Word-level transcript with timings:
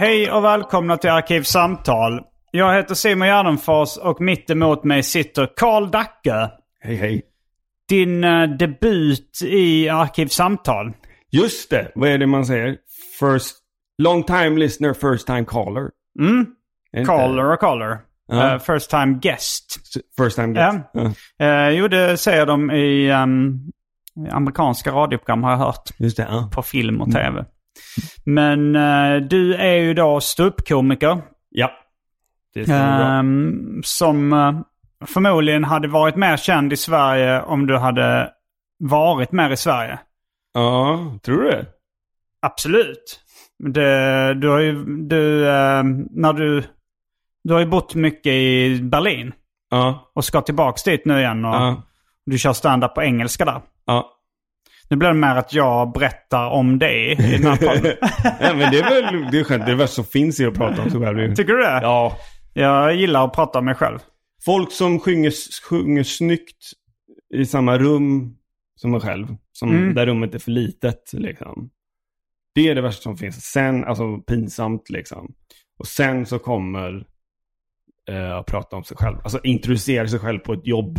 Hej 0.00 0.30
och 0.32 0.44
välkomna 0.44 0.96
till 0.96 1.10
Arkivsamtal. 1.10 2.20
Jag 2.50 2.74
heter 2.74 2.94
Simon 2.94 3.28
Gärdenfors 3.28 3.96
och 3.96 4.20
mitt 4.20 4.50
emot 4.50 4.84
mig 4.84 5.02
sitter 5.02 5.48
Karl 5.56 5.90
Dacke. 5.90 6.50
Hej 6.80 6.96
hej. 6.96 7.22
Din 7.88 8.24
eh, 8.24 8.42
debut 8.42 9.38
i 9.44 9.88
Arkivsamtal. 9.88 10.92
Just 11.30 11.70
det, 11.70 11.92
vad 11.94 12.08
är 12.08 12.18
det 12.18 12.26
man 12.26 12.46
säger? 12.46 12.76
First, 13.20 13.56
long 14.02 14.22
time 14.22 14.50
listener, 14.50 14.94
first 14.94 15.26
time 15.26 15.44
caller. 15.44 15.90
Mm. 16.20 16.46
Är 16.92 17.00
inte- 17.00 17.12
Caller 17.12 17.52
och 17.52 17.60
caller. 17.60 17.98
Ja. 18.28 18.54
Eh, 18.54 18.58
first 18.58 18.90
time 18.90 19.18
guest. 19.22 19.76
First 20.18 20.36
time 20.36 20.54
guest. 20.54 20.78
Ja. 20.92 21.12
Ja. 21.38 21.46
Eh, 21.46 21.70
jo, 21.70 21.88
det 21.88 22.16
säger 22.16 22.46
de 22.46 22.70
i 22.70 23.10
ehm, 23.10 23.58
i 24.26 24.30
amerikanska 24.30 24.90
radioprogram 24.92 25.42
har 25.42 25.50
jag 25.50 25.58
hört. 25.58 25.90
Just 25.98 26.16
det, 26.16 26.26
ja. 26.30 26.50
På 26.52 26.62
film 26.62 27.00
och 27.00 27.12
tv. 27.12 27.44
Men 28.24 28.76
eh, 28.76 29.16
du 29.16 29.54
är 29.54 29.74
ju 29.74 29.94
då 29.94 30.20
ståuppkomiker. 30.20 31.22
Ja. 31.48 31.70
Det 32.54 32.64
stämmer 32.64 32.98
bra. 32.98 33.06
Ehm, 33.06 33.80
som 33.84 34.32
eh, 34.32 34.60
förmodligen 35.06 35.64
hade 35.64 35.88
varit 35.88 36.16
mer 36.16 36.36
känd 36.36 36.72
i 36.72 36.76
Sverige 36.76 37.42
om 37.42 37.66
du 37.66 37.76
hade 37.78 38.30
varit 38.78 39.32
mer 39.32 39.50
i 39.50 39.56
Sverige. 39.56 39.98
Ja, 40.54 40.98
tror 41.22 41.42
du 41.42 41.50
det? 41.50 41.66
Absolut. 42.42 43.20
Det, 43.58 44.34
du 44.34 44.48
har 44.48 44.58
ju, 44.58 44.84
du, 45.08 45.48
eh, 45.48 45.82
när 46.10 46.32
du, 46.32 46.62
du 47.44 47.52
har 47.52 47.60
ju 47.60 47.66
bott 47.66 47.94
mycket 47.94 48.32
i 48.32 48.80
Berlin 48.82 49.32
Ja. 49.70 50.10
och 50.14 50.24
ska 50.24 50.40
tillbaks 50.40 50.82
dit 50.82 51.04
nu 51.04 51.18
igen 51.20 51.44
och 51.44 51.54
Ja. 51.54 51.82
du 52.26 52.38
kör 52.38 52.52
stand-up 52.52 52.94
på 52.94 53.02
engelska 53.02 53.44
där. 53.44 53.60
Ja. 53.86 54.10
Nu 54.90 54.96
blir 54.96 55.08
det 55.08 55.14
mer 55.14 55.36
att 55.36 55.54
jag 55.54 55.92
berättar 55.92 56.50
om 56.50 56.78
det 56.78 57.12
i 57.12 57.14
den 57.14 57.44
här 57.44 57.56
podden. 57.56 57.96
ja, 58.40 58.54
men 58.54 58.72
det 58.72 58.78
är 58.78 58.90
väl 58.90 59.30
det 59.32 59.38
är 59.38 59.44
skönt. 59.44 59.66
Det 59.66 59.72
är 59.72 59.86
som 59.86 60.04
finns 60.04 60.40
i 60.40 60.46
att 60.46 60.54
prata 60.54 60.82
om 60.82 60.90
sig 60.90 61.00
själv. 61.00 61.34
Tycker 61.34 61.52
du 61.52 61.62
det? 61.62 61.80
Ja. 61.82 62.16
Jag 62.52 62.94
gillar 62.94 63.24
att 63.24 63.32
prata 63.32 63.58
om 63.58 63.64
mig 63.64 63.74
själv. 63.74 63.98
Folk 64.44 64.72
som 64.72 65.00
sjunger, 65.00 65.32
sjunger 65.68 66.02
snyggt 66.02 66.64
i 67.34 67.46
samma 67.46 67.78
rum 67.78 68.36
som 68.74 68.94
en 68.94 69.00
själv. 69.00 69.26
Som, 69.52 69.70
Mm. 69.70 69.94
Där 69.94 70.06
rummet 70.06 70.34
är 70.34 70.38
för 70.38 70.50
litet 70.50 71.10
liksom. 71.12 71.70
Det 72.54 72.68
är 72.68 72.74
det 72.74 72.80
värsta 72.80 73.02
som 73.02 73.16
finns. 73.16 73.44
Sen, 73.44 73.84
alltså 73.84 74.18
pinsamt 74.18 74.90
liksom. 74.90 75.34
Och 75.78 75.86
sen 75.86 76.26
så 76.26 76.38
kommer 76.38 77.06
eh, 78.08 78.36
att 78.36 78.46
prata 78.46 78.76
om 78.76 78.84
sig 78.84 78.96
själv. 78.96 79.16
Alltså 79.22 79.40
introducera 79.42 80.08
sig 80.08 80.18
själv 80.18 80.38
på 80.38 80.52
ett 80.52 80.66
jobb. 80.66 80.98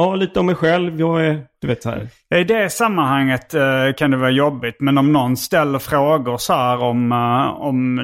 Ja, 0.00 0.14
lite 0.14 0.40
om 0.40 0.46
mig 0.46 0.54
själv. 0.54 1.00
Jag 1.00 1.26
är, 1.26 1.42
du 1.60 1.68
vet 1.68 1.82
så 1.82 1.90
här. 1.90 2.08
I 2.40 2.44
det 2.44 2.70
sammanhanget 2.72 3.54
eh, 3.54 3.92
kan 3.96 4.10
det 4.10 4.16
vara 4.16 4.30
jobbigt. 4.30 4.76
Men 4.80 4.98
om 4.98 5.12
någon 5.12 5.36
ställer 5.36 5.78
frågor 5.78 6.36
så 6.36 6.52
här 6.54 6.78
om, 6.82 7.12
eh, 7.12 7.48
om 7.60 8.00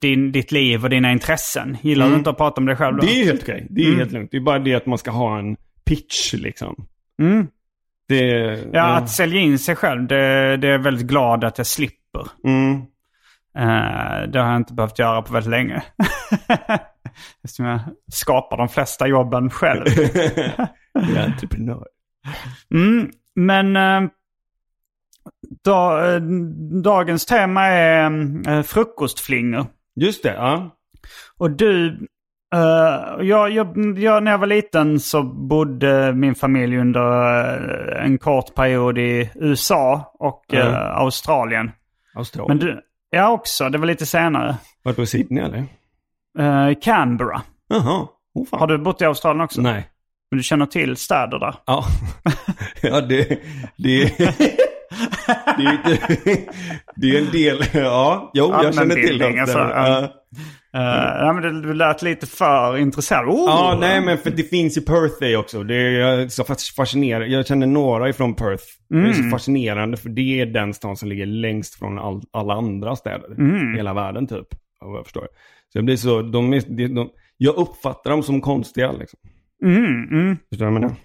din, 0.00 0.32
ditt 0.32 0.52
liv 0.52 0.84
och 0.84 0.90
dina 0.90 1.12
intressen. 1.12 1.76
Gillar 1.82 2.08
du 2.08 2.14
inte 2.14 2.30
att 2.30 2.36
prata 2.36 2.60
om 2.60 2.66
dig 2.66 2.76
själv 2.76 2.96
då? 2.96 3.02
Mm. 3.02 3.14
Det 3.14 3.20
är 3.22 3.24
helt 3.24 3.42
okej. 3.42 3.66
Det 3.70 3.80
är 3.82 3.86
Mm. 3.86 3.98
helt 3.98 4.12
lugnt. 4.12 4.30
Det 4.30 4.36
är 4.36 4.40
bara 4.40 4.58
det 4.58 4.74
att 4.74 4.86
man 4.86 4.98
ska 4.98 5.10
ha 5.10 5.38
en 5.38 5.56
pitch 5.86 6.32
liksom. 6.34 6.86
Mm. 7.22 7.46
Det, 8.08 8.24
Ja, 8.72 8.82
att 8.96 9.10
sälja 9.10 9.40
in 9.40 9.58
sig 9.58 9.76
själv, 9.76 10.06
det, 10.06 10.56
det 10.56 10.68
är 10.68 10.72
jag 10.72 10.78
väldigt 10.78 11.06
glad 11.06 11.44
att 11.44 11.58
jag 11.58 11.66
slipper. 11.66 12.26
Mm. 12.44 12.72
Eh, 13.58 14.28
det 14.28 14.38
har 14.40 14.46
jag 14.48 14.56
inte 14.56 14.74
behövt 14.74 14.98
göra 14.98 15.22
på 15.22 15.32
väldigt 15.32 15.50
länge. 15.50 15.82
Eftersom 17.44 17.66
jag 17.66 17.80
skapar 18.12 18.56
de 18.56 18.68
flesta 18.68 19.06
jobben 19.06 19.50
själv. 19.50 19.84
Jag 21.00 21.16
är 21.22 21.24
entreprenör. 21.32 21.86
Mm, 22.74 23.10
men 23.34 23.76
eh, 23.76 24.10
da, 25.64 26.08
eh, 26.14 26.20
dagens 26.82 27.26
tema 27.26 27.64
är 27.66 28.10
eh, 28.48 28.62
frukostflingor. 28.62 29.66
Just 29.94 30.22
det, 30.22 30.34
ja. 30.34 30.70
Och 31.38 31.50
du, 31.50 31.98
jag, 33.20 33.50
jag, 33.50 33.98
jag, 33.98 34.22
när 34.22 34.30
jag 34.30 34.38
var 34.38 34.46
liten 34.46 35.00
så 35.00 35.22
bodde 35.22 36.12
min 36.12 36.34
familj 36.34 36.76
under 36.76 37.02
en 37.96 38.18
kort 38.18 38.54
period 38.54 38.98
i 38.98 39.30
USA 39.34 40.12
och 40.18 40.44
Ja. 40.48 40.76
Australien. 40.76 41.70
Australien. 42.14 42.58
Men 42.58 42.66
du, 42.66 42.80
jag 43.10 43.34
också, 43.34 43.68
det 43.68 43.78
var 43.78 43.86
lite 43.86 44.06
senare. 44.06 44.56
Vart 44.82 44.96
på 44.96 45.06
Sydney 45.06 45.44
eller? 45.44 45.64
Canberra. 46.74 47.42
Jaha. 47.68 48.06
Oh, 48.34 48.46
fan. 48.46 48.60
Har 48.60 48.66
du 48.66 48.78
bott 48.78 49.02
i 49.02 49.04
Australien 49.04 49.44
också? 49.44 49.60
Nej. 49.60 49.88
Men 50.30 50.36
du 50.38 50.42
känner 50.42 50.66
till 50.66 50.96
städer 50.96 51.38
där? 51.38 51.54
Ja. 51.66 51.84
ja, 52.82 53.00
det, 53.00 53.28
det, 53.76 54.18
det, 55.56 55.62
är 55.64 55.72
inte, 55.72 55.98
det 56.96 57.16
är 57.16 57.18
en 57.18 57.30
del. 57.32 57.64
Ja, 57.74 58.30
jo, 58.34 58.50
jag 58.62 58.74
känner 58.74 58.94
till 58.94 59.18
det. 59.18 59.40
alltså, 59.40 59.58
ja. 59.58 60.12
Uh, 60.76 61.34
men 61.40 61.62
det, 61.62 61.74
lät 61.74 62.02
lite 62.02 62.26
för 62.26 62.76
intresserad. 62.76 63.28
Oh! 63.28 63.44
ja, 63.46 63.76
nej 63.80 64.00
men 64.00 64.18
för 64.18 64.30
det 64.30 64.42
finns 64.42 64.76
i 64.76 64.80
Perth 64.80 65.14
det 65.20 65.36
också. 65.36 65.62
Det 65.62 65.74
är 65.76 66.28
så 66.28 66.44
fas- 66.44 66.74
fascinerande. 66.76 67.26
Jag 67.26 67.46
känner 67.46 67.66
några 67.66 68.08
ifrån 68.08 68.34
Perth. 68.34 68.64
Det 68.88 68.94
är 68.96 68.98
Mm. 69.00 69.14
så 69.14 69.30
fascinerande 69.30 69.96
för 69.96 70.08
det 70.08 70.40
är 70.40 70.46
den 70.46 70.74
stan 70.74 70.96
som 70.96 71.08
ligger 71.08 71.26
längst 71.26 71.74
från 71.78 71.98
all, 71.98 72.22
alla 72.32 72.54
andra 72.54 72.96
städer. 72.96 73.26
Mm. 73.38 73.74
i 73.74 73.76
Hela 73.76 73.94
världen 73.94 74.26
typ. 74.26 74.46
Vad 74.80 74.98
jag 74.98 75.04
förstår. 75.04 75.28
Så 75.72 75.78
jag 75.78 75.84
blir 75.84 75.96
så, 75.96 76.22
de, 76.22 76.50
de, 76.68 76.86
de, 76.88 77.08
jag 77.36 77.54
uppfattar 77.56 78.10
dem 78.10 78.22
som 78.22 78.40
konstiga 78.40 78.92
liksom. 78.92 79.18
Mm, 79.64 79.84
mm. 80.10 80.36
Förstår 80.50 80.66
du 80.66 80.72
vad 80.72 80.74
jag 80.74 80.80
menar? 80.80 80.96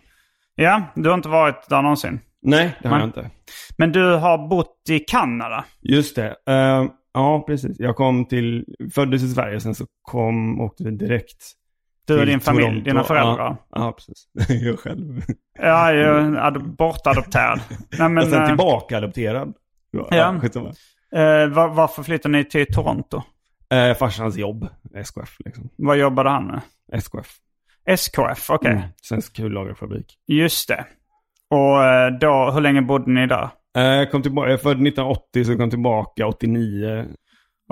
Ja, 0.56 0.82
du 0.96 1.10
har 1.10 1.16
inte 1.16 1.30
varit 1.30 1.70
där 1.70 1.82
någonsin. 1.82 2.20
Nej, 2.42 2.78
det 2.82 2.88
har 2.88 2.96
Nej. 2.98 3.02
jag 3.02 3.10
inte. 3.10 3.30
Men 3.78 3.92
du 3.92 4.16
har 4.16 4.48
bott 4.48 4.82
i 4.90 5.00
Kanada. 5.00 5.66
Just 5.82 6.16
det. 6.16 6.36
Eh, 6.48 6.86
ja, 7.14 7.44
precis. 7.48 7.80
Jag 7.80 7.96
kom 7.96 8.26
till, 8.26 8.66
föddes 8.94 9.24
i 9.24 9.30
Sverige, 9.30 9.60
sen 9.60 9.76
så 9.76 9.86
kom, 10.02 10.62
åkte 10.62 10.84
vi 10.84 10.92
direkt 10.92 11.52
Du 12.08 12.20
och 12.20 12.26
din 12.26 12.40
familj, 12.40 12.66
Toronto. 12.68 12.84
dina 12.86 13.04
föräldrar. 13.04 13.48
Ja, 13.48 13.58
ja 13.70 13.92
precis. 13.92 14.28
jag 14.64 14.80
själv. 14.80 15.22
Ja, 15.60 15.94
jag 15.94 16.18
är 16.22 16.36
ad- 16.36 16.76
bortadopterad. 16.78 17.60
Nej, 18.00 18.10
men, 18.10 18.18
och 18.24 18.30
sen 18.30 18.42
eh, 18.42 18.48
tillbaka 18.48 18.98
adopterad. 18.98 19.54
Ja, 19.92 20.08
Ja. 20.12 20.28
eh, 21.20 21.48
var, 21.50 21.68
varför 21.68 22.04
flyttade 22.04 22.38
ni 22.38 22.46
till 22.46 22.66
Toronto? 22.74 23.22
Eh, 23.74 23.94
farsans 23.98 24.38
jobb, 24.38 24.68
SKF 24.96 25.38
liksom. 25.46 25.70
Vad 25.76 25.98
jobbade 25.98 26.30
han 26.30 26.46
med? 26.48 26.62
SKF. 26.94 27.28
SKF, 27.86 28.50
okej. 28.50 28.72
Mm. 28.72 28.84
Svensk 29.02 29.36
kullagerfabrik. 29.36 30.18
Just 30.28 30.68
det. 30.68 30.86
Och 31.50 31.84
eh, 31.84 32.12
då, 32.12 32.52
hur 32.54 32.62
länge 32.62 32.82
bodde 32.82 33.12
ni 33.12 33.28
där? 33.28 33.50
Eh, 33.78 33.84
jag 33.84 34.12
kom 34.12 34.22
tillbaka, 34.22 34.50
jag 34.50 34.62
född 34.62 34.72
1980 34.72 35.44
så 35.46 35.52
jag 35.52 35.60
kom 35.60 35.70
tillbaka 35.70 36.28
89. 36.28 37.06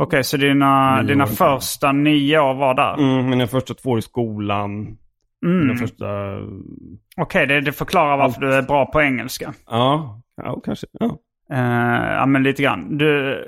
Okej, 0.02 0.24
så 0.24 0.38
dina, 0.38 1.04
dina 1.04 1.28
första 1.28 1.92
nio 1.92 2.40
år 2.40 2.54
var 2.54 2.74
där? 2.74 2.94
Mm, 2.94 3.30
mina 3.30 3.48
första 3.48 3.74
två 3.74 3.90
år 3.90 4.00
i 4.00 4.02
skolan. 4.02 4.98
Mm. 5.46 5.78
Första... 5.78 6.06
Okej, 7.18 7.48
det, 7.48 7.62
det 7.62 7.72
förklarar 7.72 8.18
varför 8.18 8.42
du 8.42 8.54
är 8.54 8.62
bra 8.62 8.86
på 8.86 9.02
engelska. 9.02 9.54
Ja, 9.70 10.22
ja 10.36 10.62
kanske. 10.66 10.88
Ja. 10.92 11.18
Eh, 11.52 12.14
ja, 12.14 12.26
men 12.26 12.44
lite 12.44 12.64
grann. 12.64 12.98
Du, 12.98 13.44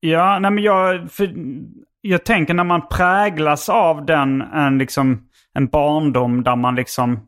ja, 0.00 0.38
nej 0.38 0.50
men 0.50 0.64
jag, 0.64 1.10
för, 1.10 1.34
jag 2.00 2.24
tänker 2.24 2.54
när 2.54 2.64
man 2.64 2.88
präglas 2.88 3.68
av 3.68 4.06
den, 4.06 4.42
en, 4.42 4.78
liksom, 4.78 5.27
en 5.54 5.66
barndom 5.66 6.42
där 6.42 6.56
man 6.56 6.74
liksom 6.74 7.20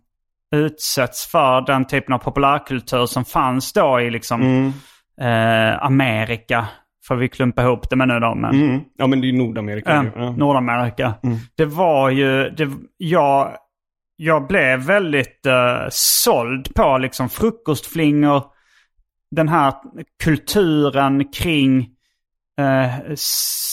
utsätts 0.54 1.26
för 1.26 1.60
den 1.66 1.84
typen 1.86 2.14
av 2.14 2.18
populärkultur 2.18 3.06
som 3.06 3.24
fanns 3.24 3.72
då 3.72 4.00
i 4.00 4.10
liksom 4.10 4.42
Mm. 4.42 4.72
eh, 5.20 5.82
Amerika. 5.84 6.68
Får 7.08 7.16
vi 7.16 7.28
klumpa 7.28 7.62
ihop 7.62 7.90
det 7.90 7.96
med 7.96 8.08
nu 8.08 8.20
då. 8.20 8.34
Men, 8.34 8.62
Mm. 8.62 8.80
Ja, 8.96 9.06
men 9.06 9.20
det 9.20 9.28
är 9.28 9.32
Nordamerika. 9.32 9.90
eh, 9.92 10.04
ja. 10.16 10.30
Nordamerika. 10.30 11.14
Mm. 11.22 11.36
Det 11.56 11.64
var 11.64 12.10
ju, 12.10 12.50
det, 12.50 12.68
jag, 12.96 13.56
jag 14.16 14.46
blev 14.46 14.78
väldigt 14.80 15.46
eh, 15.46 15.86
såld 15.90 16.74
på 16.74 16.98
liksom 16.98 17.28
frukostflingor. 17.28 18.42
Den 19.30 19.48
här 19.48 19.74
kulturen 20.22 21.24
kring 21.32 21.88
eh, 22.60 23.14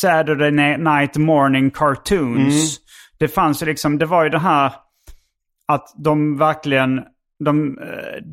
Saturday 0.02 0.52
Night 0.78 1.16
Morning 1.18 1.72
Cartoons. 1.72 2.80
Det 3.20 3.28
fanns 3.28 3.62
ju 3.62 3.66
liksom, 3.66 3.98
det 3.98 4.06
var 4.06 4.24
ju 4.24 4.30
det 4.30 4.40
här 4.40 4.72
att 5.68 5.94
de 5.98 6.38
verkligen, 6.38 7.02
de, 7.46 7.78
eh, 7.80 8.24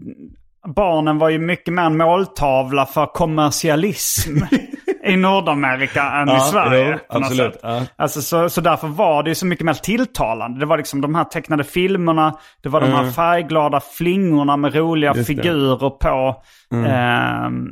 barnen 0.74 1.18
var 1.18 1.28
ju 1.28 1.38
mycket 1.38 1.74
mer 1.74 1.82
en 1.82 1.96
måltavla 1.96 2.86
för 2.86 3.06
kommersialism 3.06 4.36
i 5.04 5.16
Nordamerika 5.16 6.02
än 6.12 6.28
i 6.28 6.32
Ja, 6.32 6.40
Sverige. 6.40 6.90
jo, 6.92 6.98
på 7.12 7.18
något 7.18 7.26
absolut, 7.30 7.52
sätt. 7.52 7.60
ja. 7.62 7.82
Alltså, 7.96 8.22
så, 8.22 8.50
så 8.50 8.60
därför 8.60 8.88
var 8.88 9.22
det 9.22 9.28
ju 9.30 9.34
så 9.34 9.46
mycket 9.46 9.64
mer 9.66 9.74
tilltalande. 9.74 10.60
Det 10.60 10.66
var 10.66 10.76
liksom 10.76 11.00
de 11.00 11.14
här 11.14 11.24
tecknade 11.24 11.64
filmerna, 11.64 12.38
det 12.62 12.68
var 12.68 12.80
de 12.80 12.90
här 12.92 13.10
färgglada 13.10 13.80
flingorna 13.80 14.56
med 14.56 14.74
roliga 14.74 15.10
Mm. 15.10 15.18
Just 15.18 15.26
det. 15.28 15.32
Mm. 15.32 15.42
figurer 15.44 15.90
på. 15.90 16.42
Ehm, 16.76 17.68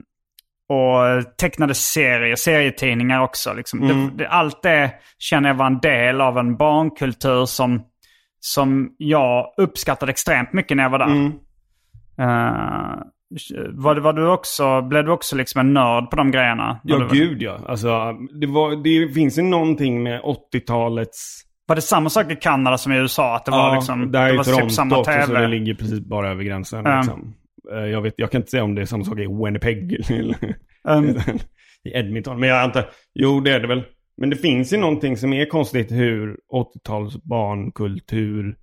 och 0.72 1.36
tecknade 1.36 1.74
serier, 1.74 2.36
serietidningar 2.36 3.20
också. 3.20 3.54
Liksom. 3.54 3.82
Mm. 3.82 3.96
Det, 4.16 4.24
det, 4.24 4.28
allt 4.28 4.62
det 4.62 4.90
känner 5.18 5.48
jag 5.48 5.54
var 5.56 5.66
en 5.66 5.80
del 5.80 6.20
av 6.20 6.38
en 6.38 6.56
barnkultur 6.56 7.46
som, 7.46 7.82
som 8.40 8.90
jag 8.98 9.54
uppskattade 9.56 10.12
extremt 10.12 10.52
mycket 10.52 10.76
när 10.76 10.84
jag 10.84 10.90
var 10.90 10.98
där. 10.98 11.06
Mm. 11.06 11.32
Eh, 12.18 12.98
var, 13.72 13.96
var 13.96 14.12
du 14.12 14.28
också, 14.28 14.82
blev 14.82 15.04
du 15.04 15.10
också 15.10 15.36
liksom 15.36 15.60
en 15.60 15.74
nörd 15.74 16.10
på 16.10 16.16
de 16.16 16.30
grejerna? 16.30 16.80
Ja, 16.84 16.98
du- 16.98 17.18
gud 17.18 17.42
ja. 17.42 17.58
Alltså, 17.68 18.12
det, 18.40 18.46
var, 18.46 18.76
det 18.82 19.14
finns 19.14 19.38
ju 19.38 19.42
någonting 19.42 20.02
med 20.02 20.20
80-talets... 20.20 21.42
Var 21.66 21.76
det 21.76 21.82
samma 21.82 22.10
sak 22.10 22.30
i 22.30 22.36
Kanada 22.36 22.78
som 22.78 22.92
i 22.92 22.96
USA? 22.96 23.36
Att 23.36 23.44
det 23.44 23.50
var 23.50 23.74
liksom, 23.74 24.12
där 24.12 24.30
det 24.30 24.36
var 24.36 24.44
Toronto 24.44 24.62
typ 24.64 24.72
samma 24.72 24.98
också, 24.98 25.12
så 25.12 25.18
det 25.18 25.26
tv? 25.26 25.46
ligger 25.46 25.74
precis 25.74 26.00
bara 26.00 26.30
över 26.30 26.42
gränsen. 26.42 26.84
Ja. 26.84 26.96
Liksom. 26.96 27.34
Eh, 27.72 27.78
Jag, 27.86 28.02
vet, 28.02 28.14
jag 28.16 28.30
kan 28.30 28.40
inte 28.40 28.50
säga 28.50 28.64
om 28.64 28.74
det 28.74 28.82
är 28.82 28.86
samma 28.86 29.04
sak 29.04 29.18
i 29.18 29.26
Winnipeg 29.44 30.10
eller 30.10 30.54
Um, 30.88 31.08
i 31.84 31.90
Edmonton. 31.98 32.40
Men 32.40 32.48
jag 32.48 32.62
antar, 32.62 32.84
jo 33.14 33.40
det 33.40 33.50
är 33.52 33.60
det 33.60 33.66
väl. 33.66 33.82
Men 34.16 34.30
det 34.30 34.36
finns 34.36 34.72
ju 34.72 34.76
någonting 34.76 35.16
som 35.16 35.32
är 35.32 35.46
konstigt 35.46 35.92
hur 35.92 36.36
80-tals 36.52 37.22
barnkultur, 37.22 38.56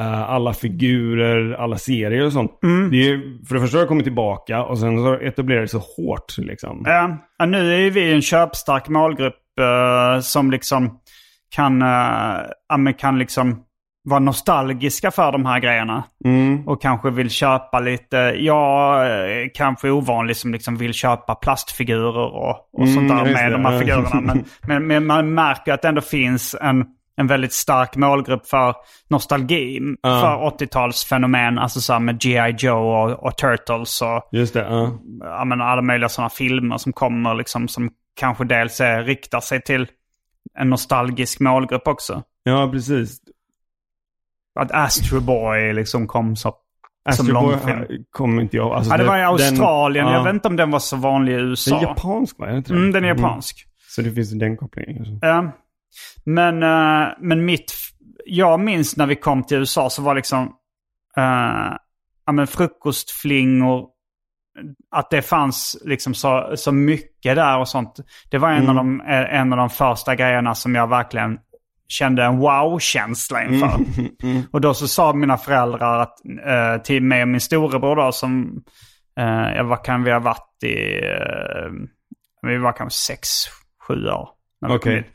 eh, 0.00 0.20
alla 0.30 0.52
figurer, 0.54 1.52
alla 1.52 1.78
serier 1.78 2.24
och 2.26 2.32
sånt. 2.32 2.58
Mm. 2.62 2.90
Det 2.90 2.96
är, 2.96 3.04
ju- 3.08 3.44
för 3.48 3.54
det 3.54 3.60
första 3.60 3.78
har 3.78 3.82
det 3.84 3.88
kommit 3.88 4.04
tillbaka 4.04 4.64
och 4.64 4.78
sen 4.78 4.98
så 4.98 5.14
etablerar 5.14 5.60
det 5.60 5.68
så 5.68 5.78
hårt 5.96 6.38
liksom. 6.38 6.82
Ja, 6.86 7.46
nu 7.46 7.74
är 7.74 7.78
ju 7.78 7.90
vi 7.90 8.12
en 8.12 8.22
köpstark 8.22 8.88
målgrupp 8.88 9.58
eh, 9.60 10.20
som 10.20 10.50
liksom 10.50 11.00
kan, 11.54 11.78
men 12.78 12.94
kan 12.94 13.18
liksom 13.18 13.64
vara 14.02 14.20
nostalgiska 14.20 15.10
för 15.10 15.32
de 15.32 15.46
här 15.46 15.60
grejerna. 15.60 16.04
Mm. 16.24 16.68
Och 16.68 16.82
kanske 16.82 17.10
vill 17.10 17.30
köpa 17.30 17.80
lite, 17.80 18.16
jag 18.38 19.06
eh, 19.06 19.46
kanske 19.54 19.88
är 19.88 19.92
ovanlig 19.92 20.36
som 20.36 20.52
liksom 20.52 20.76
vill 20.76 20.92
köpa 20.92 21.34
plastfigurer 21.34 22.18
och, 22.18 22.74
och 22.74 22.86
Mm, 22.86 22.94
sånt 22.94 23.08
där 23.08 23.32
med 23.32 23.50
det, 23.50 23.56
de 23.56 23.64
här 23.64 23.78
figurerna. 23.78 24.20
Men, 24.20 24.44
men, 24.66 24.86
men 24.86 25.06
man 25.06 25.34
märker 25.34 25.72
att 25.72 25.82
det 25.82 25.88
ändå 25.88 26.00
finns 26.00 26.56
en, 26.60 26.84
en 27.16 27.26
väldigt 27.26 27.52
stark 27.52 27.96
målgrupp 27.96 28.46
för 28.46 28.74
nostalgi 29.08 29.80
Ja. 30.02 30.20
för 30.20 30.64
80-talsfenomen. 30.64 31.60
Alltså 31.60 31.80
så 31.80 31.98
med 31.98 32.20
G.I. 32.20 32.54
Joe 32.58 33.10
och, 33.12 33.24
och 33.26 33.36
Turtles 33.36 34.02
och 34.02 34.28
Just 34.32 34.54
det, 34.54 34.66
ja. 34.70 34.98
ja, 35.20 35.44
men 35.44 35.60
alla 35.60 35.82
möjliga 35.82 36.08
sådana 36.08 36.30
filmer 36.30 36.78
som 36.78 36.92
kommer 36.92 37.34
liksom 37.34 37.68
som 37.68 37.90
kanske 38.20 38.44
dels 38.44 38.80
är, 38.80 39.02
riktar 39.02 39.40
sig 39.40 39.62
till 39.62 39.86
en 40.58 40.70
nostalgisk 40.70 41.40
målgrupp 41.40 41.88
också. 41.88 42.22
Ja, 42.42 42.68
precis. 42.72 43.18
Att 44.60 44.72
Astro 44.72 45.20
Boy 45.20 45.72
liksom 45.72 46.06
kom 46.06 46.36
så, 46.36 46.42
som 46.48 46.56
Astro 47.10 47.32
långfilm. 47.32 47.78
här 47.78 47.88
kommer 48.10 48.42
inte 48.42 48.56
jag... 48.56 48.72
Alltså 48.72 48.92
Ja, 48.92 48.96
det 48.98 49.04
var 49.04 49.16
i 49.16 49.20
den- 49.20 49.28
Australien. 49.28 50.06
ja. 50.06 50.12
Jag 50.12 50.24
vet 50.24 50.34
inte 50.34 50.48
om 50.48 50.56
den 50.56 50.70
var 50.70 50.78
så 50.78 50.96
vanlig 50.96 51.32
i 51.32 51.36
Den 51.36 51.46
USA. 51.48 51.78
är 51.78 51.82
japansk 51.82 52.38
va? 52.38 52.46
Är 52.46 52.50
det 52.52 52.56
inte 52.58 52.72
det? 52.72 52.78
Mm, 52.78 52.92
den 52.92 53.04
är 53.04 53.08
japansk. 53.08 53.66
Så 53.88 54.02
det 54.02 54.12
finns 54.12 54.30
den 54.30 54.56
kopplingen 54.56 54.96
kanske. 55.04 55.26
Ja. 55.26 55.52
Men, 56.24 56.62
eh, 56.62 57.08
men 57.20 57.44
mitt... 57.44 57.72
Jag 58.24 58.60
minns 58.60 58.96
när 58.96 59.06
vi 59.06 59.16
kom 59.16 59.44
till 59.44 59.56
USA 59.56 59.90
så 59.90 60.02
var 60.02 60.14
liksom... 60.14 60.42
Uh, 61.18 61.76
ja, 62.26 62.32
men 62.32 62.46
frukostflingor. 62.46 63.86
Att 64.90 65.10
det 65.10 65.22
fanns 65.22 65.82
liksom 65.84 66.14
så, 66.14 66.52
så 66.56 66.72
mycket 66.72 67.36
där 67.36 67.58
och 67.58 67.68
sånt. 67.68 67.96
Det 68.30 68.38
var 68.38 68.50
en, 68.50 68.68
av 68.68 68.74
de, 68.74 69.00
eh, 69.00 69.34
en 69.40 69.52
av 69.52 69.56
de 69.58 69.70
första 69.70 70.14
grejerna 70.14 70.54
som 70.54 70.74
jag 70.74 70.86
verkligen 70.88 71.38
kände 71.90 72.24
en 72.24 72.38
wow-känsla 72.38 73.44
inför. 73.44 73.70
Och 74.52 74.60
då 74.60 74.74
så 74.74 74.88
sa 74.88 75.12
mina 75.12 75.36
föräldrar 75.36 75.98
att, 75.98 76.14
eh, 76.46 76.82
till 76.82 77.02
mig 77.02 77.22
och 77.22 77.28
min 77.28 77.40
storebror 77.40 77.96
då 77.96 78.12
som... 78.12 78.62
Ja, 79.56 79.62
vad 79.62 79.84
kan 79.84 80.02
vi 80.04 80.10
ha 80.12 80.18
varit 80.18 80.62
i... 80.64 81.04
eh, 81.04 81.70
vi 82.42 82.56
var 82.56 82.72
kanske 82.72 82.98
sex, 82.98 83.28
sju 83.88 84.06
år. 84.08 84.28
Okej. 84.68 84.94
dit. 84.96 85.06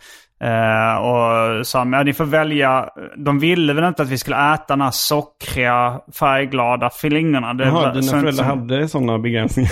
Eh, 0.43 0.95
och 0.95 1.67
sa 1.67 1.79
ja, 1.91 2.03
ni 2.03 2.13
får 2.13 2.25
välja. 2.25 2.89
De 3.17 3.39
ville 3.39 3.73
väl 3.73 3.83
inte 3.83 4.01
att 4.03 4.09
vi 4.09 4.17
skulle 4.17 4.53
äta 4.53 4.65
den 4.67 4.81
här 4.81 4.91
sockriga, 4.91 5.99
färgglada 6.19 6.89
flingorna. 6.89 7.53
Det, 7.53 7.65
Jaha, 7.65 7.93
dina 7.93 8.11
föräldrar 8.11 8.31
så- 8.31 8.43
hade 8.43 8.87
sådana 8.87 9.19
begränsningar? 9.19 9.71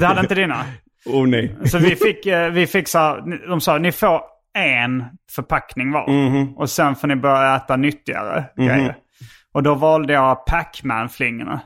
det 0.00 0.06
hade 0.06 0.20
inte 0.20 0.34
dina. 0.34 0.56
oh 1.06 1.26
nej. 1.26 1.56
Så 1.64 1.78
vi 1.78 1.96
fick, 1.96 2.26
eh, 2.26 2.50
vi 2.50 2.66
fick 2.66 2.88
så 2.88 2.98
här, 2.98 3.48
de 3.48 3.60
sa 3.60 3.78
ni 3.78 3.92
får 3.92 4.20
en 4.58 5.04
förpackning 5.32 5.92
var. 5.92 6.10
Mhm. 6.10 6.56
Och 6.56 6.70
sen 6.70 6.94
får 6.96 7.08
ni 7.08 7.16
börja 7.16 7.56
äta 7.56 7.76
nyttigare 7.76 8.44
grejer. 8.56 8.96
Och 9.54 9.62
då 9.62 9.74
valde 9.74 10.12
jag 10.12 10.46
Pac-Man-flingorna. 10.46 11.60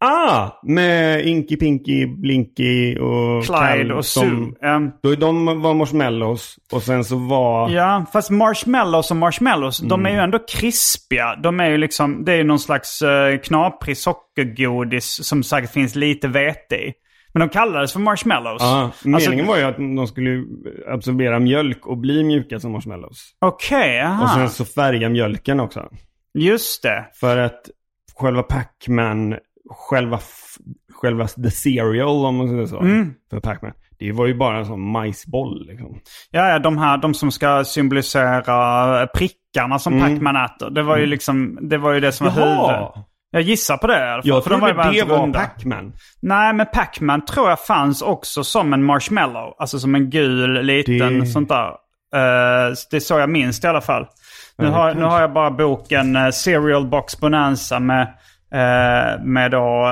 Ah! 0.00 0.48
Med 0.62 1.26
Inky, 1.26 1.56
Pinky, 1.56 2.06
Blinky 2.06 2.98
och 2.98 3.44
Clyde 3.44 3.58
Cal 3.78 3.92
och 3.92 4.04
som- 4.04 4.54
Sue. 4.60 4.68
Ehm, 4.70 4.90
Då 5.02 5.10
är 5.12 5.16
de 5.16 5.62
var 5.62 5.74
marshmallows 5.74 6.56
och 6.72 6.82
sen 6.82 7.04
så 7.04 7.16
var... 7.16 7.70
Ja, 7.70 8.04
fast 8.12 8.30
marshmallows 8.30 9.10
och 9.10 9.16
marshmallows, 9.16 9.78
de 9.78 10.00
Mm. 10.00 10.06
är 10.06 10.10
ju 10.16 10.22
ändå 10.24 10.38
krispiga. 10.48 11.36
De 11.42 11.60
är 11.60 11.70
ju 11.70 11.76
liksom, 11.76 12.24
det 12.24 12.32
är 12.32 12.36
ju 12.36 12.44
någon 12.44 12.58
slags 12.58 13.02
uh, 13.02 13.38
knaprig 13.44 13.96
sockergodis 13.98 15.24
som 15.26 15.42
säkert 15.42 15.72
finns 15.72 15.94
lite 15.94 16.28
vete 16.28 16.74
i. 16.76 16.92
Men 17.32 17.40
de 17.40 17.48
kallades 17.48 17.92
för 17.92 18.00
marshmallows. 18.00 18.62
Ja, 18.62 18.82
Alltså- 18.82 19.08
meningen 19.08 19.46
var 19.46 19.56
ju 19.56 19.62
att 19.62 19.76
de 19.76 20.06
skulle 20.06 20.44
absorbera 20.88 21.38
mjölk 21.38 21.86
och 21.86 21.98
bli 21.98 22.24
mjuka 22.24 22.60
som 22.60 22.72
marshmallows. 22.72 23.30
Okej, 23.40 24.00
aha. 24.00 24.22
Och 24.24 24.30
sen 24.30 24.50
så 24.50 24.64
färga 24.64 25.08
mjölken 25.08 25.60
också. 25.60 25.88
Just 26.34 26.82
det. 26.82 27.04
För 27.14 27.36
att 27.36 27.60
själva 28.16 28.42
Pac-Man, 28.42 29.34
själva, 29.90 30.20
själva 30.92 31.26
the 31.26 31.50
cereal 31.50 32.24
om 32.26 32.36
man 32.36 32.48
säger 32.48 32.66
så. 32.66 32.80
Mm. 32.80 33.14
För 33.30 33.40
Pac-Man. 33.40 33.72
Det 33.98 34.12
var 34.12 34.26
ju 34.26 34.34
bara 34.34 34.58
en 34.58 34.66
sån 34.66 34.90
majsboll 34.90 35.66
liksom. 35.66 36.00
Ja, 36.30 36.48
ja, 36.48 36.58
de 36.58 36.78
här, 36.78 36.98
de 36.98 37.14
som 37.14 37.30
ska 37.30 37.64
symbolisera 37.64 39.06
prickarna 39.06 39.78
som 39.78 40.00
Pac-Man 40.00 40.36
äter. 40.36 40.70
Det 40.70 40.82
var 40.82 40.96
ju 40.96 41.06
liksom, 41.06 41.58
det 41.62 41.78
var 41.78 41.92
ju 41.92 42.00
det 42.00 42.12
som 42.12 42.26
var 42.26 42.32
huvudet. 42.32 43.04
Jag 43.30 43.42
gissar 43.42 43.76
på 43.76 43.86
det 43.86 43.98
i 43.98 44.02
alla 44.02 44.22
fall. 44.22 44.28
Jag 44.28 44.44
för 44.44 44.50
de 44.50 44.56
trodde 44.60 44.70
ju 44.72 44.76
bara 44.76 44.90
det 44.90 45.04
var. 45.04 45.32
Pac-Man. 45.32 45.92
Nej, 46.20 46.52
men 46.52 46.66
Pac-Man 46.66 47.24
tror 47.24 47.48
jag 47.48 47.60
fanns 47.60 48.02
också 48.02 48.44
som 48.44 48.72
en 48.72 48.84
marshmallow. 48.84 49.54
Alltså 49.58 49.78
som 49.78 49.94
en 49.94 50.10
gul 50.10 50.62
liten 50.62 51.20
Det- 51.20 51.26
sånt 51.26 51.48
där. 51.48 51.68
Eh, 52.14 52.72
det 52.90 52.96
är 52.96 53.00
så 53.00 53.18
jag 53.18 53.30
minns 53.30 53.60
det 53.60 53.66
i 53.66 53.68
alla 53.68 53.80
fall. 53.80 54.06
Nu, 54.58 54.64
Ja, 54.66 54.70
har, 54.72 54.94
nu 54.94 55.02
har 55.04 55.20
jag 55.20 55.32
bara 55.32 55.50
boken 55.50 56.16
uh, 56.16 56.30
Serial 56.30 56.86
Box 56.86 57.20
Bonanza 57.20 57.80
med, 57.80 58.02
eh, 58.52 59.22
med 59.24 59.50
då 59.50 59.86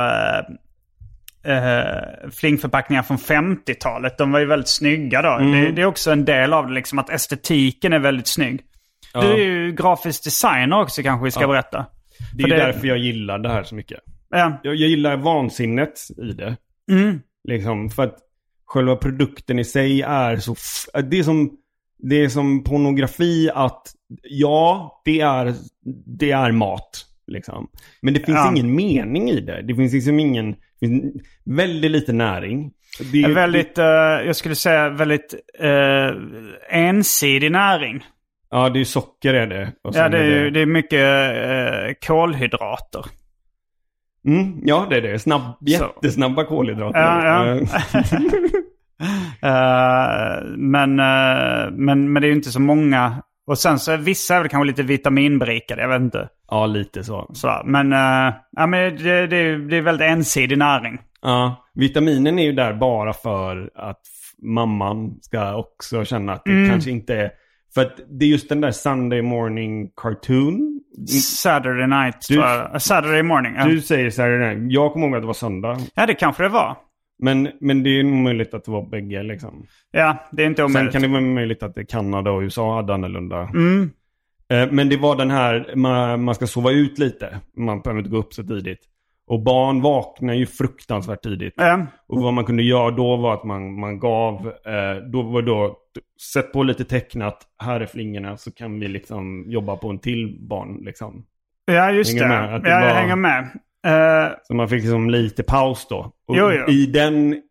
uh, 1.49 2.31
flingförpackningar 2.41 3.03
från 3.03 3.17
50-talet. 3.17 4.19
De 4.19 4.33
var 4.33 4.39
ju 4.41 4.47
väldigt 4.47 4.69
snygga 4.69 5.23
då. 5.23 5.29
Mm. 5.33 5.53
Det, 5.53 5.71
det 5.73 5.83
är 5.83 5.87
också 5.87 6.11
en 6.13 6.25
del 6.25 6.53
av 6.53 6.67
det, 6.67 6.73
liksom 6.73 6.99
att 6.99 7.11
estetiken 7.11 7.93
är 7.93 7.99
väldigt 7.99 8.29
snygg. 8.29 8.61
Du 9.15 9.33
är 9.33 9.37
ju 9.37 9.73
grafisk 9.73 10.25
designer 10.25 10.81
också 10.81 11.03
kanske 11.03 11.25
vi 11.25 11.31
ska 11.31 11.47
berätta. 11.49 11.87
Det 12.35 12.43
är 12.45 12.49
ju 12.49 12.55
det- 12.55 12.61
därför 12.63 12.87
jag 12.89 12.99
gillar 12.99 13.39
det 13.39 13.49
här 13.49 13.63
så 13.63 13.75
mycket. 13.75 14.01
Ja. 14.31 14.61
Jag, 14.63 14.75
jag 14.77 14.89
gillar 14.89 15.17
vansinnet 15.17 16.01
i 16.19 16.33
det. 16.33 16.57
Mm. 16.91 17.21
Liksom, 17.49 17.91
för 17.91 18.03
att 18.03 18.17
själva 18.67 18.97
produkten 18.97 19.59
i 19.59 19.65
sig 19.65 20.03
är 20.03 20.37
så... 20.37 20.55
Det 21.03 21.19
är 21.19 21.23
som... 21.23 21.51
Det 21.99 22.25
är 22.25 22.29
som 22.29 22.65
pornografi 22.65 23.51
att 23.55 23.93
ja, 24.23 25.03
det 25.05 25.21
är, 25.21 25.55
det 26.19 26.31
är 26.31 26.53
mat. 26.53 27.07
Liksom. 27.27 27.69
Men 28.03 28.15
det 28.15 28.21
finns 28.21 28.37
Ja. 28.37 28.51
ingen 28.53 28.75
mening 28.75 29.31
i 29.31 29.41
det. 29.41 29.63
Det 29.63 29.75
finns 29.75 29.93
liksom 29.93 30.21
ingen... 30.21 30.57
finns 30.81 31.23
väldigt 31.45 31.91
lite 31.91 32.13
näring. 32.13 32.73
Det 33.13 33.23
är, 33.23 33.35
väldigt, 33.35 33.79
eh, 33.79 33.85
jag 34.27 34.37
skulle 34.37 34.55
säga 34.55 34.89
väldigt 34.89 35.35
eh, 35.59 36.11
ensidig 36.71 37.53
näring. 37.53 38.05
Ja, 38.51 38.69
det 38.69 38.81
är 38.81 38.85
socker 38.85 39.35
är 39.35 39.47
det. 39.47 39.73
Ja, 39.83 40.09
det 40.09 40.19
är, 40.19 40.23
är 40.23 40.45
ju- 40.45 40.51
det 40.51 40.61
är 40.61 40.67
mycket 40.67 41.01
eh, 41.01 42.09
kolhydrater. 42.09 43.05
Mm, 44.27 44.61
ja, 44.65 44.87
det 44.91 44.97
är 44.97 45.03
det. 45.03 45.19
Snabb, 45.19 45.43
jättesnabba 45.61 46.45
kolhydrater. 46.45 47.01
Ja, 47.01 47.47
ja. 47.47 47.61
Eh, 49.43 50.45
men, 50.57 50.99
eh, 51.01 51.71
men, 51.73 52.13
men 52.13 52.21
det 52.21 52.27
är 52.27 52.29
ju 52.29 52.35
inte 52.35 52.51
så 52.51 52.61
många. 52.61 53.23
Och 53.47 53.59
sen 53.59 53.79
så 53.79 53.97
vissa 53.97 54.35
är 54.37 54.41
väl 54.41 54.49
kanske 54.49 54.67
lite 54.67 54.83
vitaminberikade, 54.83 55.83
jag 55.83 55.89
vet 55.89 56.01
inte. 56.01 56.29
ja, 56.51 56.67
lite 56.67 57.05
så. 57.05 57.31
Så, 57.35 57.63
men 57.65 57.93
eh, 57.93 58.35
ja, 58.53 58.67
men 58.67 58.97
det, 58.97 59.27
det, 59.27 59.37
är- 59.37 59.59
det 59.59 59.77
är 59.77 59.81
väldigt 59.83 60.09
ensidig 60.09 60.59
näring. 60.59 60.99
Ja, 61.23 61.65
vitaminen 61.75 62.39
är 62.39 62.45
ju 62.45 62.53
där 62.53 62.75
bara 62.75 63.13
för 63.13 63.71
att 63.75 64.01
mamman 64.43 65.19
ska 65.21 65.55
också 65.57 66.05
känna 66.05 66.33
att 66.33 66.45
det 66.45 66.51
Mm. 66.51 66.71
kanske 66.71 66.91
inte 66.91 67.15
är... 67.15 67.31
För 67.75 67.81
att 67.83 68.01
det 68.09 68.25
är 68.25 68.29
just 68.29 68.49
den 68.49 68.61
där 68.61 68.71
Sunday 68.71 69.23
morning 69.23 69.89
cartoon. 69.97 70.81
Saturday 71.23 71.87
night, 71.87 72.17
Du-. 72.29 72.79
Saturday 72.81 73.23
morning. 73.23 73.53
Ja. 73.57 73.65
Du 73.65 73.81
säger 73.81 74.11
Saturday 74.11 74.55
night. 74.57 74.73
Jag 74.73 74.93
kommer 74.93 75.07
ihåg 75.07 75.17
att 75.17 75.23
det 75.23 75.27
var 75.27 75.35
söndag. 75.35 75.77
ja, 75.95 76.07
det 76.07 76.15
kanske 76.15 76.43
det 76.43 76.49
var. 76.49 76.77
Men, 77.19 77.49
men 77.61 77.83
det 77.83 77.91
är 78.01 78.03
nog 78.03 78.13
möjligt 78.23 78.55
att 78.55 78.65
det 78.65 78.71
var 78.71 78.87
bägge 78.89 79.23
liksom. 79.23 79.67
Ja, 79.91 80.17
det 80.33 80.43
är 80.43 80.47
inte 80.47 80.57
Sen 80.63 80.65
omöjligt. 80.71 80.93
kan 80.93 81.03
det 81.03 81.09
vara 81.09 81.21
möjligt 81.21 81.63
att 81.63 81.75
det 81.75 81.85
Kanada 81.85 82.31
och 82.31 82.41
USA 82.41 82.77
hade 82.77 82.95
annorlunda. 82.95 83.41
Mm. 83.43 83.91
Eh, 84.49 84.69
Men 84.73 84.89
det 84.89 84.97
var 84.97 85.17
den 85.17 85.31
här, 85.31 85.73
man, 85.77 86.25
man 86.25 86.35
ska 86.35 86.47
sova 86.47 86.71
ut 86.71 86.99
lite. 86.99 87.41
Man 87.57 87.81
behöver 87.81 87.99
inte 87.99 88.11
gå 88.11 88.17
upp 88.17 88.33
så 88.35 88.43
tidigt. 88.45 88.81
Och 89.27 89.43
barn 89.43 89.83
vaknar 89.83 90.35
ju 90.35 90.47
fruktansvärt 90.47 91.23
tidigt. 91.23 91.55
Ja. 91.57 91.87
Och 92.09 92.23
vad 92.23 92.33
man 92.35 92.45
kunde 92.45 92.63
göra 92.63 92.91
då 92.91 93.17
var 93.17 93.35
att 93.35 93.45
man, 93.45 93.81
man 93.81 93.99
gav, 93.99 94.47
eh, 94.47 95.03
då 95.13 95.23
var 95.23 95.43
då, 95.43 95.77
sätt 96.33 96.53
på 96.53 96.63
lite 96.63 96.85
tecknat, 96.85 97.39
här 97.63 97.81
är 97.81 97.87
flingorna 97.87 98.37
så 98.37 98.53
kan 98.53 98.81
vi 98.81 98.89
liksom 98.89 99.45
jobba 99.51 99.77
på 99.77 99.89
en 99.91 99.99
till 99.99 100.37
barn 100.41 100.79
liksom. 100.85 101.25
Ja, 101.65 101.91
just 101.91 102.11
Hänger 102.21 102.23
det. 102.23 102.29
med, 102.51 102.63
det 102.63 102.71
ja, 102.71 102.81
jag 102.81 102.89
var- 102.95 103.01
hänger 103.01 103.17
med. 103.17 103.41
Eh, 103.87 104.33
Så 104.43 104.55
man 104.55 104.69
fick 104.69 104.83
liksom 104.83 105.11
lite 105.11 105.43
paus 105.43 105.87
då. 105.91 106.13
Jo, 106.29 106.51
jo. 106.53 106.67
i 106.73 106.87
den 106.87 107.43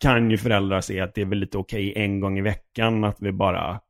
kan 0.00 0.30
ju 0.30 0.38
föräldrar 0.38 0.80
se 0.80 1.00
att 1.00 1.14
det 1.14 1.20
är 1.20 1.24
väl 1.26 1.38
lite 1.38 1.58
okej 1.58 1.92
en 1.96 2.20
gång 2.20 2.38
i 2.38 2.42
veckan 2.42 3.04
att 3.04 3.16
vi 3.20 3.32
bara 3.32 3.80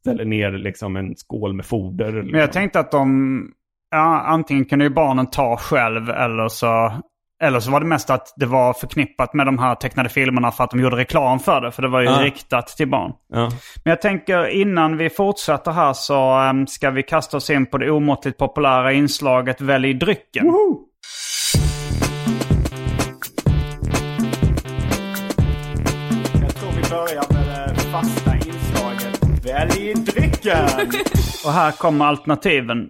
ställer 0.00 0.24
ner 0.24 0.50
liksom 0.52 0.96
en 0.96 1.16
skål 1.16 1.52
med 1.52 1.66
foder. 1.66 2.12
Liksom. 2.12 2.30
Men 2.30 2.40
jag 2.40 2.52
tänkte 2.52 2.80
att 2.80 2.90
de, 2.90 3.50
ja, 3.90 4.20
antingen 4.20 4.64
kunde 4.64 4.84
ju 4.84 4.90
barnen 4.90 5.26
ta 5.30 5.56
själv 5.56 6.10
eller 6.10 6.48
så, 6.48 6.92
eller 7.42 7.60
så 7.60 7.70
var 7.70 7.80
det 7.80 7.86
mest 7.86 8.10
att 8.10 8.32
det 8.36 8.46
var 8.46 8.72
förknippat 8.72 9.34
med 9.34 9.46
de 9.46 9.58
här 9.58 9.74
tecknade 9.74 10.08
filmerna 10.08 10.50
för 10.52 10.64
att 10.64 10.70
de 10.70 10.80
gjorde 10.80 10.96
reklam 10.96 11.38
för 11.40 11.60
det. 11.60 11.72
För 11.72 11.82
det 11.82 11.88
var 11.88 12.00
ju 12.00 12.06
Ja. 12.06 12.22
riktat 12.22 12.66
till 12.66 12.88
barn. 12.88 13.12
Ja. 13.32 13.50
Men 13.84 13.90
jag 13.90 14.00
tänker 14.02 14.48
innan 14.48 14.96
vi 14.96 15.10
fortsätter 15.10 15.70
här 15.72 15.92
så 15.92 16.38
em, 16.38 16.66
ska 16.66 16.90
vi 16.90 17.02
kasta 17.02 17.36
oss 17.36 17.50
in 17.50 17.66
på 17.66 17.78
det 17.78 17.90
omåttligt 17.90 18.38
populära 18.38 18.92
inslaget 18.92 19.60
Välj 19.60 19.94
drycken. 19.94 20.46
Jag 26.40 26.54
tror 26.54 26.70
vi 26.76 26.90
börjar 26.90 27.32
med 27.32 27.74
det 27.74 27.80
fasta 27.80 28.34
inslaget 28.36 29.44
Välj 29.46 29.94
drycken! 29.94 30.68
Och 31.44 31.52
här 31.52 31.72
kommer 31.72 32.04
alternativen. 32.04 32.88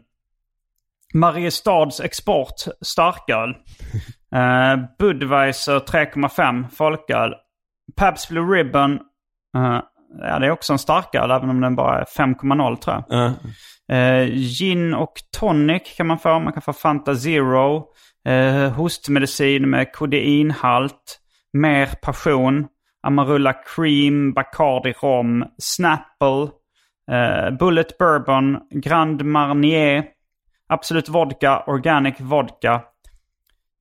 Mariestads 1.14 2.00
export 2.00 2.54
starköl. 2.80 3.54
Uh, 4.36 4.84
Budweiser 4.98 5.78
3,5 5.78 6.68
folköl. 6.70 7.34
Pabst 7.96 8.28
Blue 8.28 8.56
Ribbon. 8.56 8.92
eh, 9.56 9.80
ja, 10.20 10.38
det 10.38 10.46
är 10.46 10.50
också 10.50 10.72
en 10.72 10.78
starköl 10.78 11.30
även 11.30 11.50
om 11.50 11.60
den 11.60 11.76
bara 11.76 12.00
är 12.00 12.04
5,0 12.04 12.76
tror 12.76 12.96
jag. 12.96 13.04
Ja. 13.08 13.32
Eh, 13.96 14.26
gin 14.34 14.94
och 14.94 15.12
tonic 15.38 15.82
kan 15.96 16.06
man 16.06 16.18
få. 16.18 16.38
Man 16.38 16.52
kan 16.52 16.62
få 16.62 16.72
Fanta 16.72 17.14
Zero. 17.14 17.84
Eh, 18.28 18.70
hostmedicin 18.72 19.70
med 19.70 19.92
kodeinhalt. 19.92 21.18
Mer 21.52 21.86
passion. 22.02 22.66
Amarula 23.06 23.52
Cream, 23.52 24.32
Bacardi 24.32 24.92
Rom, 24.92 25.44
Snapple. 25.58 26.48
Eh, 27.10 27.50
Bullet 27.50 27.98
Bourbon, 27.98 28.58
Grand 28.70 29.22
Marnier. 29.24 30.04
Absolut 30.68 31.08
Vodka, 31.08 31.62
Organic 31.66 32.20
Vodka. 32.20 32.82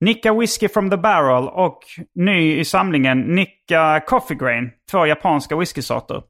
Nicka 0.00 0.32
Whiskey 0.32 0.68
from 0.68 0.90
the 0.90 0.96
Barrel 0.96 1.48
och 1.48 1.78
ny 2.14 2.58
i 2.58 2.64
samlingen 2.64 3.20
Nicka 3.20 4.00
Coffee 4.06 4.34
Grain. 4.34 4.70
Två 4.90 5.06
japanska 5.06 5.56
whiskysorter. 5.56 6.22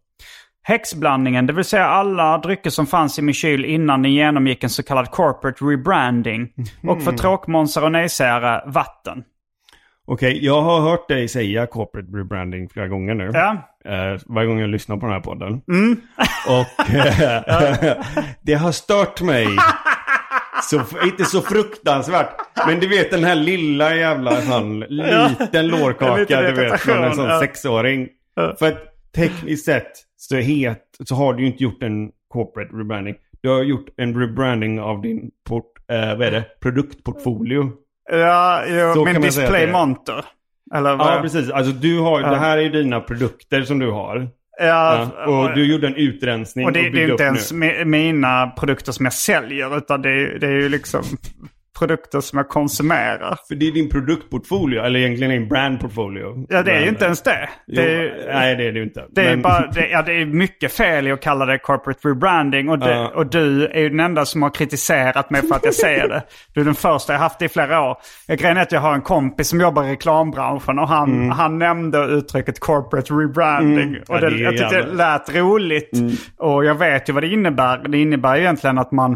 Häxblandningen, 0.62 1.46
det 1.46 1.52
vill 1.52 1.64
säga 1.64 1.86
alla 1.86 2.38
drycker 2.38 2.70
som 2.70 2.86
fanns 2.86 3.18
i 3.18 3.22
min 3.22 3.34
kyl 3.34 3.64
innan 3.64 4.02
den 4.02 4.12
genomgick 4.12 4.64
en 4.64 4.70
så 4.70 4.82
kallad 4.82 5.10
corporate 5.10 5.64
rebranding. 5.64 6.48
Och 6.82 7.02
för 7.02 7.12
tråkmånsar 7.12 7.82
och 7.82 7.92
nejsägare, 7.92 8.70
vatten. 8.70 9.24
Okej, 10.06 10.44
jag 10.44 10.62
har 10.62 10.80
hört 10.80 11.08
dig 11.08 11.28
säga 11.28 11.66
corporate 11.66 12.16
rebranding 12.16 12.68
flera 12.68 12.88
gånger 12.88 13.14
nu. 13.14 13.30
Ja, 13.34 13.56
Eh, 13.88 14.20
varje 14.26 14.48
gång 14.48 14.60
jag 14.60 14.70
lyssnar 14.70 14.96
på 14.96 15.06
den 15.06 15.12
här 15.14 15.20
podden. 15.20 15.60
Och 16.46 16.94
eh, 16.94 17.96
det 18.42 18.54
har 18.54 18.72
stört 18.72 19.20
mig. 19.22 19.46
Så, 20.62 20.82
inte 21.04 21.24
så 21.24 21.42
fruktansvärt. 21.42 22.30
Men 22.66 22.80
du 22.80 22.88
vet 22.88 23.10
den 23.10 23.24
här 23.24 23.34
lilla 23.34 23.94
jävla 23.94 24.40
sån 24.40 24.80
liten 24.80 25.68
lårkaka 25.68 26.16
liten 26.16 26.44
du 26.44 26.52
vet 26.52 26.80
från 26.80 27.04
en 27.04 27.14
sån 27.14 27.24
ja. 27.24 27.40
sexåring. 27.40 28.08
För 28.58 28.68
att 28.68 28.78
tekniskt 29.14 29.64
sett 29.64 29.92
så, 30.16 30.36
het, 30.36 30.82
så 31.04 31.14
har 31.14 31.34
du 31.34 31.42
ju 31.42 31.46
inte 31.46 31.62
gjort 31.62 31.82
en 31.82 32.10
corporate 32.28 32.76
rebranding. 32.76 33.14
Du 33.40 33.48
har 33.48 33.62
gjort 33.62 33.86
en 33.96 34.20
rebranding 34.20 34.80
av 34.80 35.02
din 35.02 35.30
port, 35.48 35.72
eh, 35.90 36.16
vad 36.16 36.22
är 36.22 36.30
det? 36.30 36.44
produktportfolio. 36.60 37.72
ja 38.10 38.64
jo, 38.66 38.94
Så 38.94 39.04
min 39.04 39.20
display 39.20 39.72
monter. 39.72 40.24
Eller 40.74 40.96
vad? 40.96 41.16
Ja, 41.16 41.20
precis. 41.22 41.50
Alltså 41.50 41.72
du 41.72 41.98
har, 41.98 42.20
det 42.20 42.36
här 42.36 42.58
är 42.58 42.62
ju 42.62 42.68
dina 42.68 43.00
produkter 43.00 43.62
som 43.62 43.78
du 43.78 43.90
har. 43.90 44.28
Ja, 44.58 45.10
Ja, 45.16 45.26
och 45.26 45.54
du 45.54 45.64
gjorde 45.72 45.86
en 45.86 45.94
utrensning 45.96 46.66
och 46.66 46.72
det, 46.72 46.86
och 46.86 46.92
det 46.92 47.02
är 47.02 47.10
inte 47.10 47.22
ens 47.24 47.52
nu. 47.52 47.84
mina 47.84 48.46
produkter 48.46 48.92
som 48.92 49.06
jag 49.06 49.12
säljer 49.12 49.78
utan 49.78 50.02
det 50.02 50.38
det 50.38 50.46
är 50.46 50.50
ju 50.60 50.68
liksom 50.68 51.02
produkter 51.78 52.20
som 52.20 52.36
jag 52.36 52.48
konsumerar. 52.48 53.36
För 53.48 53.54
det 53.54 53.68
är 53.68 53.72
din 53.72 53.88
produktportfolio, 53.90 54.80
eller 54.82 55.00
egentligen 55.00 55.30
din 55.32 55.48
brandportfolio. 55.48 56.46
Ja, 56.48 56.62
det 56.62 56.72
är 56.72 56.80
ju 56.80 56.88
inte 56.88 57.04
ens 57.04 57.22
det. 57.22 57.48
Det 57.66 57.82
är, 57.94 58.26
nej, 58.32 58.56
det 58.56 58.64
är 58.68 58.72
det 58.72 58.78
ju 58.78 58.84
inte. 58.84 59.04
Det 59.10 59.20
är, 59.20 59.30
Men- 59.30 59.42
bara, 59.42 59.66
det, 59.66 59.88
ja, 59.88 60.02
det 60.02 60.12
är 60.12 60.26
mycket 60.26 60.72
fel 60.72 61.06
i 61.06 61.12
att 61.12 61.20
kalla 61.22 61.46
det 61.46 61.58
corporate 61.58 62.08
rebranding. 62.08 62.68
Och, 62.68 62.78
det, 62.78 62.90
Ja. 62.94 63.12
och 63.14 63.26
du 63.26 63.66
är 63.66 63.80
ju 63.80 63.88
den 63.88 64.00
enda 64.00 64.24
som 64.24 64.42
har 64.42 64.50
kritiserat 64.50 65.30
mig 65.30 65.42
för 65.42 65.54
att 65.54 65.64
jag 65.64 65.74
säger 65.74 66.08
det. 66.08 66.22
Du 66.54 66.60
är 66.60 66.64
den 66.64 66.74
första 66.74 67.12
jag 67.12 67.20
haft 67.20 67.38
det 67.38 67.44
i 67.44 67.48
flera 67.48 67.80
år. 67.82 67.96
Jag 68.26 68.38
Grejen 68.38 68.56
är 68.56 68.62
att 68.62 68.72
jag 68.72 68.80
har 68.80 68.94
en 68.94 69.00
kompis 69.02 69.48
som 69.48 69.60
jobbar 69.60 69.84
i 69.84 69.90
reklambranschen 69.90 70.78
och 70.78 70.88
han, 70.88 71.30
han 71.30 71.58
nämnde 71.58 71.98
uttrycket 72.04 72.60
corporate 72.60 73.14
rebranding. 73.14 73.88
Mm. 73.88 74.02
Ja, 74.08 74.14
Och 74.14 74.20
det, 74.20 74.30
det 74.30 74.36
är 74.36 74.40
jag 74.44 74.56
tyckte 74.58 74.82
det 74.82 74.94
lät 74.94 75.34
roligt. 75.36 75.90
Och 76.38 76.64
jag 76.64 76.74
vet 76.74 77.08
ju 77.08 77.12
vad 77.12 77.22
det 77.22 77.28
innebär. 77.28 77.78
Det 77.88 77.98
innebär 77.98 78.34
ju 78.36 78.40
egentligen 78.42 78.78
att 78.78 78.92
man 78.92 79.12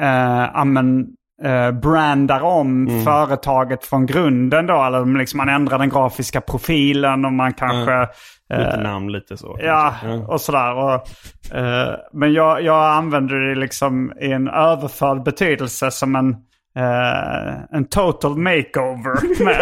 eh, 0.00 0.56
amen, 0.56 1.06
eh, 1.44 1.70
brandar 1.70 2.40
om 2.40 2.88
Mm. 2.88 3.04
företaget 3.04 3.84
från 3.84 4.06
grunden 4.06 4.66
då. 4.66 4.84
Eller 4.84 5.18
liksom 5.18 5.36
man 5.38 5.48
ändrar 5.48 5.78
den 5.78 5.88
grafiska 5.90 6.40
profilen 6.40 7.24
och 7.24 7.32
man 7.32 7.52
kanske... 7.52 8.08
Lite 8.50 8.80
namn, 8.82 9.12
lite 9.12 9.36
så. 9.36 9.58
Ja, 9.60 9.94
kanske. 10.02 10.32
och 10.32 10.40
sådär. 10.40 10.74
Och, 10.74 10.92
eh, 11.58 11.94
men 12.12 12.32
jag, 12.32 12.62
jag 12.62 12.84
använder 12.96 13.36
det 13.36 13.54
liksom 13.54 14.12
i 14.20 14.32
en 14.32 14.48
överförd 14.48 15.22
betydelse 15.22 15.90
som 15.90 16.16
en, 16.16 16.30
eh, 16.78 17.54
en 17.72 17.84
total 17.88 18.36
makeover. 18.36 19.16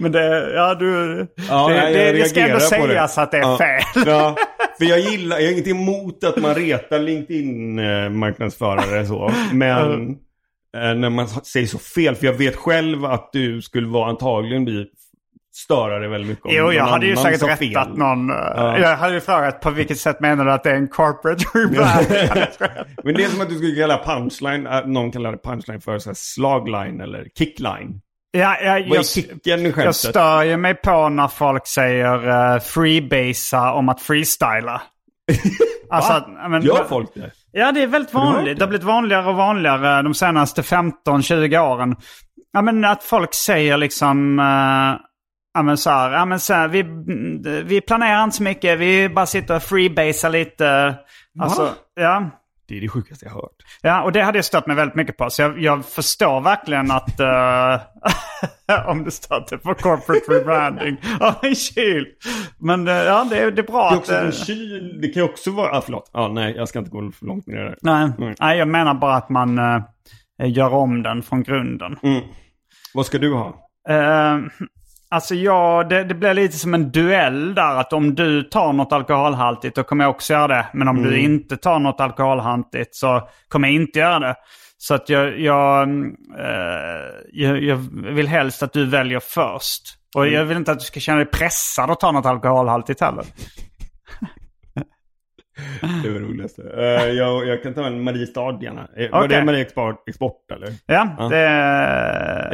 Men 0.00 0.12
det, 0.12 0.52
ja 0.54 0.74
du, 0.74 1.26
Ja, 1.48 1.68
det, 1.68 1.74
jag 1.76 1.92
det, 1.92 2.12
det 2.12 2.24
ska 2.24 2.40
ändå 2.40 2.52
på 2.54 2.58
det. 2.60 2.66
sägas 2.66 3.18
att 3.18 3.30
det 3.30 3.38
är 3.38 3.42
Ja. 3.42 3.58
fel. 3.58 3.82
Ja, 4.06 4.36
för 4.84 4.90
jag 4.90 5.00
gillar, 5.00 5.38
jag 5.38 5.46
har 5.46 5.52
inget 5.52 5.66
emot 5.68 6.24
att 6.24 6.36
man 6.42 6.54
retar 6.54 6.98
LinkedIn-marknadsförare 6.98 9.06
så. 9.06 9.30
Men 9.52 10.10
eh, 10.76 10.94
när 10.94 11.10
man 11.10 11.28
säger 11.28 11.66
så 11.66 11.78
fel, 11.78 12.14
för 12.14 12.26
jag 12.26 12.34
vet 12.34 12.56
själv 12.56 13.04
att 13.04 13.30
du 13.32 13.62
skulle 13.62 13.88
vara 13.88 14.10
antagligen 14.10 14.64
bli 14.64 14.86
störare 15.56 16.08
väldigt 16.08 16.28
mycket 16.28 16.44
om 16.44 16.50
Jo, 16.54 16.72
jag 16.72 16.84
hade 16.84 17.06
ju 17.06 17.16
säkert 17.16 17.42
rättat 17.42 17.58
fel. 17.58 17.88
någon. 17.98 18.30
eh, 18.30 18.36
Jag 18.56 18.96
hade 18.96 19.14
ju 19.14 19.20
frågat 19.20 19.60
på 19.60 19.70
vilket 19.70 19.98
sätt 19.98 20.20
menar 20.20 20.44
du 20.44 20.52
att 20.52 20.62
det 20.64 20.70
är 20.70 20.74
en 20.74 20.88
corporate 20.88 21.44
rebrand? 21.54 22.06
Men 23.04 23.14
det 23.14 23.24
är 23.24 23.28
som 23.28 23.40
att 23.40 23.48
du 23.48 23.54
skulle 23.54 23.80
kalla 23.80 24.04
punchline, 24.04 24.68
någon 24.86 25.12
kallar 25.12 25.32
det 25.32 25.38
punchline 25.44 25.80
för 25.80 25.98
så 25.98 26.10
slagline 26.14 27.00
eller 27.00 27.28
kickline. 27.38 28.00
Ja, 28.36 28.60
jag, 28.60 28.80
i 28.80 29.40
jag 29.44 29.74
skämtet? 29.74 29.96
stör 29.96 30.42
ju 30.42 30.56
mig 30.56 30.74
på 30.74 31.08
när 31.08 31.28
folk 31.28 31.66
säger 31.66 32.28
uh, 32.28 32.60
freebasea 32.60 33.72
om 33.72 33.88
att 33.88 34.00
freestyla. 34.00 34.82
alltså, 35.90 36.12
att, 36.12 36.26
ja, 36.42 36.48
men, 36.48 36.62
Gör 36.62 36.84
folk 36.84 37.14
det? 37.14 37.30
Ja, 37.52 37.72
det 37.72 37.82
är 37.82 37.86
väldigt 37.86 38.14
vanligt. 38.14 38.58
Det 38.58 38.64
har 38.64 38.68
blivit 38.68 38.86
vanligare 38.86 39.28
och 39.28 39.34
vanligare 39.34 40.02
de 40.02 40.14
senaste 40.14 40.62
15-20 40.62 41.58
åren. 41.58 41.96
Ja, 42.52 42.62
men 42.62 42.84
att 42.84 43.02
folk 43.02 43.34
säger 43.34 43.76
liksom... 43.76 44.38
Uh, 44.38 45.00
ja, 45.54 45.62
men 45.62 45.76
så 45.76 45.90
här, 45.90 46.12
ja, 46.12 46.24
men 46.24 46.40
så 46.40 46.54
här, 46.54 46.68
vi, 46.68 46.82
vi 47.62 47.80
planerar 47.80 48.24
inte 48.24 48.36
så 48.36 48.42
mycket. 48.42 48.78
Vi 48.78 49.08
bara 49.08 49.26
sitter 49.26 49.56
och 49.56 49.62
freebasar 49.62 50.30
lite. 50.30 50.94
Alltså, 51.40 51.74
ja. 51.94 52.30
Det 52.68 52.76
är 52.76 52.80
det 52.80 52.88
sjukaste 52.88 53.24
jag 53.26 53.32
har 53.32 53.40
hört. 53.42 53.56
Ja, 53.82 54.02
och 54.02 54.12
det 54.12 54.22
hade 54.22 54.38
jag 54.38 54.44
stött 54.44 54.66
mig 54.66 54.76
väldigt 54.76 54.94
mycket 54.94 55.16
på. 55.16 55.30
Så 55.30 55.42
jag, 55.42 55.58
jag 55.62 55.84
förstår 55.84 56.40
verkligen 56.40 56.90
att... 56.90 57.20
eh, 57.20 57.80
om 58.90 59.04
det 59.04 59.10
står 59.10 59.40
typ 59.40 59.62
på 59.62 59.74
corporate 59.74 60.32
rebranding 60.32 60.96
av 61.20 61.34
en 61.42 61.54
kyl. 61.54 62.06
Men 62.58 62.88
eh, 62.88 62.94
ja, 62.94 63.26
det, 63.30 63.38
är- 63.38 63.50
det 63.50 63.62
är 63.62 63.66
bra 63.66 63.90
Det, 63.90 63.94
är 63.94 63.96
att... 63.96 63.98
också 63.98 64.14
eh, 64.14 64.24
en 64.26 64.32
kyl, 64.32 65.00
det 65.00 65.08
kan 65.08 65.22
ju 65.22 65.28
också 65.28 65.50
vara... 65.50 65.70
Ah, 65.78 65.80
förlåt. 65.80 66.10
Ah, 66.12 66.28
nej, 66.28 66.54
jag 66.56 66.68
ska 66.68 66.78
inte 66.78 66.90
gå 66.90 67.10
för 67.12 67.26
långt 67.26 67.46
ner 67.46 67.56
där. 67.56 67.76
nej, 67.82 68.10
Nej. 68.18 68.34
nej, 68.40 68.58
jag 68.58 68.68
menar 68.68 68.94
bara 68.94 69.14
att 69.14 69.28
man 69.28 69.58
eh, 69.58 69.80
gör 70.44 70.72
om 70.74 71.02
den 71.02 71.22
från 71.22 71.42
grunden. 71.42 71.98
Mm. 72.02 72.22
Vad 72.94 73.06
ska 73.06 73.18
du 73.18 73.34
ha? 73.34 73.60
Alltså 75.14 75.34
ja, 75.34 75.86
det, 75.90 76.04
det 76.04 76.14
blir 76.14 76.34
lite 76.34 76.58
som 76.58 76.74
en 76.74 76.90
duell 76.90 77.54
där. 77.54 77.76
Att 77.76 77.92
om 77.92 78.14
du 78.14 78.42
tar 78.42 78.72
något 78.72 78.92
alkoholhaltigt 78.92 79.76
då 79.76 79.82
kommer 79.82 80.04
jag 80.04 80.10
också 80.10 80.32
göra 80.32 80.46
det. 80.46 80.66
Men 80.72 80.88
om 80.88 81.02
du 81.02 81.18
inte 81.18 81.56
tar 81.56 81.78
något 81.78 82.00
alkoholhaltigt 82.00 82.94
så 82.94 83.28
kommer 83.48 83.68
jag 83.68 83.74
inte 83.74 83.98
göra 83.98 84.18
det. 84.18 84.34
Så 84.78 84.94
att 84.94 85.08
jag, 85.08 85.40
jag, 85.40 85.82
mm, 85.82 86.14
eh, 86.38 86.44
jag, 87.32 87.62
jag 87.62 87.76
vill 88.14 88.28
helst 88.28 88.62
att 88.62 88.72
du 88.72 88.86
väljer 88.86 89.20
först. 89.20 89.82
Och 90.16 90.28
jag 90.28 90.44
vill 90.44 90.56
inte 90.56 90.72
att 90.72 90.78
du 90.78 90.84
ska 90.84 91.00
känna 91.00 91.18
dig 91.18 91.26
pressad 91.26 91.90
att 91.90 92.00
ta 92.00 92.12
något 92.12 92.26
alkoholhaltigt 92.26 93.00
heller. 93.00 93.24
Det 96.02 96.08
var 96.10 96.20
det 96.20 96.26
roligaste. 96.26 96.62
Eh, 96.76 97.08
jag, 97.08 97.46
jag 97.46 97.62
kan 97.62 97.74
ta 97.74 97.86
en 97.86 98.02
Mariestad 98.04 98.58
gärna. 98.62 98.88
Eh, 98.96 99.10
Var 99.10 99.28
det 99.28 99.44
Marie 99.44 99.60
Export, 99.62 100.08
export 100.08 100.50
eller? 100.52 100.68
Ja, 100.86 101.08
Ja. 101.18 101.28
det 101.28 101.38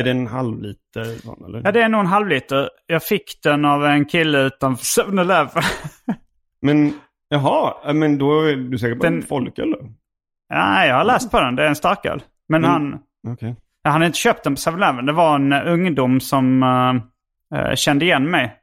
Är 0.01 0.05
det 0.05 0.11
en 0.11 0.27
halv 0.27 0.63
liter 0.63 1.05
sån 1.05 1.45
eller? 1.45 1.63
Ja, 1.65 1.73
det 1.73 1.83
är 1.83 1.89
nog 1.89 2.01
en 2.01 2.07
halv 2.07 2.29
liter. 2.29 2.71
Jag 2.87 3.03
fick 3.03 3.41
den 3.43 3.65
av 3.65 3.85
en 3.87 4.05
kille 4.05 4.39
utanför 4.39 4.85
7-Eleven. 5.03 5.63
Men 6.63 6.93
jaha, 7.29 7.93
men 7.93 8.19
då 8.19 8.41
är 8.43 8.57
du 8.57 8.79
säker 8.79 8.95
på 8.97 9.03
Den- 9.03 9.13
den... 9.13 9.23
folk 9.23 9.59
eller? 9.59 9.79
Nej, 10.55 10.89
jag 10.89 10.97
har 10.97 11.05
läst 11.05 11.31
på 11.31 11.41
den. 11.41 11.57
Det 11.57 11.63
är 11.65 11.69
en 11.69 11.77
starköl. 11.77 12.23
Men 12.49 12.65
Mm. 12.65 12.71
han, 12.71 12.99
Okej. 13.35 13.49
ja, 13.83 13.91
han 13.91 13.93
hade 13.93 14.07
inte 14.07 14.19
köpt 14.19 14.45
den 14.45 14.55
på 14.55 14.59
7-Eleven. 14.61 15.07
Det 15.07 15.13
var 15.13 15.35
en 15.35 15.53
eh, 15.53 15.73
ungdom 15.73 16.21
som 16.21 16.63
eh, 17.55 17.75
kände 17.75 18.05
igen 18.05 18.31
mig. 18.31 18.57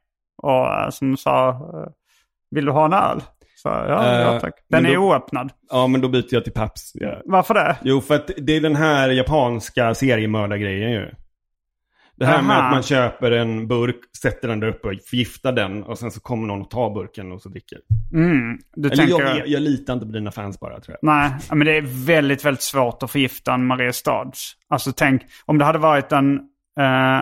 Och 0.43 0.73
eh, 0.73 0.89
som 0.89 1.17
sa, 1.17 1.61
vill 2.51 2.65
du 2.65 2.71
ha 2.71 2.85
en 2.85 2.93
öl? 2.93 3.21
Så 3.67 3.91
ja, 3.91 4.05
Eh, 4.13 4.21
ja 4.21 4.39
tack. 4.39 4.53
Den 4.69 4.85
är 4.85 4.93
då- 4.95 4.99
oöppnad. 5.01 5.51
Ja, 5.69 5.87
men 5.87 6.01
då 6.01 6.07
byter 6.09 6.27
jag 6.33 6.43
till 6.43 6.53
Paps. 6.53 6.91
Ja. 6.93 7.21
Varför 7.25 7.53
det? 7.53 7.77
Jo, 7.83 8.01
för 8.01 8.15
att 8.15 8.31
det 8.37 8.55
är 8.55 8.61
den 8.61 8.75
här 8.75 9.09
japanska 9.09 9.93
seriemördargrejen 9.93 10.91
ju. 10.91 11.09
Det 12.15 12.25
här 12.25 12.41
med 12.41 12.57
Aha. 12.57 12.67
att 12.67 12.71
man 12.73 12.83
köper 12.83 13.31
en 13.31 13.67
burk, 13.67 13.95
sätter 14.21 14.47
den 14.47 14.59
där 14.59 14.67
uppe 14.67 14.87
och 14.87 14.93
förgiftar 15.09 15.51
den 15.51 15.83
och 15.83 15.99
sen 15.99 16.11
så 16.11 16.19
kommer 16.19 16.47
någon 16.47 16.61
och 16.61 16.69
tar 16.69 16.93
burken 16.93 17.31
och 17.31 17.41
så 17.41 17.49
dricker. 17.49 17.77
Mm, 18.13 18.57
du 18.75 18.89
Eller 18.89 19.05
tänker... 19.07 19.23
jag, 19.37 19.47
jag 19.47 19.61
litar 19.61 19.93
inte 19.93 20.05
på 20.05 20.11
dina 20.11 20.31
fans 20.31 20.59
bara 20.59 20.79
tror 20.79 20.97
jag. 21.01 21.07
Nej, 21.13 21.31
men 21.49 21.65
det 21.65 21.77
är 21.77 22.05
väldigt, 22.05 22.45
väldigt 22.45 22.61
svårt 22.63 23.03
att 23.03 23.11
förgifta 23.11 23.53
en 23.53 23.65
Mariestads. 23.65 24.51
Alltså 24.69 24.91
tänk, 24.95 25.21
om 25.45 25.57
det 25.57 25.65
hade 25.65 25.79
varit 25.79 26.11
en... 26.11 26.35
Eh, 26.79 27.21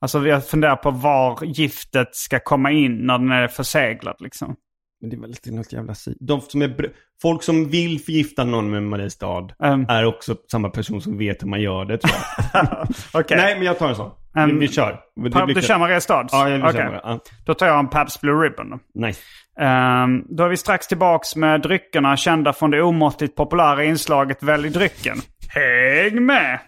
alltså 0.00 0.18
vi 0.18 0.40
funderar 0.40 0.76
på 0.76 0.90
var 0.90 1.38
giftet 1.44 2.08
ska 2.16 2.38
komma 2.40 2.70
in 2.70 2.96
när 3.06 3.18
den 3.18 3.30
är 3.32 3.48
förseglad 3.48 4.16
liksom. 4.18 4.56
Men 5.00 5.10
det 5.10 5.16
är 5.16 5.20
väl 5.20 5.30
lite 5.30 5.50
något 5.50 5.72
jävla 5.72 5.94
si. 5.94 6.16
De 6.20 6.40
som 6.40 6.62
är 6.62 6.92
Folk 7.22 7.42
som 7.42 7.68
vill 7.68 8.00
förgifta 8.00 8.44
någon 8.44 8.70
med 8.70 8.82
Mariestad 8.82 9.48
Um, 9.58 9.86
är 9.88 10.04
också 10.04 10.36
samma 10.50 10.70
person 10.70 11.00
som 11.00 11.18
vet 11.18 11.42
hur 11.42 11.48
man 11.48 11.60
gör 11.60 11.84
det 11.84 11.98
tror 11.98 12.14
jag. 12.52 12.86
Okej. 13.20 13.36
Nej, 13.36 13.54
men 13.54 13.64
jag 13.64 13.78
tar 13.78 13.88
en 13.88 13.94
sån. 13.94 14.10
Ehm, 14.36 14.50
vi, 14.50 14.66
vi 14.66 14.68
kör. 14.68 15.00
Det 15.16 15.54
Du 15.54 15.62
kör 15.62 15.78
Mariestads? 15.78 16.32
Ja, 16.32 16.48
jag 16.48 16.56
vill 16.56 16.66
Okej. 16.66 16.80
köra. 16.80 17.00
Ja. 17.04 17.20
Då 17.46 17.54
tar 17.54 17.66
jag 17.66 17.78
en 17.78 17.88
Pabst 17.88 18.20
Blue 18.20 18.44
Ribbon. 18.44 18.78
Nice. 18.94 19.20
Ehm, 19.60 20.24
då 20.28 20.44
är 20.44 20.48
vi 20.48 20.56
strax 20.56 20.88
tillbaks 20.88 21.36
med 21.36 21.62
dryckerna 21.62 22.16
kända 22.16 22.52
från 22.52 22.70
det 22.70 22.82
omåttligt 22.82 23.36
populära 23.36 23.84
inslaget 23.84 24.42
Välj 24.42 24.68
drycken. 24.68 25.16
Häng 25.48 26.26
med! 26.26 26.58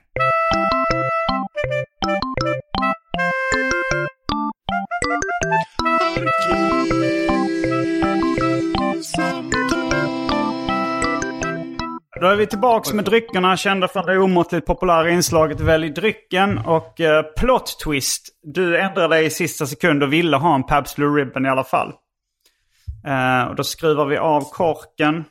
Då 12.22 12.28
är 12.28 12.37
vi 12.37 12.46
tillbaks 12.46 12.92
med 12.92 13.04
dryckerna 13.04 13.56
kända 13.56 13.88
från 13.88 14.06
det 14.06 14.18
omåttligt 14.18 14.66
populära 14.66 15.11
inslaget 15.11 15.61
Välj 15.61 15.90
drycken. 15.90 16.58
Och 16.58 17.00
eh, 17.00 17.22
plot 17.22 17.80
twist. 17.85 18.28
Du 18.42 18.78
ändrade 18.78 19.14
dig 19.14 19.26
i 19.26 19.30
sista 19.30 19.66
sekund 19.66 20.02
och 20.02 20.12
ville 20.12 20.37
ha 20.37 20.54
en 20.54 20.62
Pabst 20.62 20.96
Blue 20.96 21.20
Ribbon 21.20 21.46
i 21.46 21.48
alla 21.48 21.64
fall. 21.64 21.92
Eh, 23.06 23.48
och 23.48 23.56
då 23.56 23.64
skruvar 23.64 24.06
vi 24.06 24.16
av 24.16 24.40
korken. 24.40 25.24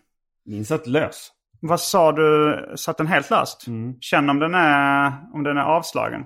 Min 0.46 0.66
satt 0.66 0.88
lös. 0.88 1.32
Vad 1.60 1.82
sa 1.82 2.12
du? 2.12 2.74
Satt 2.76 2.98
den 2.98 3.08
helt 3.08 3.30
löst? 3.30 3.68
Mm. 3.68 3.96
Känn 4.02 4.30
om 4.30 4.40
den, 4.40 4.54
är, 4.54 5.14
om 5.34 5.44
den 5.44 5.58
är 5.58 5.64
avslagen. 5.64 6.26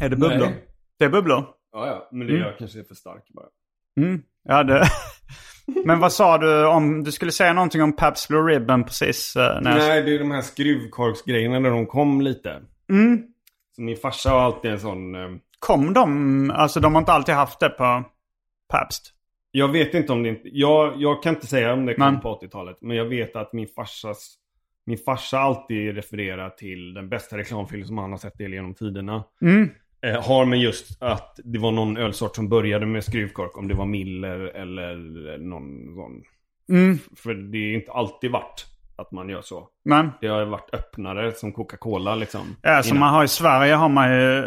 Är 0.00 0.08
det 0.08 0.16
bubblor? 0.16 0.46
Nej. 0.46 0.64
Det 0.98 1.04
är 1.04 1.10
bubblor? 1.10 1.46
Ja, 1.72 1.86
ja. 1.86 2.08
Men 2.12 2.26
det 2.26 2.32
gör 2.32 2.56
kanske 2.58 2.78
är 2.78 2.84
för 2.84 2.94
stark 2.94 3.24
bara. 3.28 3.46
Mm. 3.96 4.22
Ja, 4.42 4.62
det... 4.62 4.84
Men 5.84 6.00
vad 6.00 6.12
sa 6.12 6.38
du 6.38 6.66
om... 6.66 7.04
Du 7.04 7.12
skulle 7.12 7.32
säga 7.32 7.52
någonting 7.52 7.82
om 7.82 7.92
Pabst 7.96 8.28
Blue 8.28 8.42
Ribbon 8.54 8.84
precis 8.84 9.36
eh, 9.36 9.60
när 9.62 9.70
jag... 9.70 9.78
Nej, 9.88 10.02
det 10.02 10.14
är 10.14 10.18
de 10.18 10.30
här 10.30 10.40
skruvkorksgrejerna 10.42 11.60
där 11.60 11.70
de 11.70 11.86
kom 11.86 12.20
lite. 12.20 12.62
Mm. 12.90 13.22
Så 13.76 13.82
min 13.82 13.96
farsa 13.96 14.30
har 14.30 14.40
alltid 14.40 14.70
en 14.70 14.80
sån... 14.80 15.14
eh, 15.14 15.28
Kom 15.58 15.92
de? 15.92 16.50
Alltså 16.50 16.80
de 16.80 16.94
har 16.94 17.02
inte 17.02 17.12
alltid 17.12 17.34
haft 17.34 17.60
det 17.60 17.68
på 17.68 18.04
Pabst? 18.68 19.12
Jag 19.50 19.68
vet 19.68 19.94
inte 19.94 20.12
om 20.12 20.22
det 20.22 20.28
inte... 20.28 20.48
Jag, 20.52 20.92
jag 20.96 21.22
kan 21.22 21.34
inte 21.34 21.46
säga 21.46 21.72
om 21.72 21.86
det 21.86 21.94
kom 21.94 22.04
Men- 22.12 22.20
på 22.20 22.38
80-talet. 22.42 22.76
Men 22.80 22.96
jag 22.96 23.04
vet 23.04 23.36
att 23.36 23.52
min 23.52 23.66
farsas... 23.76 24.36
Min 24.86 24.98
farsa 24.98 25.38
alltid 25.38 25.94
refererar 25.94 26.50
till 26.50 26.94
den 26.94 27.08
bästa 27.08 27.38
reklamfilm 27.38 27.84
som 27.84 27.98
han 27.98 28.10
har 28.10 28.18
sett 28.18 28.40
genom 28.40 28.74
tiderna. 28.74 29.24
Mm. 29.42 29.68
Eh, 30.02 30.22
har 30.22 30.44
med 30.44 30.58
just 30.58 31.02
att 31.02 31.40
det 31.44 31.58
var 31.58 31.70
någon 31.70 31.96
ölsort 31.96 32.36
som 32.36 32.48
började 32.48 32.86
med 32.86 33.04
skruvkork. 33.04 33.56
Om 33.56 33.68
det 33.68 33.74
var 33.74 33.86
Miller 33.86 34.40
eller 34.40 35.38
någon 35.38 35.94
sån. 35.94 36.22
Mm. 36.78 36.98
För 37.16 37.34
det 37.34 37.58
är 37.58 37.74
inte 37.74 37.92
alltid 37.92 38.30
varit 38.30 38.66
att 38.96 39.12
man 39.12 39.28
gör 39.28 39.42
så. 39.42 39.68
Men... 39.84 40.10
Det 40.20 40.28
har 40.28 40.40
ju 40.40 40.44
varit 40.44 40.74
öppnare 40.74 41.32
som 41.32 41.52
Coca-Cola 41.52 42.14
liksom. 42.14 42.56
Ja, 42.62 42.82
som 42.82 42.98
man 42.98 43.14
har 43.14 43.24
i 43.24 43.28
Sverige 43.28 43.74
har 43.74 43.88
man 43.88 44.12
ju... 44.12 44.42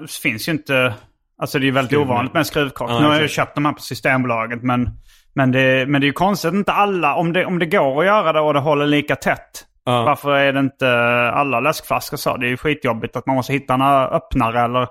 Det 0.00 0.10
finns 0.22 0.48
ju 0.48 0.52
inte... 0.52 0.94
Alltså 1.38 1.58
det 1.58 1.68
är 1.68 1.72
väldigt 1.72 1.92
Skruv- 1.92 2.02
ovanligt 2.02 2.34
med 2.34 2.46
skruvkork. 2.46 2.90
Ja, 2.90 3.00
nu 3.00 3.06
har 3.06 3.12
jag 3.12 3.22
ju 3.22 3.28
köpt 3.28 3.54
de 3.54 3.64
här 3.64 3.72
på 3.72 3.80
Systembolaget 3.80 4.62
men... 4.62 4.90
Men 5.32 5.52
det, 5.52 5.88
men 5.88 6.00
det 6.00 6.04
är 6.04 6.08
ju 6.08 6.12
konstigt 6.12 6.48
att 6.48 6.54
inte 6.54 6.72
alla, 6.72 7.14
om 7.14 7.32
det, 7.32 7.46
om 7.46 7.58
det 7.58 7.66
går 7.66 8.00
att 8.00 8.06
göra 8.06 8.32
det 8.32 8.40
och 8.40 8.54
det 8.54 8.60
håller 8.60 8.86
lika 8.86 9.16
tätt. 9.16 9.66
Ja. 9.86 10.02
Varför 10.04 10.36
är 10.36 10.52
det 10.52 10.60
inte 10.60 10.90
alla 11.30 11.60
läskflaskor 11.60 12.16
så? 12.16 12.36
Det 12.36 12.46
är 12.46 12.50
ju 12.50 12.56
skitjobbigt 12.56 13.16
att 13.16 13.26
man 13.26 13.36
måste 13.36 13.52
hitta 13.52 13.74
en 13.74 13.82
öppnare 13.82 14.60
eller 14.60 14.88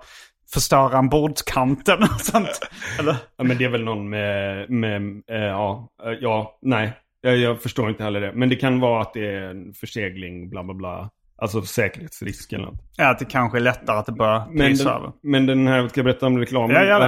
förstöra 0.53 0.97
en 0.97 1.09
bordskant 1.09 1.89
eller 1.89 2.01
något 2.01 2.25
sånt. 2.25 2.59
Eller? 2.99 3.15
Ja, 3.37 3.43
men 3.43 3.57
det 3.57 3.65
är 3.65 3.69
väl 3.69 3.83
någon 3.83 4.09
med, 4.09 4.69
med 4.69 5.21
eh, 5.31 5.37
ja, 5.37 5.89
eh, 6.05 6.11
ja, 6.11 6.59
nej. 6.61 6.93
Jag, 7.21 7.37
jag 7.37 7.61
förstår 7.61 7.89
inte 7.89 8.03
heller 8.03 8.21
det. 8.21 8.31
Men 8.35 8.49
det 8.49 8.55
kan 8.55 8.79
vara 8.79 9.01
att 9.01 9.13
det 9.13 9.35
är 9.35 9.41
en 9.41 9.73
försegling, 9.73 10.49
bla 10.49 10.63
bla 10.63 10.73
bla. 10.73 11.09
Alltså 11.37 11.61
säkerhetsrisk 11.61 12.53
eller 12.53 12.65
något. 12.65 12.81
Ja, 12.97 13.09
att 13.09 13.19
det 13.19 13.25
kanske 13.25 13.57
är 13.57 13.61
lättare 13.61 13.97
att 13.97 14.05
det 14.05 14.11
börjar 14.11 14.47
den, 14.53 14.87
över. 14.87 15.11
men 15.23 15.45
den 15.45 15.67
här, 15.67 15.87
ska 15.87 15.99
jag 15.99 16.05
berätta 16.05 16.27
om 16.27 16.39
reklamen? 16.39 16.75
Ja, 16.75 16.85
gör 16.85 16.99
det. 16.99 17.07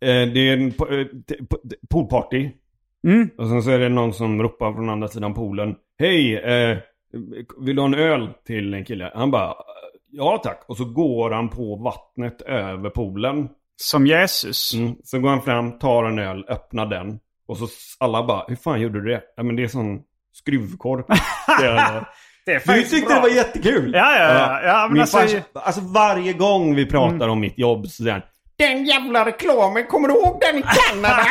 Eh, 0.00 0.28
det 0.32 0.48
är 0.48 0.52
en 0.52 0.72
poolparty. 1.90 2.50
Mm. 3.06 3.30
Och 3.38 3.48
sen 3.48 3.62
så 3.62 3.70
är 3.70 3.78
det 3.78 3.88
någon 3.88 4.12
som 4.12 4.42
ropar 4.42 4.72
från 4.72 4.90
andra 4.90 5.08
sidan 5.08 5.34
poolen. 5.34 5.74
Hej, 5.98 6.36
eh, 6.36 6.78
vill 7.58 7.76
du 7.76 7.82
ha 7.82 7.86
en 7.86 7.94
öl 7.94 8.28
till 8.46 8.74
en 8.74 8.84
kille? 8.84 9.12
Han 9.14 9.30
bara, 9.30 9.54
ja 10.10 10.40
tack. 10.44 10.64
Och 10.66 10.76
så 10.76 10.84
går 10.84 11.30
han 11.30 11.48
på 11.48 11.76
vattnet 11.76 12.42
över 12.42 12.90
poolen. 12.90 13.48
Som 13.76 14.06
Jesus. 14.06 14.74
Mm. 14.74 14.96
Så 15.04 15.18
går 15.18 15.28
han 15.28 15.42
fram, 15.42 15.78
tar 15.78 16.04
en 16.04 16.18
öl, 16.18 16.44
öppnar 16.48 16.86
den. 16.86 17.18
Och 17.48 17.56
så 17.56 17.66
alla 17.98 18.26
bara, 18.26 18.44
hur 18.48 18.56
fan 18.56 18.80
gjorde 18.80 19.02
du 19.02 19.10
det? 19.10 19.22
Ja 19.36 19.42
men 19.42 19.56
det 19.56 19.62
är 19.62 19.68
sån. 19.68 20.02
Det 21.58 21.66
är 21.66 22.04
är 22.50 22.54
Du 22.54 22.60
faktiskt 22.60 22.90
tyckte 22.90 23.06
bra. 23.06 23.14
det 23.14 23.20
var 23.20 23.28
jättekul! 23.28 23.92
Ja, 23.94 24.16
ja, 24.18 24.34
ja. 24.34 24.62
ja 24.62 24.82
men 24.82 24.92
Min 24.92 25.00
alltså, 25.00 25.18
farsa, 25.18 25.42
alltså 25.52 25.80
varje 25.80 26.32
gång 26.32 26.74
vi 26.74 26.86
pratar 26.86 27.28
om 27.28 27.40
mitt 27.40 27.58
jobb 27.58 27.86
så 27.86 27.90
säger 27.90 28.12
han 28.12 28.22
Den 28.58 28.84
jävla 28.84 29.26
reklamen, 29.26 29.86
kommer 29.86 30.08
du 30.08 30.14
ihåg 30.14 30.40
den 30.40 30.58
i 30.58 30.62
Kanada? 30.62 31.26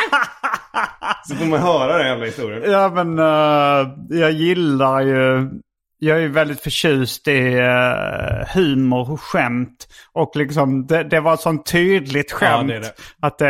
så 1.28 1.34
får 1.34 1.46
man 1.46 1.60
höra 1.60 1.98
den 1.98 2.06
jävla 2.06 2.26
historien. 2.26 2.70
Ja 2.70 2.90
men 2.94 3.18
eh, 3.18 4.18
jag 4.20 4.32
gillar 4.32 5.00
ju 5.00 5.50
jag 5.98 6.16
är 6.16 6.20
ju 6.20 6.28
väldigt 6.28 6.60
förtjust 6.60 7.28
i 7.28 7.60
uh, 7.60 8.54
humor 8.54 9.10
och 9.10 9.20
skämt. 9.20 9.88
Och 10.12 10.36
liksom 10.36 10.86
det, 10.86 11.04
det 11.04 11.20
var 11.20 11.34
ett 11.34 11.40
sånt 11.40 11.66
tydligt 11.66 12.32
skämt. 12.32 12.68
det 12.68 12.76
är 12.76 12.80
det. 12.80 12.92
Att 13.20 13.38
det, 13.38 13.46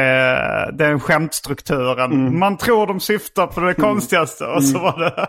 det 0.78 0.84
är 0.84 0.90
en 0.90 1.00
skämtstrukturen. 1.00 2.12
Mm. 2.12 2.38
Man 2.38 2.56
tror 2.56 2.86
de 2.86 3.00
syftar 3.00 3.46
på 3.46 3.60
det 3.60 3.74
konstigaste. 3.74 4.44
Och 4.44 4.64
så 4.64 4.78
var 4.78 4.98
det 4.98 5.26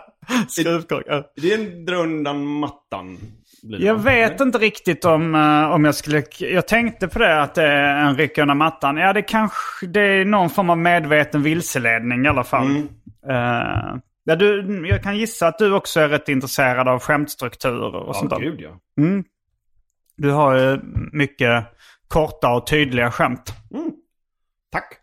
skruvkorkar. 0.48 1.24
Det 1.36 1.52
är 1.52 1.58
en 1.58 1.84
dra 1.84 1.96
undan 1.96 2.46
mattan. 2.46 3.18
det, 3.62 3.76
Jag 3.76 3.94
vet 3.94 4.40
inte 4.40 4.58
riktigt 4.58 5.04
om, 5.04 5.34
eh, 5.34 5.70
om 5.70 5.84
jag 5.84 5.94
skulle... 5.94 6.22
Jag 6.38 6.68
tänkte 6.68 7.08
på 7.08 7.18
det 7.18 7.42
att 7.42 7.54
det 7.54 7.66
är 7.66 7.96
en 7.96 8.16
ryck 8.16 8.38
under 8.38 8.54
mattan. 8.54 8.96
Ja, 8.96 9.12
det 9.12 9.22
kanske... 9.22 9.86
Det 9.86 10.00
är 10.00 10.24
någon 10.24 10.50
form 10.50 10.70
av 10.70 10.78
medveten 10.78 11.42
vilseledning 11.42 12.24
i 12.24 12.28
alla 12.28 12.44
fall. 12.44 12.66
Mm. 12.66 12.88
Eh, 13.28 13.94
ja, 14.24 14.36
du, 14.36 14.86
jag 14.88 15.02
kan 15.02 15.16
gissa 15.16 15.46
att 15.48 15.58
du 15.58 15.72
också 15.74 16.00
är 16.00 16.08
rätt 16.08 16.28
intresserad 16.28 16.88
av 16.88 16.98
skämtstrukturer 17.00 17.94
och 17.94 18.16
sånt 18.16 18.32
Ja, 18.32 18.38
där. 18.38 18.44
gud 18.44 18.60
ja. 18.60 18.80
Du 20.16 20.30
har 20.30 20.58
ju 20.58 20.80
mycket 21.12 21.64
korta 22.08 22.50
och 22.52 22.66
tydliga 22.66 23.10
skämt. 23.10 23.52
Tack. 24.72 24.96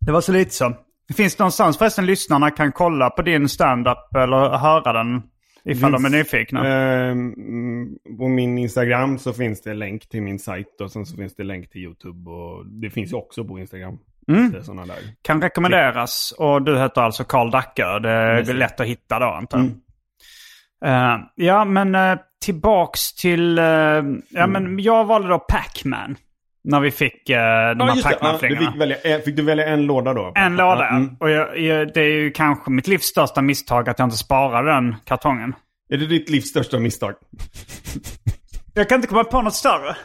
Det 0.00 0.12
var 0.12 0.20
så 0.20 0.32
lite 0.32 0.50
så. 0.50 0.74
Det 1.08 1.14
finns 1.14 1.38
någonstans 1.38 1.78
förresten 1.78 2.06
lyssnarna 2.06 2.50
kan 2.50 2.72
kolla 2.72 3.10
på 3.10 3.22
din 3.22 3.48
stand-up 3.48 4.14
eller 4.16 4.56
höra 4.58 4.92
den 4.92 5.22
ifall 5.64 5.92
de 5.92 6.04
är 6.04 6.10
nyfikna. 6.10 6.68
Ehm, 6.68 7.34
på 8.18 8.28
min 8.28 8.58
Instagram 8.58 9.18
så 9.18 9.32
finns 9.32 9.62
det 9.62 9.74
länk 9.74 10.08
till 10.08 10.22
min 10.22 10.38
sajt 10.38 10.80
och 10.80 10.90
sen 10.92 11.06
så 11.06 11.16
finns 11.16 11.34
det 11.36 11.44
länk 11.44 11.70
till 11.70 11.80
YouTube. 11.80 12.30
Och 12.30 12.66
det 12.66 12.90
finns 12.90 13.12
ju 13.12 13.16
också 13.16 13.44
på 13.44 13.58
Instagram. 13.58 13.98
Mm. 14.28 14.54
Kan 15.22 15.42
rekommenderas. 15.42 16.34
Och 16.38 16.62
du 16.62 16.78
heter 16.78 17.00
alltså 17.00 17.24
Karl 17.24 17.50
Dackö. 17.50 17.98
Det 17.98 18.10
är 18.10 18.38
Precis. 18.38 18.54
lätt 18.54 18.80
att 18.80 18.86
hitta 18.86 19.18
då 19.18 19.26
antar 19.26 19.58
jag. 19.58 19.66
Mm. 19.66 21.20
Eh, 21.20 21.26
ja, 21.34 21.64
men 21.64 21.94
uh, 21.94 22.18
tillbaks 22.44 23.14
till... 23.14 23.58
Mm. 23.58 24.22
ja, 24.30 24.46
men 24.46 24.78
jag 24.78 25.04
valde 25.04 25.28
då 25.28 25.38
Pac-Man. 25.38 26.16
När 26.64 26.80
vi 26.80 26.90
fick 26.90 27.30
uh, 27.30 27.36
de 27.36 27.36
här 27.36 27.76
Ja, 27.78 27.94
du 27.94 28.02
Pac-Man-flingorna. 28.02 28.94
fick, 29.02 29.24
fick 29.24 29.36
du 29.36 29.42
välja 29.42 29.66
en 29.66 29.82
låda 29.86 30.14
då? 30.14 30.32
En 30.34 30.56
låda. 30.56 30.88
Mm. 30.88 31.16
Och 31.20 31.30
jag, 31.30 31.58
jag, 31.58 31.94
det 31.94 32.00
är 32.00 32.12
ju 32.12 32.30
kanske 32.30 32.70
mitt 32.70 32.86
livs 32.86 33.04
största 33.04 33.42
misstag 33.42 33.88
att 33.88 33.98
jag 33.98 34.06
inte 34.06 34.16
sparade 34.16 34.70
den 34.72 34.96
kartongen. 35.04 35.54
Är 35.90 35.96
det 35.96 36.06
ditt 36.06 36.30
livs 36.30 36.48
största 36.48 36.78
misstag? 36.78 37.14
Jag 38.74 38.88
kan 38.88 38.96
inte 38.96 39.08
komma 39.08 39.24
på 39.24 39.42
något 39.42 39.54
större. 39.54 39.96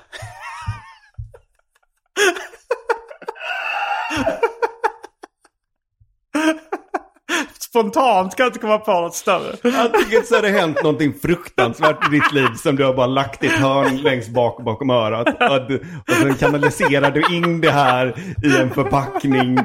Spontant 7.69 8.35
kan 8.35 8.43
jag 8.43 8.49
inte 8.49 8.59
komma 8.59 8.77
på 8.77 8.91
något 8.91 9.15
större. 9.15 9.55
Jag 9.63 9.93
tycker 9.93 10.21
så 10.21 10.35
har 10.35 10.41
det 10.41 10.49
hänt 10.49 10.83
någonting 10.83 11.13
fruktansvärt 11.21 12.07
i 12.07 12.11
ditt 12.11 12.31
liv 12.31 12.47
som 12.55 12.75
du 12.75 12.85
har 12.85 12.93
bara 12.93 13.07
lagt 13.07 13.43
i 13.43 13.47
ett 13.47 13.53
hörn 13.53 13.97
längst 13.97 14.29
bak 14.29 14.63
bakom 14.63 14.89
örat. 14.89 15.27
Och, 15.27 15.67
du, 15.67 15.77
och 16.07 16.13
sen 16.21 16.35
kanaliserar 16.35 17.11
du 17.11 17.35
in 17.35 17.61
det 17.61 17.71
här 17.71 18.13
i 18.43 18.57
en 18.57 18.69
förpackning. 18.69 19.57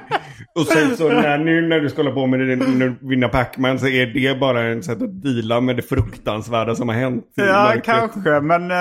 Och 0.54 0.66
sen 0.66 0.96
så 0.96 1.08
när, 1.08 1.38
nu 1.38 1.68
när 1.68 1.80
du 1.80 1.88
ska 1.88 2.02
hålla 2.02 2.14
på 2.14 2.26
med 2.26 2.40
det, 2.40 2.56
när 2.56 2.86
du 2.86 3.08
vinner 3.08 3.28
Pac-Man 3.28 3.78
så 3.78 3.86
är 3.88 4.06
det 4.06 4.40
bara 4.40 4.62
en 4.62 4.82
sätt 4.82 5.02
att 5.02 5.22
deala 5.22 5.60
med 5.60 5.76
det 5.76 5.82
fruktansvärda 5.82 6.74
som 6.74 6.88
har 6.88 6.96
hänt. 6.96 7.24
Ja, 7.34 7.44
mörkret. 7.44 7.84
kanske. 7.84 8.40
Men, 8.40 8.70
eh, 8.70 8.76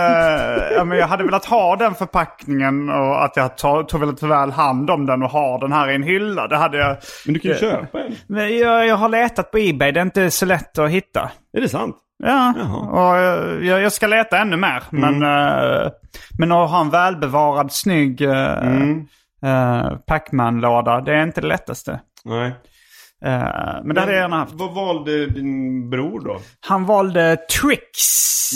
ja, 0.76 0.84
men 0.84 0.98
jag 0.98 1.08
hade 1.08 1.24
velat 1.24 1.46
ha 1.46 1.76
den 1.76 1.96
förpackningen 1.96 2.90
och 2.90 3.24
att 3.26 3.36
jag 3.36 3.58
tog, 3.58 3.88
tog 3.88 4.00
väldigt 4.00 4.24
väl 4.24 4.52
hand 4.52 4.90
om 4.90 5.06
den 5.06 5.24
och 5.24 5.30
har 5.30 5.60
den 5.60 5.72
här 5.72 5.92
i 5.92 5.96
en 5.96 6.04
hylla. 6.04 6.48
Det 6.48 6.58
hade 6.58 6.78
jag. 6.78 6.98
Men 7.26 7.34
du 7.34 7.40
kan 7.40 7.52
ju 7.52 7.58
köpa 7.58 8.00
en. 8.00 8.16
Men 8.28 8.58
jag, 8.58 8.88
jag 8.88 8.96
har 8.96 9.10
letat 9.10 9.52
på 9.52 9.58
Ebay. 9.58 9.92
Det 9.92 10.00
är 10.00 10.06
inte 10.06 10.32
så 10.32 10.46
lätt 10.46 10.80
att 10.80 10.90
hitta. 10.90 11.32
Är 11.58 11.62
det 11.62 11.70
sant? 11.70 11.96
Ja, 12.24 12.54
Jaha. 12.58 12.78
och 13.10 13.18
eh, 13.18 13.68
jag, 13.68 13.82
jag 13.82 13.92
ska 13.92 14.08
leta 14.08 14.38
ännu 14.38 14.58
mer. 14.58 14.84
Men, 14.90 15.24
eh, 15.24 15.92
men 16.40 16.52
att 16.52 16.70
ha 16.70 16.82
en 16.82 16.90
välbevarad, 16.90 17.72
snygg 17.72 18.22
uh, 19.44 19.98
Pac-Man-låda, 20.08 21.02
det 21.02 21.14
är 21.14 21.24
inte 21.24 21.42
det 21.42 21.48
lättaste. 21.48 22.00
Nej. 22.26 22.52
Eh, 23.26 23.84
men 23.84 23.96
det 23.96 24.00
hade 24.02 24.14
jag 24.14 24.22
gärna 24.22 24.36
haft. 24.38 24.54
Vad 24.54 24.74
valde 24.74 25.26
din 25.28 25.90
bror 25.90 26.20
då? 26.26 26.40
Han 26.60 26.86
valde 26.86 27.38
Trix. 27.62 27.92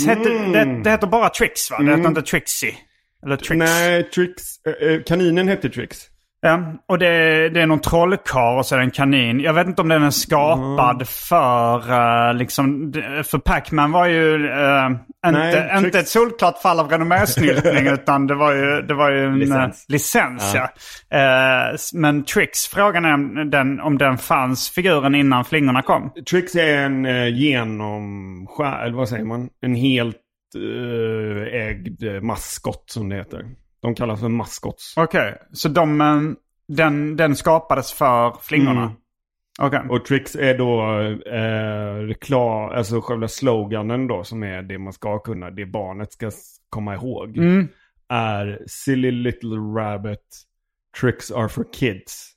Hette, 0.08 0.30
det, 0.30 0.82
det 0.84 0.90
heter 0.90 1.08
bara 1.08 1.30
Trix 1.30 1.72
va? 1.72 1.78
Det 1.80 1.92
heter 1.92 2.08
inte 2.08 2.22
Trixie. 2.22 2.74
Eller 3.26 3.36
Trix. 3.38 3.58
Nej, 3.58 4.04
Trix. 4.04 4.44
eh, 4.66 5.02
kaninen 5.06 5.48
hette 5.48 5.70
Trix. 5.70 5.98
Ja, 6.42 6.74
och 6.88 7.00
det, 7.00 7.50
det 7.50 7.62
är 7.62 7.66
någon 7.68 7.80
trollkarl 7.82 8.58
och 8.58 8.66
så 8.66 8.76
är 8.76 8.80
det 8.80 8.86
en 8.86 8.92
kanin. 8.92 9.40
Jag 9.40 9.54
vet 9.54 9.68
inte 9.68 9.82
om 9.82 9.88
den 9.88 10.04
är 10.04 10.10
skapad 10.10 11.08
för 11.08 11.78
uh, 11.92 12.34
liksom... 12.34 12.94
För 13.24 13.38
Pac-Man 13.38 13.92
var 13.92 14.06
ju 14.08 14.34
uh, 14.48 14.90
inte, 15.28 15.32
Nej, 15.32 15.72
inte 15.78 16.00
ett 16.00 16.08
solklart 16.08 16.62
fall 16.62 16.80
av 16.80 16.90
renommésnyltning 16.90 17.88
utan 17.94 18.28
det 18.28 18.36
var 18.36 18.54
ju, 18.54 18.82
det 18.82 18.94
var 18.94 19.12
ju 19.12 19.26
en 19.26 19.40
Licens. 19.40 19.86
licens. 19.90 20.56
ja. 20.56 20.70
Eh, 21.18 21.74
s- 21.74 21.94
men 21.94 22.24
Trix, 22.24 22.68
frågan 22.68 23.06
är 23.06 23.14
om 23.14 23.50
den, 23.50 23.80
om 23.80 23.98
den 23.98 24.18
fanns 24.18 24.70
figuren 24.70 25.16
innan 25.16 25.46
flingorna 25.46 25.82
kom. 25.82 26.12
Trix 26.30 26.56
är 26.56 26.78
en 26.78 27.06
uh, 27.06 27.28
genomskär, 27.30 28.86
eller 28.86 28.98
vad 28.98 29.10
säger 29.10 29.26
man? 29.26 29.50
En 29.62 29.76
helt 29.76 30.16
eh, 30.56 31.62
ägd 31.62 32.04
eh, 32.04 32.22
maskott 32.22 32.84
som 32.88 33.10
det 33.10 33.16
heter. 33.16 33.46
De 33.80 33.96
kallas 33.96 34.20
för 34.20 34.30
maskots. 34.30 34.94
Okej, 34.98 35.38
så 35.52 35.70
de, 35.70 36.02
eh, 36.02 36.22
den, 36.68 37.16
den 37.16 37.36
skapades 37.36 37.94
för 37.94 38.38
flingorna? 38.42 38.82
Mm. 38.82 38.96
Okej. 39.60 39.80
Och 39.90 40.06
Trix 40.06 40.36
är 40.36 40.58
då 40.58 41.02
eh, 41.32 42.08
reklam, 42.08 42.70
alltså 42.70 43.02
själva 43.02 43.28
sloganen 43.28 44.08
då 44.08 44.24
som 44.24 44.44
är 44.44 44.62
det 44.62 44.78
man 44.78 44.94
ska 44.94 45.20
kunna, 45.20 45.52
det 45.52 45.66
barnet 45.66 46.12
ska 46.12 46.32
komma 46.70 46.96
ihåg. 46.96 47.38
Mm. 47.38 47.68
Är 48.10 48.64
Silly 48.68 49.12
little 49.12 49.58
rabbit, 49.58 50.44
tricks 51.02 51.32
are 51.32 51.50
for 51.50 51.66
kids. 51.74 52.34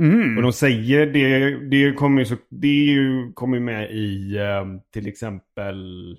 Mm. 0.00 0.36
Och 0.36 0.42
de 0.42 0.52
säger 0.52 1.06
det, 1.06 1.56
det 1.70 1.92
kommer 1.92 2.20
ju, 2.20 2.24
så, 2.24 2.36
det 2.48 2.68
är 2.68 2.92
ju, 2.92 3.32
kommer 3.32 3.60
med 3.60 3.90
i 3.90 4.36
eh, 4.36 4.64
till 4.92 5.06
exempel 5.06 6.10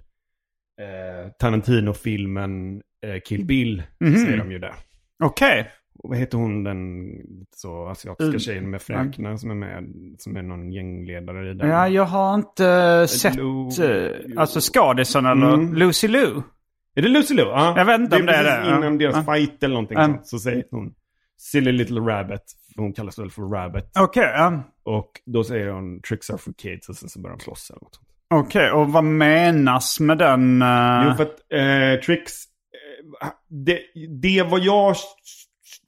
eh, 0.80 1.32
Tarantino-filmen 1.40 2.82
Kill 3.26 3.46
Bill. 3.46 3.84
Mhm. 4.00 4.16
Säger 4.18 4.38
de 4.38 4.52
ju 4.52 4.60
det. 4.60 4.74
Okej. 5.24 5.72
Och 6.04 6.10
vad 6.10 6.18
heter 6.18 6.38
hon 6.38 6.64
den 6.64 7.08
så 7.56 7.88
asiatiska 7.88 8.28
Mm. 8.28 8.40
tjejen 8.40 8.70
med 8.70 8.82
fräknar 8.82 9.38
som 9.38 9.52
är 9.52 9.56
med, 9.56 9.84
som 10.20 10.38
är 10.38 10.42
någon 10.42 10.72
gängledare 10.72 11.52
i 11.52 11.54
den? 11.54 11.70
Ja, 11.70 11.88
jag 11.88 12.04
har 12.06 12.36
inte 12.36 13.08
sett 13.10 13.36
Lu- 13.36 14.32
eh, 14.36 14.42
alltså 14.42 14.60
skådisen 14.74 15.26
eller 15.26 15.54
Mm. 15.54 15.74
Lucy 15.76 16.08
Liu. 16.08 16.42
Är 16.96 17.02
det 17.02 17.08
Lucy 17.10 17.34
Liu? 17.34 17.46
Ja. 17.46 17.74
Jag 17.78 17.86
vet 17.86 18.00
inte 18.00 18.16
om 18.16 18.26
det 18.26 18.34
är 18.36 18.44
precis 18.44 18.70
det. 18.70 18.78
innan 18.78 18.98
deras 18.98 19.16
Ja. 19.28 19.34
fight 19.34 19.64
eller 19.64 19.74
någonting 19.74 19.98
Mm. 19.98 20.12
sånt. 20.12 20.28
Så 20.28 20.40
säger 20.40 20.64
hon 20.72 20.94
Silly 21.38 21.72
little 21.72 22.00
rabbit. 22.00 22.42
Hon 22.76 22.94
kallas 22.94 23.20
väl 23.20 23.30
för 23.32 23.42
rabbit. 23.42 23.86
Okej, 24.00 24.24
ja. 24.36 24.64
Och 24.84 25.12
då 25.26 25.44
säger 25.44 25.70
hon 25.70 26.02
tricks 26.02 26.30
are 26.30 26.38
for 26.38 26.54
kids 26.54 26.90
och 26.90 26.96
sen 26.96 27.10
så 27.10 27.20
börjar 27.22 27.38
de 27.38 27.44
slåss 27.44 27.70
eller 27.70 27.82
något. 27.82 28.00
Okej, 28.34 28.72
och 28.72 28.90
vad 28.92 29.04
menas 29.04 30.00
med 30.00 30.18
den? 30.18 30.62
eh, 30.62 31.04
Jo, 31.08 31.14
för 31.16 31.24
att 31.24 31.40
eh, 31.98 32.02
Trix... 32.06 32.32
Eh, 33.22 33.28
det, 33.66 33.80
det 34.22 34.44
vad 34.44 34.60
jag... 34.60 34.96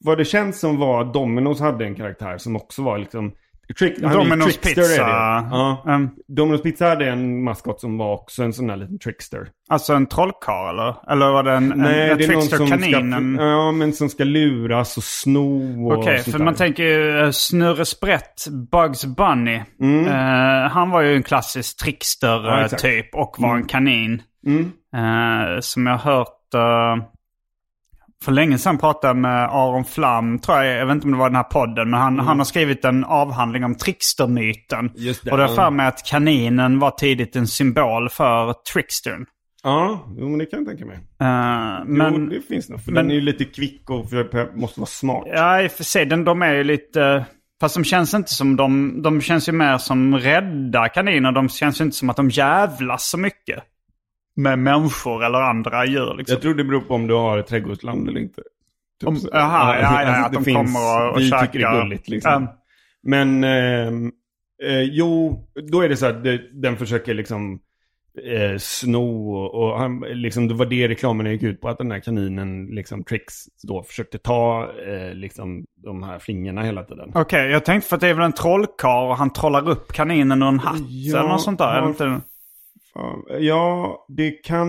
Vad 0.03 0.17
det 0.17 0.25
känns 0.25 0.59
som 0.59 0.77
var 0.77 1.01
att 1.01 1.13
Domino's 1.13 1.59
hade 1.61 1.85
en 1.85 1.95
karaktär 1.95 2.37
som 2.37 2.55
också 2.55 2.81
var 2.81 2.97
liksom... 2.97 3.31
Trick, 3.79 3.99
Domino's 3.99 4.61
Pizza. 4.61 5.01
Ja. 5.01 5.83
Mm. 5.87 6.09
Domino's 6.27 6.57
Pizza 6.63 6.85
hade 6.89 7.09
en 7.09 7.43
maskot 7.43 7.79
som 7.79 7.97
var 7.97 8.13
också 8.13 8.43
en 8.43 8.53
sån 8.53 8.67
där 8.67 8.75
liten 8.75 8.99
trickster. 8.99 9.47
Alltså 9.69 9.93
en 9.93 10.05
trollkarl 10.07 10.69
eller? 10.79 11.11
Eller 11.11 11.31
var 11.31 11.43
det 11.43 11.51
en, 11.51 11.73
Nej, 11.75 12.05
en, 12.05 12.11
en 12.11 12.17
det 12.17 12.23
är 12.23 12.27
någon 12.27 12.41
trickster 12.41 12.57
som 12.57 12.67
kanin? 12.67 12.91
ska... 12.91 13.17
En... 13.17 13.35
Ja, 13.35 13.71
men 13.71 13.93
som 13.93 14.09
ska 14.09 14.23
luras 14.23 14.97
och 14.97 15.03
sno 15.03 15.87
och 15.91 15.97
Okej, 15.97 16.19
sånt 16.19 16.31
för 16.37 16.43
man 16.43 16.53
där. 16.53 16.57
tänker 16.57 16.83
ju 16.83 17.19
eh, 17.19 17.31
Snurre 17.31 17.85
Sprätt, 17.85 18.47
Bugs 18.71 19.05
Bunny. 19.05 19.55
Eh, 20.07 20.69
han 20.71 20.89
var 20.89 21.01
ju 21.01 21.15
en 21.15 21.23
klassisk 21.23 21.77
Mm. 21.85 21.93
Ja, 22.43 22.67
trickster-typ 22.67 23.05
exakt. 23.05 23.15
och 23.15 23.35
var 23.39 23.55
en 23.55 23.65
kanin. 23.65 24.21
Mm. 24.47 24.71
Eh, 24.95 25.59
som 25.59 25.87
jag 25.87 25.97
har 25.97 26.13
hört... 26.17 26.37
eh, 26.53 26.97
för 28.23 28.31
länge 28.31 28.57
sedan 28.57 28.77
pratade 28.77 29.13
med 29.13 29.49
Aron 29.49 29.85
Flam, 29.85 30.39
tror 30.39 30.57
jag. 30.57 30.77
Jag 30.77 30.85
vet 30.85 30.95
inte 30.95 31.05
om 31.05 31.11
det 31.11 31.17
var 31.17 31.29
den 31.29 31.35
här 31.35 31.43
podden. 31.43 31.89
Men 31.89 31.99
han, 31.99 32.19
han 32.19 32.37
har 32.37 32.45
skrivit 32.45 32.85
en 32.85 33.03
avhandling 33.03 33.63
om 33.63 33.75
trickstermyten. 33.75 34.85
Och 35.31 35.37
det 35.37 35.43
är 35.43 35.47
för 35.47 35.69
mig 35.71 35.87
att 35.87 36.05
kaninen 36.05 36.79
var 36.79 36.91
tidigt 36.91 37.35
en 37.35 37.47
symbol 37.47 38.09
för 38.09 38.53
trickstern. 38.73 39.25
Ja, 39.63 40.05
men 40.17 40.37
det 40.37 40.45
kan 40.45 40.59
jag 40.59 40.67
tänka 40.67 40.85
mig. 40.85 40.95
Eh, 40.95 41.85
Men, 41.85 42.13
jo, 42.13 42.25
det 42.29 42.41
finns 42.41 42.69
nog. 42.69 42.83
För 42.83 42.91
men- 42.91 43.03
den 43.03 43.11
är 43.11 43.15
ju 43.15 43.21
lite 43.21 43.45
kvick 43.45 43.89
och 43.89 44.09
för, 44.09 44.55
måste 44.57 44.79
vara 44.79 44.87
smart. 44.87 45.23
Ja, 45.27 45.61
i 45.61 45.67
och 45.67 45.71
för 45.71 45.83
sig. 45.83 46.05
Den, 46.05 46.23
de 46.23 46.41
är 46.41 46.53
ju 46.53 46.63
lite... 46.63 47.25
Fast 47.61 47.75
de 47.75 47.83
känns 47.83 48.13
inte 48.13 48.33
som 48.33 48.55
de... 48.55 49.01
De 49.01 49.21
känns 49.21 49.49
ju 49.49 49.51
mer 49.51 49.77
som 49.77 50.17
rädda 50.17 50.89
kaniner. 50.89 51.31
De 51.31 51.49
känns 51.49 51.81
ju 51.81 51.85
inte 51.85 51.97
som 51.97 52.09
att 52.09 52.15
de 52.17 52.29
jävlas 52.29 53.09
så 53.09 53.17
mycket. 53.17 53.63
Med 54.41 54.59
människor 54.59 55.23
eller 55.25 55.39
andra 55.41 55.85
djur 55.85 56.15
liksom. 56.17 56.33
Jag 56.33 56.41
tror 56.41 56.53
det 56.53 56.63
beror 56.63 56.81
på 56.81 56.93
om 56.93 57.07
du 57.07 57.13
har 57.13 57.37
ett 57.37 57.47
trädgårdsland 57.47 58.09
eller 58.09 58.19
inte. 58.19 58.41
Typ 58.99 59.07
Om- 59.09 59.15
så. 59.17 59.29
jaha, 59.31 59.75
ja, 59.79 59.81
ja, 59.81 60.07
alltså, 60.07 60.37
att 60.39 60.45
de 60.45 60.53
kommer 60.53 61.07
och- 61.07 61.13
och 61.13 61.19
Vi 61.19 61.29
käkar. 61.29 61.45
tycker 61.45 61.59
det 61.59 61.65
är 61.65 61.81
gulligt 61.81 62.07
liksom. 62.09 62.33
Um, 62.43 62.47
Men 63.03 63.43
ehm, 63.43 64.11
eh, 64.63 64.81
jo, 64.81 65.39
då 65.71 65.81
är 65.81 65.89
det 65.89 65.97
så 65.97 66.05
att 66.05 66.23
det, 66.23 66.41
den 66.61 66.77
försöker 66.77 67.13
liksom 67.13 67.59
eh, 68.25 68.57
sno 68.57 69.31
och, 69.33 69.53
och 69.71 69.79
han, 69.79 69.99
liksom, 69.99 70.47
det 70.47 70.53
var 70.53 70.65
det 70.65 70.87
reklamen 70.87 71.31
gick 71.31 71.43
ut 71.43 71.61
på. 71.61 71.69
Att 71.69 71.77
den 71.77 71.91
här 71.91 71.99
kaninen, 71.99 72.65
liksom 72.65 73.03
Trix, 73.03 73.33
då 73.63 73.83
försökte 73.83 74.17
ta 74.17 74.69
eh, 74.87 75.13
liksom, 75.13 75.65
de 75.83 76.03
här 76.03 76.19
flingorna 76.19 76.63
hela 76.63 76.83
tiden. 76.83 77.11
Okej, 77.15 77.51
jag 77.51 77.65
tänkte 77.65 77.89
för 77.89 77.95
att 77.95 78.01
det 78.01 78.07
är 78.07 78.13
väl 78.13 78.25
en 78.25 78.31
trollkarl 78.33 79.09
och 79.11 79.17
han 79.17 79.33
trollar 79.33 79.69
upp 79.69 79.93
kaninen 79.93 80.41
ur 80.43 80.47
en 80.47 80.59
hatt 80.59 80.75
Ja, 80.89 81.19
eller 81.19 81.29
något 81.29 81.41
sånt 81.41 81.59
där. 81.59 81.93
Ja. 81.99 82.21
Fan, 82.93 83.23
Ja, 83.39 84.05
det 84.07 84.31
kan... 84.31 84.67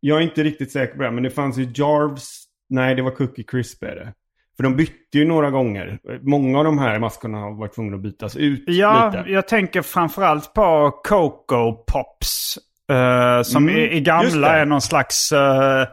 Jag 0.00 0.18
är 0.18 0.22
inte 0.22 0.42
riktigt 0.42 0.72
säker 0.72 0.96
på 0.96 1.02
det, 1.02 1.10
men 1.10 1.22
det 1.22 1.30
fanns 1.30 1.58
ju 1.58 1.62
Jarvs... 1.74 2.44
Nej, 2.68 2.94
det 2.94 3.02
var 3.02 3.10
Cookie 3.10 3.44
Crisp 3.44 3.82
är 3.82 3.94
det. 3.96 4.12
För 4.56 4.62
de 4.62 4.76
bytte 4.76 5.18
ju 5.18 5.24
några 5.24 5.50
gånger. 5.50 5.98
Många 6.22 6.58
av 6.58 6.64
de 6.64 6.78
här 6.78 6.98
maskorna 6.98 7.38
har 7.38 7.54
varit 7.58 7.74
tvungna 7.74 7.96
att 7.96 8.02
bytas 8.02 8.36
ut 8.36 8.64
Ja, 8.66 9.12
lite. 9.16 9.30
jag 9.30 9.48
tänker 9.48 9.82
framförallt 9.82 10.52
på 10.54 10.90
Coco 11.08 11.72
Pops. 11.72 12.58
eh, 12.92 13.42
som 13.42 13.68
Mm, 13.68 13.80
i, 13.80 13.96
i 13.96 14.00
gamla 14.00 14.56
är 14.56 14.64
någon 14.66 14.80
slags 14.80 15.32
uh, 15.32 15.84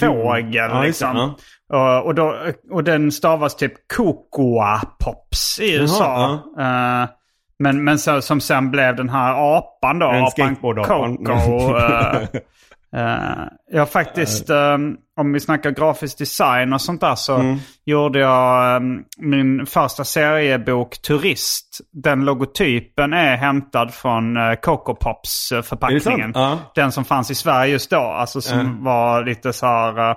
fågel. 0.00 0.54
Ja, 0.54 0.82
liksom. 0.82 1.34
ja. 1.68 1.98
Och, 2.00 2.06
och, 2.06 2.14
då, 2.14 2.36
och 2.70 2.84
den 2.84 3.12
stavas 3.12 3.56
typ 3.56 3.72
Cocoa 3.96 4.80
Pops 5.04 5.60
i 5.60 5.74
USA. 5.76 6.32
Eh, 6.58 7.08
men 7.60 7.84
men 7.84 7.98
så, 7.98 8.22
som 8.22 8.40
sen 8.40 8.70
blev 8.70 8.96
den 8.96 9.08
här 9.08 9.56
apan 9.58 9.98
då. 9.98 10.10
En 10.10 10.24
apan. 10.24 10.56
Coco. 10.56 11.76
eh, 11.76 12.22
eh, 12.96 13.44
jag 13.72 13.90
faktiskt, 13.90 14.50
eh, 14.50 14.78
om 15.20 15.32
vi 15.32 15.40
snackar 15.40 15.70
grafisk 15.70 16.18
design 16.18 16.72
och 16.72 16.80
sånt 16.80 17.00
där 17.00 17.14
så 17.14 17.34
Mm. 17.34 17.58
gjorde 17.84 18.18
jag 18.18 18.74
eh, 18.74 18.80
min 19.18 19.66
första 19.66 20.04
seriebok 20.04 21.02
Turist. 21.02 21.80
Den 21.92 22.24
logotypen 22.24 23.12
är 23.12 23.36
hämtad 23.36 23.94
från 23.94 24.36
uh, 24.36 24.54
Coco 24.54 24.94
Pops 24.94 25.48
förpackningen. 25.62 26.34
Den 26.74 26.92
som 26.92 27.04
fanns 27.04 27.30
i 27.30 27.34
Sverige 27.34 27.72
just 27.72 27.90
då. 27.90 28.00
Alltså 28.00 28.40
som 28.40 28.84
var 28.84 29.24
lite 29.24 29.52
så 29.52 29.66
här, 29.66 30.16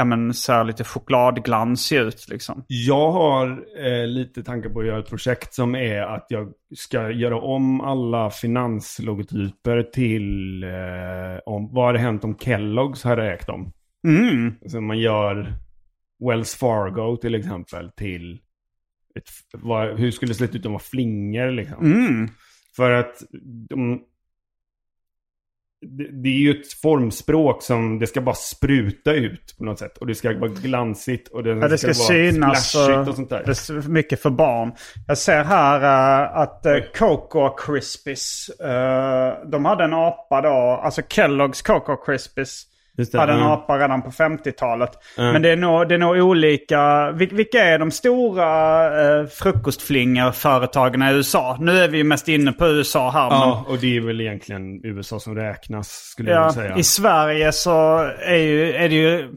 ja 0.00 0.04
men 0.04 0.34
så 0.34 0.52
här 0.52 0.64
lite 0.64 0.84
chokladglansig 0.84 1.98
ut 1.98 2.28
liksom. 2.28 2.64
Jag 2.66 3.12
har 3.12 3.64
eh, 3.86 4.06
lite 4.06 4.42
tankar 4.42 4.70
på 4.70 4.80
att 4.80 4.86
göra 4.86 4.98
ett 4.98 5.08
projekt 5.08 5.54
som 5.54 5.74
är 5.74 6.02
att 6.02 6.26
jag 6.28 6.52
ska 6.76 7.10
göra 7.10 7.40
om 7.40 7.80
alla 7.80 8.30
finanslogotyper 8.30 9.82
till 9.82 10.62
eh, 10.62 11.40
om, 11.46 11.74
vad 11.74 11.86
hade 11.86 11.98
hänt 11.98 12.24
om 12.24 12.36
Kellogg's 12.36 13.04
hade 13.04 13.32
ägt 13.32 13.46
dem. 13.46 13.72
Mm. 14.06 14.54
Så 14.66 14.80
man 14.80 14.98
gör 14.98 15.54
Wells 16.28 16.54
Fargo 16.54 17.16
till 17.16 17.34
exempel 17.34 17.90
till 17.90 18.40
ett, 19.14 19.28
vad, 19.52 19.98
hur 19.98 20.10
skulle 20.10 20.30
det 20.30 20.34
se 20.34 20.44
ut 20.44 20.54
om 20.54 20.60
det 20.60 20.68
var 20.68 20.78
flingor 20.78 21.50
liksom. 21.50 21.84
Mm. 21.84 22.28
För 22.76 22.90
att 22.90 23.22
de, 23.68 24.02
det, 25.82 26.22
det 26.22 26.28
är 26.28 26.38
ju 26.38 26.50
ett 26.50 26.72
formspråk 26.72 27.62
som 27.62 27.98
det 27.98 28.06
ska 28.06 28.20
bara 28.20 28.34
spruta 28.34 29.12
ut 29.12 29.54
på 29.58 29.64
något 29.64 29.78
sätt. 29.78 29.98
Och 29.98 30.06
det 30.06 30.14
ska 30.14 30.38
vara 30.38 30.50
glansigt 30.50 31.28
och 31.28 31.42
det, 31.42 31.50
Ja, 31.50 31.68
det 31.68 31.78
ska 31.78 31.86
vara 31.86 31.94
synas 31.94 32.68
splashigt 32.68 33.08
och 33.08 33.14
sånt 33.14 33.30
där. 33.30 33.40
Är 33.40 33.88
mycket 33.88 34.22
för 34.22 34.30
barn. 34.30 34.72
Jag 35.06 35.18
ser 35.18 35.44
här 35.44 35.80
eh, 35.80 36.36
att 36.36 36.66
uh, 36.66 36.82
Cocoa 36.94 37.56
Krispies, 37.58 38.48
eh, 38.48 39.48
de 39.50 39.64
hade 39.64 39.84
en 39.84 39.94
apa 39.94 40.40
då, 40.40 40.80
alltså 40.84 41.00
Kellogg's 41.00 41.66
Cocoa 41.66 41.96
Krispies. 41.96 42.69
Just 43.00 43.12
det, 43.12 43.18
hade 43.18 43.32
en 43.32 43.42
apa 43.42 43.78
redan 43.78 44.02
på 44.02 44.10
50-talet. 44.10 44.90
Men 45.16 45.42
det 45.42 45.50
är, 45.50 45.56
nog, 45.56 45.88
det 45.88 45.94
är 45.94 45.98
nog 45.98 46.16
olika. 46.16 47.10
Vil- 47.12 47.34
Vilka 47.34 47.64
är 47.64 47.78
de 47.78 47.90
stora 47.90 49.20
uh, 49.20 49.26
frukostflingerföretagen 49.28 51.02
i 51.02 51.10
USA? 51.12 51.56
Nu 51.60 51.78
är 51.78 51.88
vi 51.88 51.98
ju 51.98 52.04
mest 52.04 52.28
inne 52.28 52.52
på 52.52 52.66
USA 52.66 53.10
här. 53.10 53.28
men- 53.30 53.38
Ja, 53.38 53.64
och 53.68 53.78
det 53.78 53.96
är 53.96 54.00
väl 54.00 54.20
egentligen 54.20 54.84
USA 54.84 55.20
som 55.20 55.34
räknas 55.36 55.88
skulle 55.88 56.30
jag 56.30 56.38
Ja, 56.38 56.42
vilja 56.48 56.52
säga. 56.62 56.76
I 56.76 56.82
Sverige 56.82 57.52
så 57.52 57.96
är, 58.26 58.36
ju, 58.36 58.72
är 58.72 58.88
det 58.88 58.94
ju... 58.94 59.28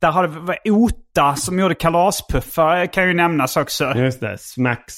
Där 0.00 0.10
har 0.10 0.22
det 0.22 0.28
varit 0.40 0.68
Ota 0.70 1.34
som 1.34 1.58
gjorde 1.58 1.74
kalaspuffar 1.74 2.86
kan 2.86 3.08
ju 3.08 3.14
nämnas 3.14 3.56
också. 3.56 3.92
Just 3.96 4.20
det, 4.20 4.38
Smacks. 4.38 4.94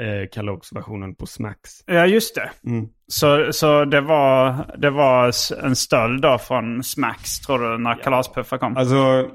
Eh, 0.00 0.28
Kellogg's-versionen 0.28 1.14
på 1.14 1.26
Smacks. 1.26 1.70
Ja, 1.86 2.06
just 2.06 2.34
det. 2.34 2.50
Mm. 2.66 2.88
Så, 3.06 3.52
så 3.52 3.84
det, 3.84 4.00
var, 4.00 4.66
det 4.78 4.90
var 4.90 5.32
en 5.64 5.76
stöld 5.76 6.22
då 6.22 6.38
från 6.38 6.82
Smacks, 6.82 7.40
tror 7.40 7.58
du, 7.58 7.78
när 7.78 7.94
kalaspuffar 8.02 8.58
kom? 8.58 8.76
Alltså, 8.76 9.30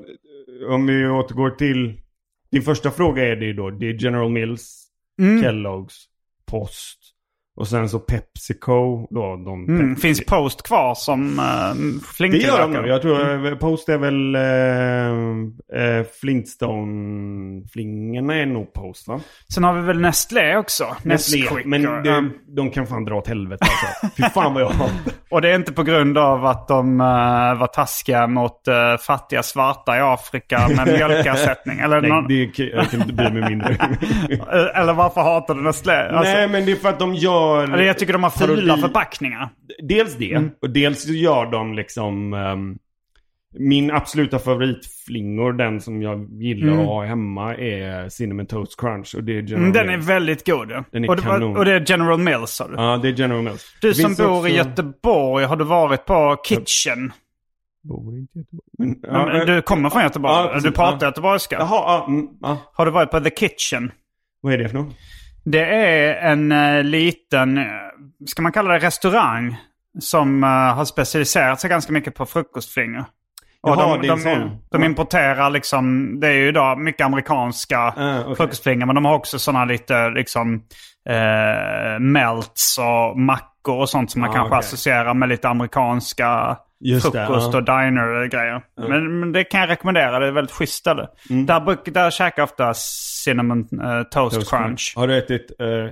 om 0.69 0.87
vi 0.87 1.07
återgår 1.07 1.49
till... 1.49 2.01
Din 2.51 2.61
första 2.61 2.91
fråga 2.91 3.25
är 3.25 3.35
det 3.35 3.45
ju 3.45 3.53
då, 3.53 3.69
det 3.69 3.89
är 3.89 3.93
General 4.03 4.29
Mills, 4.29 4.83
Mm. 5.19 5.43
Kellogg's, 5.43 5.93
Post 6.45 6.99
och 7.57 7.67
sen 7.67 7.89
så 7.89 7.99
Pepsico 7.99 9.07
då. 9.09 9.35
De 9.45 9.65
Mm. 9.67 9.95
Pepsi- 9.95 9.99
Finns 9.99 10.25
Post 10.25 10.63
kvar 10.67 10.95
som 10.95 11.39
uh, 11.39 11.73
Det 12.31 12.37
gör 12.37 12.61
de 12.61 12.71
nog. 12.73 12.87
Jag 12.87 13.01
tror 13.01 13.45
eh, 13.51 13.55
Post 13.55 13.89
är 13.89 13.97
väl 13.97 14.35
eh, 14.35 14.41
eh, 15.83 16.05
Flintstone-flingorna 16.21 18.35
är 18.35 18.45
nog 18.45 18.73
Post 18.73 19.07
va? 19.07 19.19
Sen 19.53 19.63
har 19.63 19.73
vi 19.73 19.81
väl 19.81 19.99
Nestlé 20.01 20.57
också. 20.57 20.95
Nesquik. 21.03 21.49
Men 21.65 21.87
och, 21.87 22.03
det, 22.03 22.29
de 22.47 22.69
kan 22.71 22.87
fan 22.87 23.05
dra 23.05 23.15
åt 23.15 23.27
helvete 23.27 23.65
alltså. 23.65 24.07
Fy 24.17 24.23
fan 24.23 24.53
vad 24.53 24.63
jag 24.63 24.69
hatar. 24.69 24.89
Och 25.29 25.41
det 25.41 25.49
är 25.51 25.55
inte 25.55 25.73
på 25.73 25.83
grund 25.83 26.17
av 26.17 26.45
att 26.45 26.67
de 26.67 26.97
var 27.59 27.67
taskiga 27.67 28.27
mot 28.27 28.61
fattiga 29.07 29.43
svarta 29.43 29.97
i 29.97 29.99
Afrika 30.01 30.67
med 30.75 30.87
mjölkersättning. 30.97 31.79
Eller, 31.79 32.01
Nej, 32.01 32.09
någon, 32.09 32.27
det 32.27 32.45
kan, 32.45 32.67
jag 32.67 32.89
kan 32.91 33.01
inte 33.01 33.13
bry 33.13 33.29
mig 33.31 33.49
mindre. 33.49 33.77
Eh, 34.53 34.79
eller 34.81 34.93
varför 34.93 35.21
hatar 35.21 35.55
du 35.55 35.61
Nestlé? 35.61 35.93
Alltså, 35.93 36.33
Nej, 36.33 36.47
men 36.47 36.65
det 36.65 36.71
är 36.71 36.75
för 36.75 36.89
att 36.89 36.99
de 36.99 37.15
gör... 37.15 37.46
eller 37.55 37.83
jag 37.83 37.99
tycker 37.99 38.13
de 38.13 38.23
har 38.23 38.29
fula 38.29 38.77
förpackningar. 38.77 39.49
Dels 39.83 40.15
det, 40.17 40.49
och 40.61 40.69
dels 40.69 41.05
gör 41.07 41.51
de 41.51 41.73
liksom... 41.73 42.33
ehm, 42.33 42.77
min 43.59 43.91
absoluta 43.91 44.39
favoritflingor, 44.39 45.53
den 45.53 45.81
som 45.81 46.01
jag 46.01 46.41
gillar 46.41 46.73
att 46.73 46.85
ha 46.85 47.05
hemma, 47.05 47.55
är 47.55 48.09
Cinnamon 48.09 48.45
Toast 48.45 48.79
Crunch. 48.79 49.15
Och 49.15 49.23
det 49.23 49.31
är 49.31 49.41
General 49.41 49.59
Mm, 49.61 49.73
den 49.73 49.89
är 49.89 49.97
Mills. 49.97 50.09
väldigt 50.09 50.45
god. 50.47 50.67
Den 50.91 51.03
är 51.03 51.09
och, 51.09 51.15
det, 51.15 51.21
kanon. 51.21 51.57
och 51.57 51.65
det 51.65 51.73
är 51.73 51.83
General 51.87 52.19
Mills 52.19 52.49
sa 52.51 52.67
du? 52.67 52.73
Ja, 52.75 52.97
det 53.01 53.07
är 53.07 53.13
General 53.13 53.43
Mills. 53.43 53.75
Du 53.81 53.87
Det 53.89 53.95
som 53.95 54.13
bor 54.15 54.37
också- 54.37 54.47
i 54.47 54.55
Göteborg, 54.55 55.45
har 55.45 55.55
du 55.55 55.63
varit 55.65 56.05
på 56.05 56.37
Kitchen? 56.45 57.11
Bor 57.83 58.17
inte 58.17 58.39
i 58.39 58.41
Göteborg. 58.41 58.61
Men, 58.77 58.95
Ja, 59.01 59.25
men 59.25 59.47
du 59.47 59.61
kommer 59.61 59.89
från 59.89 60.01
Göteborg? 60.01 60.33
ja, 60.33 60.47
precis. 60.53 60.63
du 60.63 60.71
pratar 60.71 61.05
Ja. 61.05 61.07
göteborgska? 61.07 61.55
Jaha, 61.55 61.67
ja, 61.69 62.05
mm, 62.09 62.27
ja. 62.41 62.57
Har 62.73 62.85
du 62.85 62.91
varit 62.91 63.11
på 63.11 63.19
The 63.19 63.29
Kitchen? 63.29 63.91
Vad 64.41 64.53
är 64.53 64.57
det 64.57 64.69
för 64.69 64.77
något? 64.77 64.95
Det 65.51 65.65
är 65.65 66.15
en 66.31 66.51
eh, 66.51 66.83
liten, 66.83 67.57
eh, 67.57 67.63
ska 68.25 68.41
man 68.41 68.51
kalla 68.51 68.73
det 68.73 68.79
restaurang? 68.79 69.57
Som 69.99 70.43
eh, 70.43 70.49
har 70.49 70.85
specialiserat 70.85 71.59
sig 71.61 71.69
ganska 71.69 71.93
mycket 71.93 72.15
på 72.15 72.25
frukostflingor. 72.25 73.05
Och 73.61 73.69
Jaha, 73.69 73.97
de, 73.97 74.01
det 74.01 74.07
är 74.07 74.11
en 74.11 74.17
de, 74.17 74.23
sån. 74.23 74.57
de 74.71 74.83
importerar 74.83 75.49
liksom, 75.49 76.11
det 76.19 76.27
är 76.27 76.31
ju 76.31 76.47
idag 76.47 76.79
mycket 76.79 77.05
amerikanska 77.05 77.79
Ah, 77.79 78.21
okej. 78.21 78.35
frukostflingor. 78.35 78.85
Men 78.85 78.95
de 78.95 79.05
har 79.05 79.13
också 79.13 79.39
sådana 79.39 79.65
lite 79.65 80.09
liksom 80.09 80.61
eh, 81.09 81.99
melts 81.99 82.77
och 82.77 83.19
mackor 83.67 83.81
och 83.81 83.89
sånt 83.89 84.11
som 84.11 84.21
man 84.21 84.29
Ah, 84.29 84.33
kanske 84.33 84.47
okej. 84.47 84.59
associerar 84.59 85.13
med 85.13 85.29
lite 85.29 85.49
amerikanska 85.49 86.57
Just 86.79 87.11
det, 87.11 87.25
frukost 87.25 87.53
ja. 87.53 87.57
och 87.59 87.63
diner-grejer. 87.63 88.61
Men, 88.77 89.19
men 89.19 89.31
det 89.31 89.43
kan 89.43 89.59
jag 89.59 89.69
rekommendera, 89.69 90.19
det 90.19 90.27
är 90.27 90.31
väldigt 90.31 90.55
schysst 90.55 90.73
ställe. 90.73 91.07
Mm. 91.29 91.45
Där, 91.45 91.59
bruk, 91.59 91.79
där 91.85 92.11
käkar 92.11 92.41
jag 92.41 92.43
ofta 92.43 92.73
cinnamon 93.23 93.59
eh, 93.59 94.03
toast, 94.03 94.35
Toast 94.35 94.49
crunch. 94.49 94.93
Har 94.95 95.07
du 95.07 95.17
ätit 95.17 95.51
uh, 95.61 95.89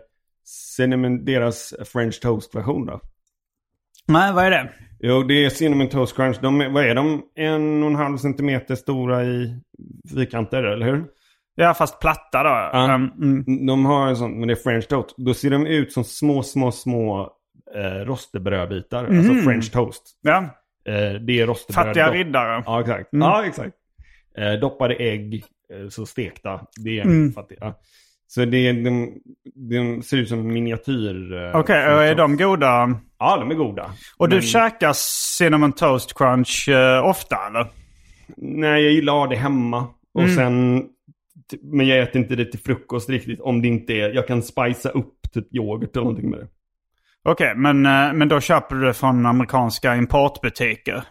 Cinnamon, 0.76 1.26
deras 1.26 1.74
French 1.94 2.20
Toast-version 2.22 2.86
då? 2.86 3.00
Nej, 4.08 4.34
vad 4.34 4.46
är 4.46 4.52
det? 4.52 4.70
Jo, 5.00 5.24
det 5.24 5.46
är 5.46 5.50
Cinnamon 5.50 5.90
Toast 5.90 6.16
Crunch. 6.16 6.38
De 6.42 6.74
vad 6.74 6.84
är 6.84 6.96
de? 6.96 7.22
En 7.36 7.84
och 7.84 7.90
en 7.90 7.96
halv 7.96 8.18
centimeter 8.18 8.76
stora 8.76 9.24
i 9.24 9.60
fyrkanter, 10.14 10.64
eller 10.64 10.86
hur? 10.86 11.06
Ja, 11.56 11.74
fast 11.74 12.00
platta 12.00 12.44
då. 12.44 12.50
Ja. 12.50 12.96
Um, 12.96 13.12
mm. 13.22 13.66
De 13.66 13.86
har 13.86 14.08
en 14.08 14.16
sån, 14.16 14.40
men 14.40 14.48
det 14.48 14.54
är 14.54 14.64
French 14.64 14.88
Toast. 14.88 15.16
Då 15.18 15.34
ser 15.34 15.50
de 15.50 15.68
ut 15.68 15.94
som 15.94 16.04
små, 16.04 16.44
små, 16.44 16.72
små 16.72 17.30
eh, 17.76 18.06
rostebrödbitar. 18.06 19.06
Alltså 19.06 19.34
French 19.34 19.72
Toast. 19.72 20.04
Ja, 20.22 20.50
Eh, 20.88 21.14
det 21.14 21.40
är 21.40 21.48
rostebröd. 21.48 21.86
fattiga 21.86 22.12
riddare. 22.12 22.64
Ja, 22.66 22.82
exakt. 22.82 23.14
Mm. 23.14 23.28
Ja, 23.28 23.46
exakt. 23.46 23.76
Eh, 24.38 24.54
doppade 24.54 24.96
ägg, 24.96 25.44
eh, 25.74 25.90
så 25.90 26.06
stekta. 26.06 26.60
Det 26.84 27.00
är 27.00 27.04
Mm. 27.06 27.34
fattiga. 27.34 27.74
Så 28.28 28.46
det 28.46 28.72
de, 28.72 29.14
de 29.70 30.02
ser 30.04 30.18
ut 30.18 30.30
som 30.30 30.48
miniatyr. 30.48 31.34
eh, 31.34 31.56
Okej, 31.60 31.94
och 31.96 32.04
är 32.04 32.16
de 32.16 32.38
goda? 32.38 33.00
Ja, 33.20 33.38
de 33.38 33.52
är 33.52 33.56
goda. 33.56 33.92
Och 34.18 34.30
du 34.30 34.36
Men- 34.36 34.44
käkar 34.44 34.92
cinnamon 35.38 35.72
toast 35.74 36.18
crunch 36.18 36.70
eh, 36.70 37.06
ofta 37.06 37.38
eller? 37.48 37.68
Nej, 38.38 38.84
jag 38.84 38.92
gillar 38.94 39.14
att 39.14 39.20
ha 39.20 39.28
det 39.28 39.36
hemma. 39.36 39.88
Och 40.14 40.22
Mm. 40.24 40.36
sen... 40.36 40.86
Men 41.62 41.88
jag 41.88 42.00
äter 42.00 42.22
inte 42.22 42.36
det 42.36 42.46
till 42.46 42.60
frukost 42.60 43.10
riktigt. 43.10 43.40
Om 43.42 43.62
det 43.62 43.68
inte 43.68 43.94
är... 43.94 44.10
Jag 44.14 44.28
kan 44.28 44.42
spicea 44.42 44.92
upp 44.92 45.14
typ 45.34 45.56
yoghurt 45.56 45.96
eller 45.96 46.04
någonting 46.06 46.30
med 46.30 46.40
det. 46.40 46.48
Okej, 47.26 47.54
men, 47.56 47.86
eh, 47.86 48.14
men 48.14 48.28
då 48.28 48.40
köper 48.40 48.76
du 48.76 48.86
det 48.86 48.94
från 48.94 49.26
amerikanska 49.26 49.96
importbutiker? 49.96 51.04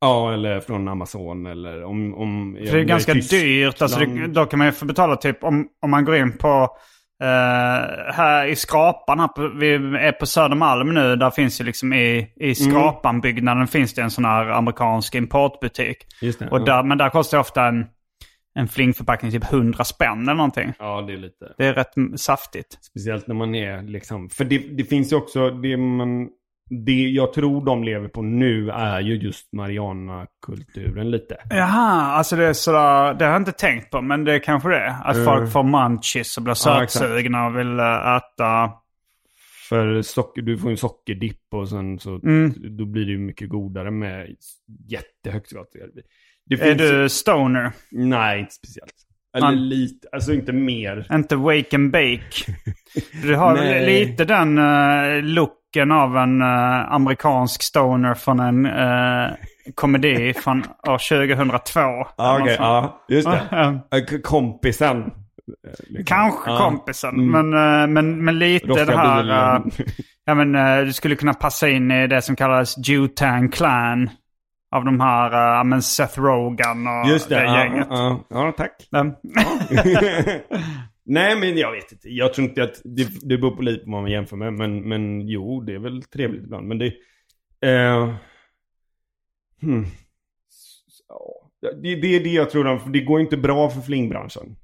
Ja, 0.00 0.32
eller 0.32 0.60
från 0.60 0.88
Amazon 0.88 1.46
eller 1.46 1.84
om... 1.84 2.14
om 2.14 2.56
För 2.66 2.76
det 2.76 2.80
är 2.80 2.84
ganska 2.84 3.14
dyrt. 3.14 3.82
Alltså 3.82 3.98
det, 3.98 4.26
då 4.26 4.46
kan 4.46 4.58
man 4.58 4.66
ju 4.66 4.72
få 4.72 4.84
betala 4.84 5.16
typ 5.16 5.44
om, 5.44 5.68
om 5.82 5.90
man 5.90 6.04
går 6.04 6.16
in 6.16 6.38
på 6.38 6.76
Eh, 7.22 8.14
här 8.14 8.46
i 8.46 8.56
Skrapan, 8.56 9.20
här 9.20 9.28
på, 9.28 9.48
vi 9.48 9.74
är 9.98 10.12
på 10.12 10.26
Södermalm 10.26 10.94
nu. 10.94 11.16
Där 11.16 11.30
finns 11.30 11.60
ju 11.60 11.64
liksom 11.64 11.92
i, 11.92 12.32
i 12.36 12.54
Skrapan-byggnaden 12.54 13.66
finns 13.66 13.94
det 13.94 14.02
en 14.02 14.10
sån 14.10 14.24
här 14.24 14.46
amerikansk 14.46 15.14
importbutik. 15.14 15.96
Det, 16.20 16.50
Och 16.50 16.60
ja. 16.60 16.64
där, 16.64 16.82
men 16.82 16.98
där 16.98 17.10
kostar 17.10 17.38
ofta 17.38 17.64
en, 17.64 17.86
en 18.54 18.68
flingförpackning 18.68 19.30
typ 19.32 19.52
100 19.52 19.84
spänn 19.84 20.22
eller 20.22 20.34
någonting. 20.34 20.72
Ja, 20.78 21.02
det 21.02 21.12
är 21.12 21.16
lite... 21.16 21.54
Det 21.58 21.66
är 21.66 21.74
rätt 21.74 22.20
saftigt. 22.20 22.78
Speciellt 22.80 23.26
när 23.26 23.34
man 23.34 23.54
är 23.54 23.82
liksom... 23.82 24.28
För 24.30 24.44
det, 24.44 24.58
det 24.58 24.84
finns 24.84 25.12
ju 25.12 25.16
också... 25.16 25.50
Det, 25.50 25.76
man, 25.76 26.28
det 26.84 26.92
jag 26.92 27.32
tror 27.32 27.64
de 27.64 27.84
lever 27.84 28.08
på 28.08 28.22
nu 28.22 28.70
är 28.70 29.00
ju 29.00 29.14
just 29.14 29.52
Mariana-kulturen 29.52 31.10
lite. 31.10 31.36
Jaha, 31.50 32.02
alltså 32.02 32.36
det 32.36 32.44
är 32.44 32.52
sådär, 32.52 33.14
det 33.14 33.24
har 33.24 33.32
jag 33.32 33.40
inte 33.40 33.52
tänkt 33.52 33.90
på, 33.90 34.00
men 34.02 34.24
det 34.24 34.32
är 34.32 34.38
kanske 34.38 34.68
det. 34.68 34.96
Att 35.04 35.24
folk 35.24 35.52
får 35.52 35.62
munchies 35.62 36.36
och 36.36 36.42
blir 36.42 36.50
Ja, 36.66 36.86
sötsugna 36.86 37.46
och 37.46 37.58
vill 37.58 37.78
äh, 37.80 38.16
äta. 38.16 38.72
För 39.68 40.02
socker, 40.02 40.42
du 40.42 40.58
får 40.58 40.70
en 40.70 40.76
sockerdipp 40.76 41.54
och 41.54 41.68
sen 41.68 41.98
så 41.98 42.20
Mm. 42.22 42.54
då 42.76 42.84
blir 42.84 43.04
det 43.04 43.10
ju 43.12 43.18
mycket 43.18 43.48
godare 43.48 43.90
med 43.90 44.36
jättehögt 44.88 45.48
salt. 45.50 45.68
Det 46.46 46.60
Är 46.62 46.74
du 46.74 47.08
stoner? 47.08 47.72
Nej, 47.90 48.40
inte 48.40 48.52
speciellt. 48.54 48.92
Eller 49.36 49.46
Man- 49.46 49.68
lite, 49.68 50.08
alltså 50.12 50.32
inte 50.32 50.52
mer. 50.52 51.06
Inte 51.12 51.36
wake 51.36 51.76
and 51.76 51.90
bake. 51.92 52.52
Du 53.22 53.34
har 53.36 53.80
lite 53.86 54.24
den 54.24 54.58
uh, 54.58 55.22
looken 55.22 55.92
av 55.92 56.16
en 56.16 56.42
eh, 56.42 56.92
amerikansk 56.92 57.62
stoner 57.62 58.14
från 58.14 58.40
en 58.40 58.66
eh, 58.66 59.34
komedi 59.74 60.34
från 60.34 60.58
år 60.88 61.26
2002. 61.26 61.80
Ja, 62.16 62.38
okej, 62.40 62.56
ja, 62.58 63.04
just 63.08 63.28
det. 63.30 63.80
K- 64.10 64.16
Kompisen. 64.22 65.04
liksom. 65.88 66.04
Kanske 66.06 66.50
Ja. 66.50 66.58
kompisen, 66.58 67.14
Mm. 67.14 67.50
men, 67.50 67.92
men, 67.92 68.24
men 68.24 68.38
lite 68.38 68.66
Rocka 68.66 68.84
det 68.84 68.96
här... 68.96 69.62
ja, 70.24 70.34
men, 70.34 70.84
du 70.86 70.92
skulle 70.92 71.16
kunna 71.16 71.34
passa 71.34 71.68
in 71.68 71.90
i 71.90 72.06
det 72.06 72.22
som 72.22 72.36
kallas 72.36 72.74
Jutang 72.88 73.48
Clan. 73.50 74.10
Av 74.74 74.84
de 74.84 75.00
här, 75.00 75.32
ja, 75.56 75.64
men 75.64 75.82
Seth 75.82 76.20
Rogen 76.20 76.86
och 76.86 77.08
Just 77.10 77.28
det, 77.28 77.34
det 77.34 77.42
ja, 77.44 77.58
gänget. 77.64 77.86
ja, 77.90 78.24
ja, 78.30 78.52
tack. 78.56 78.88
Men- 78.90 79.14
Nej, 81.06 81.36
men 81.40 81.56
jag 81.56 81.72
vet 81.72 81.92
inte. 81.92 82.08
Jag 82.08 82.34
tror 82.34 82.48
inte 82.48 82.62
att 82.62 82.80
det, 82.84 83.08
det 83.28 83.38
beror 83.38 83.56
på 83.56 83.62
lite 83.62 83.84
på 83.84 83.90
vad 83.90 84.02
man 84.02 84.10
jämför 84.10 84.36
med. 84.36 84.52
Men, 84.52 84.88
men 84.88 85.28
jo, 85.28 85.60
det 85.60 85.74
är 85.74 85.78
väl 85.78 86.02
trevligt 86.02 86.42
ibland. 86.44 86.68
Men 86.68 86.78
det... 86.78 86.86
Eh, 87.66 88.14
hmm. 89.62 89.86
Ja, 91.08 91.50
det, 91.82 91.94
det 92.00 92.16
är 92.16 92.20
det 92.24 92.28
jag 92.32 92.50
tror. 92.50 92.92
Det 92.92 93.00
går 93.00 93.20
inte 93.20 93.36
bra 93.36 93.70
för 93.70 93.80
flingbranschen. 93.80 94.56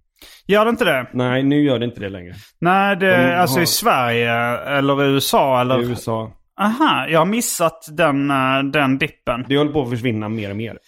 Gör 0.47 0.65
det 0.65 0.71
inte 0.71 0.85
det? 0.85 1.07
Nej, 1.15 1.43
nu 1.43 1.63
gör 1.63 1.79
det 1.79 1.85
inte 1.85 2.01
det 2.01 2.09
längre. 2.09 2.35
Nej, 2.59 2.97
det, 2.97 3.17
De 3.27 3.35
alltså 3.41 3.57
har- 3.59 3.63
i 3.63 3.67
Sverige 3.67 4.33
eller 4.59 5.05
USA 5.05 5.61
eller... 5.61 5.83
I 5.83 5.87
USA. 5.87 6.33
Aha, 6.61 7.07
jag 7.09 7.19
har 7.19 7.27
missat 7.27 7.89
den, 7.93 8.31
eh, 8.31 8.63
den 8.73 8.99
dippen. 8.99 9.45
Det 9.49 9.59
håller 9.59 9.73
på 9.73 9.83
att 9.83 9.91
försvinna 9.91 10.29
mer 10.29 10.51
och 10.51 10.57
mer. 10.57 10.79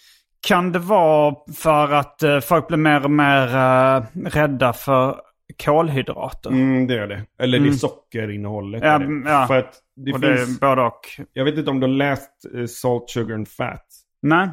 Kan 0.47 0.71
det 0.71 0.79
vara 0.79 1.35
för 1.55 1.91
att 1.91 2.23
eh, 2.23 2.39
folk 2.39 2.67
blir 2.67 2.77
mer 2.77 3.03
och 3.03 3.11
mer 3.11 3.55
eh, 3.55 4.03
rädda 4.29 4.73
för 4.73 5.15
kolhydrater? 5.63 6.49
Mm, 6.49 6.87
det 6.87 6.99
är 6.99 7.07
det. 7.07 7.25
Eller 7.39 7.59
det 7.59 7.67
är 7.67 7.71
sockerinnehållet. 7.71 8.83
Ja, 8.83 8.89
är 8.89 8.99
det. 8.99 9.05
mm, 9.05 9.27
ja. 9.27 9.47
För 9.47 9.57
att 9.57 9.79
det 9.95 10.13
och 10.13 10.19
det 10.19 10.37
finns... 10.37 10.57
är 10.57 10.67
både 10.67 10.81
och. 10.81 10.99
Jag 11.33 11.45
vet 11.45 11.57
inte 11.57 11.71
om 11.71 11.79
du 11.79 11.87
har 11.87 11.93
läst 11.93 12.31
Salt, 12.67 13.09
Sugar 13.09 13.35
and 13.35 13.47
Fat. 13.47 13.85
Nej. 14.21 14.49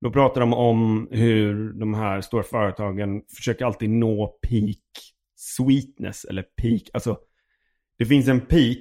Då 0.00 0.10
pratar 0.10 0.40
de 0.40 0.54
om 0.54 1.08
hur 1.10 1.72
de 1.72 1.94
här 1.94 2.20
stora 2.20 2.42
företagen 2.42 3.22
försöker 3.36 3.64
alltid 3.64 3.90
nå 3.90 4.26
peak 4.48 4.78
sweetness. 5.36 6.24
Eller 6.24 6.42
peak, 6.42 6.82
alltså 6.92 7.18
det 7.98 8.06
finns 8.06 8.28
en 8.28 8.40
peak 8.40 8.78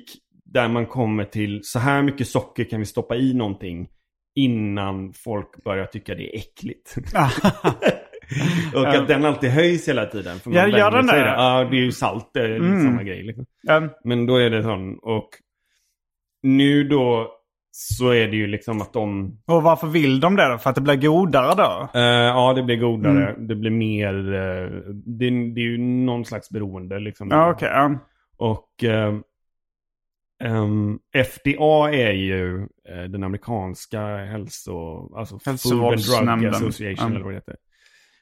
där 0.54 0.68
man 0.68 0.86
kommer 0.86 1.24
till 1.26 1.60
så 1.64 1.80
här 1.80 2.02
mycket 2.04 2.28
socker 2.28 2.64
kan 2.64 2.80
vi 2.80 2.86
stoppa 2.86 3.16
i 3.16 3.34
någonting 3.34 3.88
innan 4.36 5.14
folk 5.14 5.64
börjar 5.64 5.86
tycka 5.86 6.16
det 6.16 6.36
är 6.36 6.40
äckligt. 6.40 6.96
Och 8.76 8.88
att 8.88 9.08
den 9.08 9.26
alltid 9.26 9.50
höjs 9.50 9.88
hela 9.90 10.06
tiden. 10.06 10.40
För 10.40 10.50
man 10.50 10.60
Ja, 10.72 10.78
gör 10.78 10.92
den 10.92 11.08
det? 11.08 11.18
Ja, 11.20 11.68
det 11.72 11.78
är 11.78 11.82
ju 11.82 11.92
salt, 11.92 12.30
det 12.34 12.40
är 12.40 12.56
Mm. 12.56 12.84
samma 12.86 13.04
grej. 13.04 13.24
Liksom. 13.24 13.46
Um, 13.70 13.90
Men 14.04 14.26
då 14.26 14.36
är 14.36 14.50
det 14.50 14.64
sån, 14.64 15.00
och 15.00 15.30
nu 16.44 16.84
då 16.84 17.32
så 17.72 18.10
är 18.10 18.28
det 18.28 18.36
ju 18.36 18.48
liksom 18.48 18.82
att 18.82 18.94
de 18.94 19.38
och 19.48 19.64
varför 19.64 19.88
vill 19.88 20.20
de 20.20 20.36
det 20.36 20.50
då? 20.52 20.58
För 20.58 20.70
att 20.70 20.76
det 20.76 20.82
blir 20.82 20.96
godare 20.96 21.54
då? 21.58 22.00
Eh, 22.00 22.06
ja, 22.06 22.54
det 22.54 22.64
blir 22.64 22.78
godare. 22.78 23.30
Mm. 23.30 23.48
Det 23.48 23.56
blir 23.56 23.72
mer... 23.72 24.34
eh, 24.34 24.70
det, 25.06 25.30
det 25.30 25.62
är 25.62 25.66
ju 25.66 25.78
någon 25.78 26.26
slags 26.26 26.50
beroende 26.50 27.00
liksom. 27.00 27.28
Ja, 27.32 27.52
okej. 27.52 27.70
ja. 27.72 28.00
Och 28.38 28.84
eh, 28.84 29.14
ehm, 30.42 31.00
FDA 31.14 31.92
är 31.94 32.12
ju 32.12 32.68
eh, 32.90 33.04
den 33.10 33.24
amerikanska 33.24 34.18
hälso... 34.18 34.72
Alltså 35.16 35.40
Food 35.40 35.48
and 35.48 35.60
Drug 35.60 35.90
Hälsovårdsnämnden. 35.90 36.56
Association 36.56 37.06
Mm. 37.06 37.16
eller 37.16 37.26
vad 37.26 37.34
det 37.34 37.38
heter. 37.38 37.56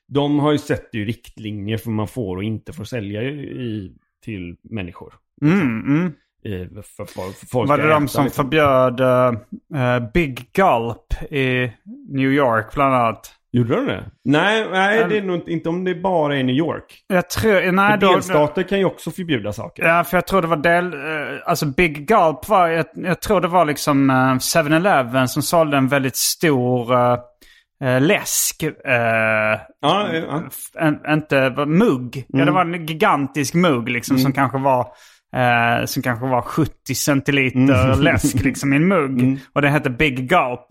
De 0.07 0.39
har 0.39 0.51
ju 0.51 0.57
sett 0.57 0.89
ju 0.93 1.05
riktlinjer 1.05 1.77
för 1.77 1.85
vad 1.85 1.95
man 1.95 2.07
får 2.07 2.37
och 2.37 2.43
inte 2.43 2.73
får 2.73 2.83
sälja 2.83 3.23
i, 3.23 3.95
till 4.23 4.55
människor. 4.63 5.13
Mm, 5.41 5.61
mm. 5.61 6.13
I, 6.43 6.67
för, 6.75 7.05
för 7.05 7.45
folk 7.45 7.69
Var 7.69 7.77
det 7.77 7.89
de 7.89 8.03
äta, 8.03 8.07
som 8.07 8.23
liksom. 8.23 8.43
förbjöd 8.43 8.99
eh, 8.99 10.11
Big 10.13 10.49
Gulp 10.53 11.31
i 11.31 11.71
New 12.09 12.31
York 12.31 12.73
bland 12.73 12.95
annat? 12.95 13.38
Gjorde 13.51 13.75
de 13.75 13.85
det? 13.85 14.03
Nej, 14.25 14.67
nej 14.71 14.97
Mm. 14.97 15.09
det 15.09 15.17
är 15.17 15.21
nog 15.21 15.35
inte, 15.35 15.51
inte 15.51 15.69
om 15.69 15.83
det 15.83 15.95
bara 15.95 16.37
är 16.37 16.43
New 16.43 16.55
York. 16.55 17.03
Jag 17.07 17.29
tror... 17.29 17.71
Nej, 17.71 17.91
För 17.91 17.97
då, 17.97 18.11
delstater 18.13 18.63
kan 18.63 18.79
ju 18.79 18.85
också 18.85 19.11
förbjuda 19.11 19.53
saker. 19.53 19.83
Ja, 19.85 20.03
för 20.03 20.17
jag 20.17 20.27
tror 20.27 20.41
det 20.41 20.47
var 20.47 20.57
del... 20.57 20.93
eh, 20.93 20.99
alltså 21.45 21.65
Big 21.65 22.07
Gulp 22.07 22.49
var... 22.49 22.67
Jag, 22.67 22.85
jag 22.93 23.21
tror 23.21 23.41
det 23.41 23.47
var 23.47 23.65
liksom 23.65 24.09
eh, 24.09 24.13
7-Eleven 24.15 25.27
som 25.27 25.41
sålde 25.41 25.77
en 25.77 25.87
väldigt 25.87 26.15
stor 26.15 26.93
eh, 26.93 27.17
eh, 27.83 28.01
läsk. 28.01 28.63
eh, 28.63 28.71
Ja, 29.81 30.07
ja. 30.13 30.43
en, 30.79 30.99
inte 31.13 31.65
mugg. 31.67 32.25
Ja, 32.27 32.45
det 32.45 32.51
var 32.51 32.61
en 32.61 32.85
gigantisk 32.85 33.53
mugg 33.53 33.89
liksom 33.89 34.17
som 34.17 34.33
kanske 34.33 34.57
var... 34.57 34.87
Eh, 35.35 35.85
som 35.85 36.03
kanske 36.03 36.25
var 36.25 36.41
70 36.41 36.95
centiliter 36.95 37.95
läsk 38.01 38.43
liksom 38.43 38.73
i 38.73 38.75
en 38.75 38.87
mugg. 38.87 39.21
Och 39.53 39.61
det 39.61 39.69
hette 39.69 39.89
Big 39.89 40.29
Gulp. 40.29 40.65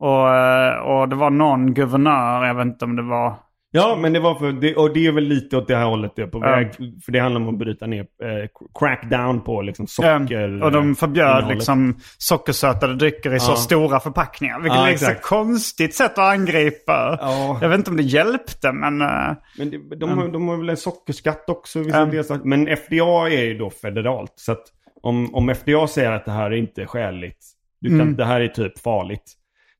Och, 0.00 0.34
eh, 0.34 0.74
och 0.76 1.08
det 1.08 1.16
var 1.16 1.30
någon 1.30 1.74
guvernör, 1.74 2.44
jag 2.44 2.54
vet 2.54 2.66
inte 2.66 2.84
om 2.84 2.96
det 2.96 3.02
var... 3.02 3.34
Ja, 3.76 3.96
men 4.00 4.12
det 4.12 4.20
var 4.20 4.34
för, 4.34 4.52
det, 4.52 4.74
och 4.76 4.92
det 4.94 5.06
är 5.06 5.12
väl 5.12 5.24
lite 5.24 5.56
åt 5.56 5.68
det 5.68 5.76
här 5.76 5.84
hållet 5.84 6.12
det 6.16 6.22
är 6.22 6.26
på 6.26 6.38
Ja. 6.38 6.50
väg. 6.50 6.72
För 7.04 7.12
det 7.12 7.18
handlar 7.18 7.40
om 7.40 7.48
att 7.48 7.58
bryta 7.58 7.86
ner, 7.86 8.00
eh, 8.00 8.48
crack 8.78 9.10
down 9.10 9.40
på 9.40 9.62
liksom 9.62 9.86
socker. 9.86 10.58
Eh, 10.60 10.62
och 10.66 10.72
de 10.72 10.94
förbjöd 10.94 11.26
innehållet. 11.36 11.56
liksom 11.56 11.96
sockersötade 12.18 12.94
drycker 12.94 13.34
i 13.34 13.40
så 13.40 13.52
Ja. 13.52 13.56
stora 13.56 14.00
förpackningar. 14.00 14.60
Vilket 14.60 14.78
Ja, 14.78 14.88
är 14.88 14.92
ett 14.94 15.00
så 15.00 15.14
konstigt 15.22 15.94
sätt 15.94 16.12
att 16.12 16.18
angripa. 16.18 17.18
Ja. 17.20 17.58
Jag 17.62 17.68
vet 17.68 17.78
inte 17.78 17.90
om 17.90 17.96
det 17.96 18.02
hjälpte 18.02 18.72
men... 18.72 19.00
eh, 19.00 19.08
Men 19.58 19.70
det, 19.70 19.96
de, 19.96 20.18
har, 20.18 20.28
de 20.28 20.48
har 20.48 20.56
väl 20.56 20.68
en 20.68 20.76
sockerskatt 20.76 21.44
också. 21.50 21.82
Delstater. 21.82 22.44
Men 22.44 22.66
FDA 22.76 23.28
är 23.30 23.44
ju 23.44 23.58
då 23.58 23.70
federalt. 23.70 24.32
Så 24.36 24.52
att 24.52 24.62
om, 25.02 25.34
om 25.34 25.54
FDA 25.54 25.86
säger 25.86 26.12
att 26.12 26.24
det 26.24 26.32
här 26.32 26.50
är 26.50 26.56
inte 26.56 26.86
skäligt. 26.86 27.44
Du 27.80 27.88
kan, 27.88 28.00
Mm. 28.00 28.16
Det 28.16 28.24
här 28.24 28.40
är 28.40 28.48
typ 28.48 28.78
farligt. 28.78 29.32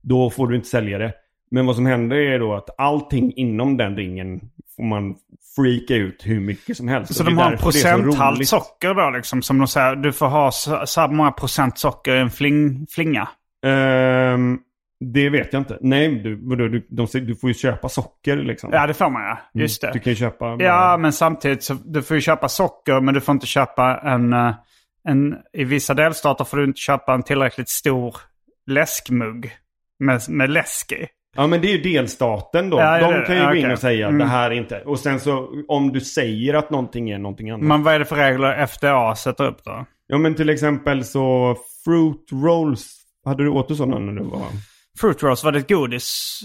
Då 0.02 0.30
får 0.30 0.48
du 0.48 0.56
inte 0.56 0.68
sälja 0.68 0.98
det. 0.98 1.12
Men 1.54 1.66
vad 1.66 1.76
som 1.76 1.86
händer 1.86 2.16
är 2.16 2.38
då 2.38 2.54
att 2.54 2.70
allting 2.78 3.32
inom 3.36 3.76
den 3.76 3.96
ringen 3.96 4.40
får 4.76 4.82
man 4.82 5.14
freaka 5.56 5.94
ut 5.94 6.22
hur 6.26 6.40
mycket 6.40 6.76
som 6.76 6.88
helst. 6.88 7.14
så 7.14 7.22
de 7.22 7.38
har 7.38 7.52
en 7.52 7.58
procenthalt 7.58 8.48
socker 8.48 8.94
då 8.94 9.10
liksom. 9.10 9.42
Som 9.42 9.58
de 9.58 9.68
säger, 9.68 9.96
du 9.96 10.12
får 10.12 10.26
ha 10.26 10.50
så, 10.50 10.82
så 10.86 11.00
här 11.00 11.08
många 11.08 11.32
procent 11.32 11.78
socker 11.78 12.16
i 12.16 12.20
en 12.20 12.30
fling, 12.30 12.86
flinga. 12.90 13.28
Ehm, 13.66 14.58
det 15.00 15.30
vet 15.30 15.52
jag 15.52 15.60
inte. 15.60 15.78
Nej, 15.80 16.08
du, 16.14 16.36
du, 16.36 16.86
de, 16.90 17.06
du 17.12 17.36
får 17.36 17.50
ju 17.50 17.54
köpa 17.54 17.88
socker 17.88 18.36
liksom. 18.36 18.70
Ja 18.72 18.86
det 18.86 18.94
får 18.94 19.10
man 19.10 19.22
ja. 19.22 19.38
Just 19.54 19.80
det. 19.80 19.90
Du 19.92 19.98
kan 19.98 20.10
ju 20.12 20.16
köpa... 20.16 20.56
Ja 20.58 20.96
men 20.96 21.12
samtidigt 21.12 21.62
så 21.62 21.74
du 21.84 22.02
får 22.02 22.14
ju 22.14 22.20
köpa 22.20 22.48
socker 22.48 23.00
men 23.00 23.14
du 23.14 23.20
får 23.20 23.32
inte 23.32 23.46
köpa 23.46 24.00
en... 24.04 24.32
eh, 24.32 24.54
en 25.08 25.36
I 25.52 25.64
vissa 25.64 25.94
delstater 25.94 26.44
får 26.44 26.56
du 26.56 26.64
inte 26.64 26.80
köpa 26.80 27.14
en 27.14 27.22
tillräckligt 27.22 27.68
stor 27.68 28.16
läskmugg. 28.66 29.52
Med, 29.98 30.20
med 30.28 30.50
läsk 30.50 30.92
i. 30.92 31.06
Ja 31.34 31.46
men 31.46 31.60
det 31.60 31.68
är 31.68 31.76
ju 31.76 31.82
delstaten 31.82 32.70
då. 32.70 32.78
Ja, 32.78 32.98
de 33.12 33.26
kan 33.26 33.36
ju 33.36 33.42
ja, 33.42 33.48
gå 33.48 33.54
in 33.54 33.64
okej. 33.64 33.72
och 33.72 33.78
säga 33.78 34.06
Mm. 34.06 34.18
det 34.18 34.24
här 34.24 34.50
är 34.50 34.54
inte... 34.54 34.80
Och 34.80 34.98
sen 34.98 35.20
så 35.20 35.48
om 35.68 35.92
du 35.92 36.00
säger 36.00 36.54
att 36.54 36.70
någonting 36.70 37.10
är 37.10 37.18
någonting 37.18 37.50
annat. 37.50 37.66
Men 37.66 37.82
vad 37.82 37.94
är 37.94 37.98
det 37.98 38.04
för 38.04 38.16
regler 38.16 38.66
FDA 38.66 39.16
sätter 39.16 39.44
upp 39.46 39.64
då? 39.64 39.86
Ja 40.06 40.18
men 40.18 40.34
till 40.34 40.48
exempel 40.50 41.04
så 41.04 41.56
fruit 41.84 42.28
rolls. 42.32 43.00
Hade 43.24 43.42
du 43.44 43.48
åt 43.48 43.68
du 43.68 43.74
sådana 43.76 43.98
när 43.98 44.12
du 44.12 44.22
var... 44.28 44.46
Fruit 45.00 45.22
rolls, 45.22 45.44
var 45.44 45.52
det 45.52 45.58
ett 45.58 45.68
godis? 45.68 46.40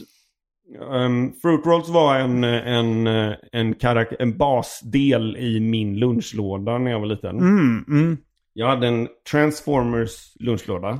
Um, 0.91 1.33
fruit 1.41 1.65
rolls 1.65 1.89
var 1.89 2.15
en, 2.15 2.43
en, 2.43 3.07
en, 3.51 3.75
karak- 3.75 4.15
en 4.19 4.37
basdel 4.37 5.37
i 5.37 5.59
min 5.59 5.99
lunchlåda 5.99 6.77
när 6.77 6.91
jag 6.91 6.99
var 6.99 7.07
liten. 7.07 7.37
Mm, 7.39 7.85
mm. 7.87 8.17
Jag 8.53 8.67
hade 8.67 8.87
en 8.87 9.07
Transformers 9.31 10.33
lunchlåda. 10.39 10.99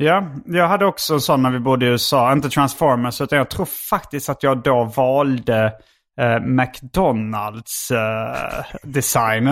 Ja, 0.00 0.34
jag 0.46 0.68
hade 0.68 0.86
också 0.86 1.14
en 1.14 1.20
sån 1.20 1.42
när 1.42 1.50
vi 1.50 1.58
bodde 1.58 1.86
i 1.86 1.88
USA. 1.88 2.32
Inte 2.32 2.48
Transformers, 2.48 3.20
utan 3.20 3.38
jag 3.38 3.50
tror 3.50 3.66
faktiskt 3.66 4.28
att 4.28 4.42
jag 4.42 4.62
då 4.62 4.84
valde 4.84 5.72
eh, 6.20 6.40
McDonalds 6.40 7.90
eh, 7.90 8.64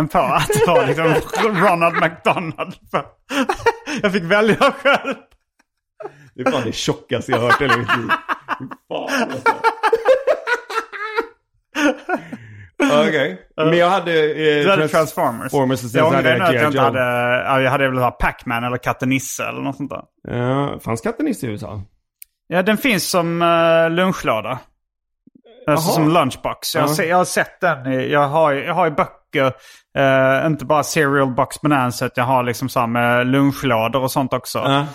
på. 0.08 0.18
Att 0.18 0.48
det 0.48 0.66
var 0.66 0.86
liksom 0.86 1.14
Ronald 1.64 1.94
McDonald. 1.94 2.74
jag 4.02 4.12
fick 4.12 4.22
välja 4.22 4.56
själv. 4.72 5.14
Det 6.34 6.42
är 6.42 6.50
fan 6.50 6.62
det 6.64 6.74
tjockaste 6.74 7.32
jag 7.32 7.38
har 7.38 7.50
hört 7.50 7.60
i 7.60 7.64
hela 7.64 7.76
mitt 7.76 7.96
liv. 7.96 8.10
Okej. 12.82 13.40
Men 13.56 13.76
jag 13.78 13.90
hade... 13.90 14.12
Eh, 14.12 14.64
Du 14.64 14.70
hade 14.70 14.88
Transformers. 14.88 15.40
Transformers 15.52 15.84
och 15.84 15.90
sen 15.90 15.98
jag 15.98 16.08
ångrar 16.08 16.22
nu 16.38 16.44
att 16.44 16.54
jag 16.54 16.66
inte 16.66 16.80
hade... 16.80 17.62
Jag 17.62 17.70
hade 17.70 17.88
väl 17.88 17.98
ha 17.98 18.10
Pac-Man 18.10 18.64
eller 18.64 18.76
Katte 18.76 19.06
Nisse 19.06 19.44
eller 19.48 19.60
något 19.60 19.76
sånt 19.76 19.90
där. 19.90 20.02
Ja, 20.28 20.78
fanns 20.84 21.00
kattenisse 21.00 21.46
i 21.46 21.50
USA? 21.50 21.82
Ja, 22.48 22.62
den 22.62 22.76
finns 22.76 23.10
som 23.10 23.42
uh, 23.42 23.90
lunchlåda. 23.90 24.58
Alltså 25.66 25.90
som 25.92 26.08
lunchbox. 26.14 26.74
Jag, 26.74 26.82
har 26.88 27.02
jag 27.04 27.16
har 27.16 27.24
sett 27.24 27.60
den. 27.60 28.10
Jag, 28.10 28.28
har, 28.28 28.52
jag 28.52 28.74
har 28.74 28.84
ju 28.84 28.90
böcker. 28.90 29.52
eh, 29.98 30.46
inte 30.46 30.64
bara 30.64 30.82
cereal 30.82 31.34
box 31.34 31.60
bonanza. 31.60 32.10
Jag 32.14 32.24
har 32.24 32.42
liksom 32.42 32.68
så 32.68 32.86
med 32.86 33.26
lunchlådor 33.26 34.02
och 34.02 34.10
sånt 34.10 34.32
också. 34.32 34.58
Ja. 34.58 34.86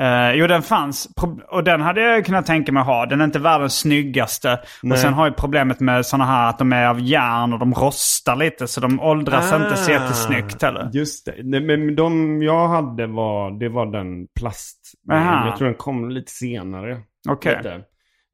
Eh, 0.00 0.32
jo, 0.32 0.46
den 0.46 0.62
fanns. 0.62 1.08
Och 1.48 1.64
den 1.64 1.80
hade 1.80 2.00
jag 2.00 2.26
kunnat 2.26 2.46
tänka 2.46 2.72
mig 2.72 2.82
ha. 2.82 3.06
Den 3.06 3.20
är 3.20 3.24
inte 3.24 3.38
världens 3.38 3.78
snyggaste. 3.78 4.60
Nej. 4.82 4.92
Och 4.92 4.98
sen 4.98 5.12
har 5.12 5.26
jag 5.26 5.36
problemet 5.36 5.80
med 5.80 6.06
sådana 6.06 6.24
här 6.24 6.48
att 6.48 6.58
de 6.58 6.72
är 6.72 6.86
av 6.86 7.00
järn 7.00 7.52
och 7.52 7.58
de 7.58 7.74
rostar 7.74 8.36
lite. 8.36 8.66
Så 8.68 8.80
de 8.80 9.00
åldras 9.00 9.52
inte 9.52 9.76
så 9.76 9.90
jättesnyggt 9.90 10.62
heller. 10.62 10.90
Just 10.92 11.26
det. 11.26 11.34
Nej, 11.42 11.60
men 11.60 11.96
de 11.96 12.42
jag 12.42 12.68
hade 12.68 13.06
var, 13.06 13.50
det 13.50 13.68
var 13.68 13.86
den 13.86 14.26
plast. 14.40 14.92
Aha. 15.12 15.46
Jag 15.46 15.56
tror 15.56 15.68
den 15.68 15.76
kom 15.76 16.10
lite 16.10 16.32
senare. 16.32 17.00
Okej. 17.28 17.56
Lite. 17.56 17.72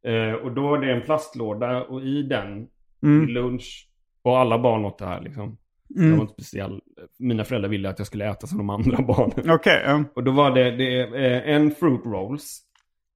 Eh, 0.06 0.32
och 0.32 0.52
då 0.54 0.68
var 0.68 0.78
det 0.78 0.92
en 0.92 1.02
plastlåda 1.02 1.82
och 1.82 2.00
i 2.02 2.22
den 2.22 2.66
Mm. 3.02 3.28
lunch. 3.28 3.86
Och 4.24 4.38
alla 4.38 4.58
barn 4.58 4.84
åt 4.84 4.98
det 4.98 5.06
här 5.06 5.20
liksom. 5.20 5.56
Jag 5.94 6.10
var 6.16 6.20
inte 6.20 6.32
speciell. 6.32 6.80
Mina 7.18 7.44
föräldrar 7.44 7.68
ville 7.68 7.88
att 7.88 7.98
jag 7.98 8.06
skulle 8.06 8.30
äta 8.30 8.46
som 8.46 8.58
de 8.58 8.70
andra 8.70 9.02
barnen. 9.02 9.50
Okej. 9.50 9.82
ja. 9.86 10.04
Och 10.14 10.24
då 10.24 10.30
var 10.30 10.50
det, 10.50 10.70
det 10.70 11.00
eh, 11.00 11.54
en 11.54 11.70
fruit 11.70 12.00
rolls. 12.06 12.58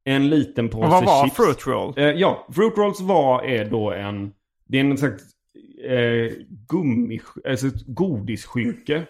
En 0.05 0.29
liten 0.31 0.69
påse 0.69 0.85
Och 0.85 0.91
vad 0.91 1.05
var 1.05 1.25
chips. 1.25 1.37
fruit 1.37 1.67
roll? 1.67 1.95
Eh, 1.97 2.05
ja, 2.05 2.47
fruit 2.53 2.73
rolls 2.79 3.01
var 3.01 3.43
är 3.45 3.65
då 3.65 3.93
en... 3.93 4.33
Det 4.69 4.77
är 4.81 4.85
en 4.85 4.99
slags 4.99 5.23
eh, 5.89 6.33
gummi... 6.69 7.21
Alltså 7.49 7.67
ett 7.67 7.87
godisskynke. 7.87 9.03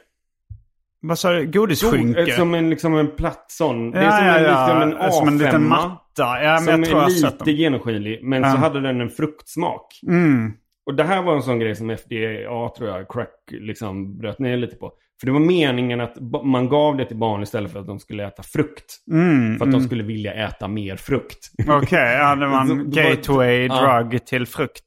Vad 1.01 1.19
sa 1.19 1.33
du? 1.33 1.45
God, 1.45 1.53
Godisskynke? 1.55 2.21
eh, 2.21 2.37
som 2.37 2.55
en, 2.55 2.71
liksom 2.71 2.97
en 2.97 3.11
platt 3.11 3.45
sån. 3.49 3.91
det 3.91 3.99
är 3.99 4.11
som 4.19 4.27
ja, 4.27 4.39
en, 4.39 4.45
ja. 4.45 4.67
liksom 4.67 4.83
en 4.83 4.99
A5. 4.99 5.11
Som 5.11 5.29
en 5.29 5.39
liten 5.39 5.69
matta. 5.69 5.99
Ja, 6.43 6.53
men 6.53 6.59
som 6.65 6.81
jag 6.81 6.85
tror 6.85 7.01
jag 7.03 7.11
är 7.11 7.15
sett 7.15 7.33
lite 7.41 7.51
genomskinlig. 7.53 8.21
Men 8.25 8.43
Ja. 8.43 8.51
så 8.53 8.57
hade 8.57 8.81
den 8.81 9.01
en 9.01 9.11
fruktsmak. 9.11 9.87
Mm. 10.07 10.53
Och 10.87 10.95
det 10.95 11.05
här 11.05 11.23
var 11.23 11.35
en 11.37 11.43
sån 11.43 11.59
grej 11.59 11.75
som 11.77 11.91
FDA, 11.91 12.71
tror 12.77 12.89
jag, 12.89 13.09
crack, 13.09 13.35
liksom 13.51 14.19
bröt 14.19 14.39
ner 14.39 14.57
lite 14.57 14.77
på. 14.77 14.93
För 15.21 15.27
det 15.27 15.33
var 15.33 15.41
meningen 15.41 16.01
att 16.01 16.17
man 16.45 16.69
gav 16.69 16.97
det 16.97 17.05
till 17.05 17.17
barn 17.17 17.43
istället 17.43 17.73
för 17.73 17.81
att 17.81 17.87
de 17.87 17.99
skulle 17.99 18.27
äta 18.27 18.43
frukt. 18.43 18.85
Mm. 19.11 19.59
För 19.59 19.67
att 19.67 19.73
de 19.73 19.81
skulle 19.81 20.03
vilja 20.03 20.33
äta 20.35 20.69
mer 20.69 20.97
frukt. 20.97 21.51
Okej, 21.69 22.15
ja, 22.19 22.35
det 22.37 22.47
var 22.47 22.61
en 22.61 22.91
gateway 22.91 23.67
Ja. 23.67 24.03
drug 24.03 24.27
till 24.27 24.47
frukt. 24.47 24.85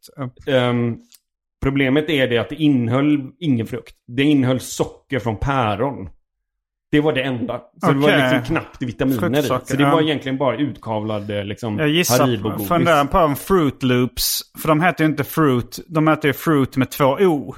Ehm, 0.47 0.97
problemet 1.63 2.09
är 2.09 2.27
det 2.27 2.37
att 2.37 2.49
det 2.49 2.55
innehöll 2.55 3.31
ingen 3.39 3.67
frukt. 3.67 3.95
Det 4.07 4.23
innehöll 4.23 4.59
socker 4.59 5.19
från 5.19 5.37
päron. 5.37 6.09
Det 6.91 6.99
var 7.01 7.13
det 7.13 7.21
enda. 7.21 7.61
Så 7.81 7.91
det 7.91 7.97
var 7.99 8.17
liksom 8.31 8.41
knappt 8.55 8.81
vitaminer 8.81 9.39
i. 9.39 9.43
Så 9.43 9.59
det 9.77 9.83
ja. 9.83 9.91
var 9.91 10.01
egentligen 10.01 10.37
bara 10.37 10.57
utkavlade 10.57 11.43
liksom 11.43 11.79
Jag 11.79 11.89
gissar, 11.89 12.65
funderar 12.67 13.05
på 13.05 13.17
en 13.17 13.35
Fruit 13.35 13.83
Loops. 13.83 14.39
För 14.61 14.67
de 14.67 14.81
heter 14.81 15.03
ju 15.03 15.09
inte 15.09 15.23
Fruit, 15.23 15.79
de 15.87 16.07
heter 16.07 16.27
ju 16.27 16.33
Fruit 16.33 16.77
med 16.77 16.91
två 16.91 17.05
O. 17.05 17.55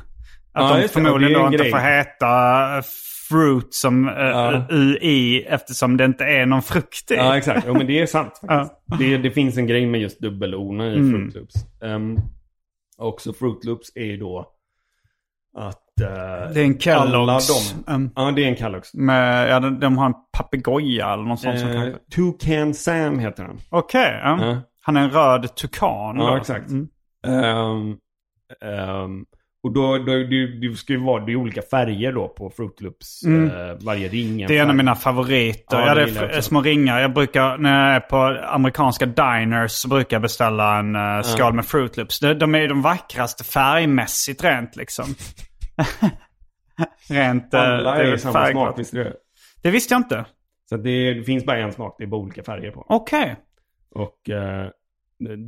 Att 0.54 0.76
Ja, 0.76 0.82
de 0.82 0.88
förmodligen 0.88 1.34
Ja, 1.34 1.40
då 1.40 1.46
inte 1.46 1.58
grej. 1.58 1.72
får 1.72 1.78
heta 1.80 2.82
Fruit 3.30 3.74
som 3.74 4.08
uh, 4.10 4.14
Ja. 4.18 4.68
UI 4.70 5.42
eftersom 5.44 5.98
det 5.98 6.06
inte 6.06 6.24
är 6.24 6.46
någon 6.46 6.62
frukt 6.62 7.12
i. 7.12 7.16
Ja, 7.16 7.38
exakt. 7.38 7.64
Jo, 7.68 7.74
men 7.74 7.88
det 7.88 8.00
är 8.00 8.06
sant 8.06 8.42
faktiskt. 8.48 9.00
Det, 9.00 9.18
det 9.18 9.32
finns 9.32 9.58
en 9.58 9.68
grej 9.68 9.86
med 9.86 10.02
just 10.02 10.20
dubbel-O 10.22 10.84
i 10.84 10.98
Mm. 10.98 11.12
Fruit 11.12 11.36
Loops. 11.36 11.56
Um, 11.82 12.18
också 12.98 13.34
Fruit 13.34 13.64
Loops 13.66 13.92
är 13.96 14.04
ju 14.06 14.18
då 14.18 14.46
att... 15.58 16.02
eh, 16.02 16.54
Det 16.54 16.62
är 16.62 16.66
en 16.66 16.78
Kellogg's. 16.78 17.74
Um, 17.88 18.12
Ja, 18.16 18.32
det 18.32 18.44
är 18.44 18.48
en 18.48 18.56
Kellogg's. 18.56 18.90
med, 18.94 19.50
ja, 19.50 19.60
de, 19.60 19.80
de 19.80 19.98
har 19.98 20.06
en 20.06 20.14
papegoja 20.38 21.14
eller 21.14 21.24
något 21.24 21.40
sånt. 21.40 21.60
som 21.60 21.70
Eh, 21.70 21.76
kanske- 21.76 22.00
Toucan 22.16 22.74
Sam 22.74 23.20
heter 23.20 23.44
han. 23.44 23.58
Okej, 23.70 24.20
ja. 24.24 24.46
Ja. 24.46 24.58
han 24.84 24.98
är 24.98 25.02
en 25.02 25.10
röd 25.10 25.56
tukan. 25.56 26.18
Ja, 26.20 26.30
då. 26.30 26.36
exakt. 26.36 26.70
Mm. 26.70 26.88
Ehm, 28.66 29.26
och 29.64 29.74
då, 29.74 29.98
då 29.98 30.06
det, 30.14 30.48
det 30.60 30.78
ska 30.78 30.94
ju 30.94 31.00
vara 31.00 31.26
det 31.26 31.32
är 31.32 31.36
olika 31.36 31.62
färger 31.62 32.12
då 32.14 32.28
på 32.28 32.50
Fruit 32.50 32.82
Loops. 32.82 33.24
eh, 33.24 33.78
varje 33.86 34.08
ring. 34.08 34.34
Mm. 34.36 34.48
Det 34.48 34.58
är 34.58 34.64
en 34.64 34.70
av 34.70 34.76
mina 34.76 34.96
favoriter. 34.96 35.78
Ja, 35.80 35.88
Ja, 35.88 35.96
det 35.96 36.06
det 36.06 36.20
är 36.20 36.42
små 36.42 36.62
ringar. 36.62 37.00
Jag 37.00 37.14
brukar, 37.14 37.58
när 37.58 37.86
jag 37.88 37.96
är 37.96 38.00
på 38.00 38.18
amerikanska 38.48 39.06
diners 39.06 39.72
så 39.72 39.88
brukar 39.88 40.16
jag 40.16 40.22
beställa 40.22 40.80
en 40.80 40.96
uh, 40.96 41.22
skål 41.22 41.54
med 41.54 41.66
Fruit 41.66 41.98
Loops. 41.98 42.20
De, 42.20 42.34
de 42.34 42.56
är 42.56 42.60
ju 42.60 42.68
de 42.68 42.82
vackraste 42.82 43.44
färgmässigt 43.44 44.44
rent 44.44 44.76
liksom. 44.76 45.06
rent... 47.10 47.54
eh, 47.54 47.62
Alla 47.62 47.96
det 47.96 48.12
är 48.12 48.18
samma 48.18 48.48
smak, 48.48 48.80
visst 48.80 48.94
är 48.94 49.14
det? 49.64 49.72
Visste 49.72 49.94
jag 49.94 50.00
inte. 50.00 50.26
Så 50.70 50.78
det, 50.78 51.14
det 51.14 51.24
finns 51.24 51.46
bara 51.46 51.58
en 51.58 51.72
smak, 51.74 51.96
det 51.98 52.04
är 52.04 52.08
bara 52.08 52.22
olika 52.22 52.44
färger 52.44 52.72
på. 52.72 52.86
Okej. 52.90 53.36
Och 53.96 54.30
eh, 54.30 54.68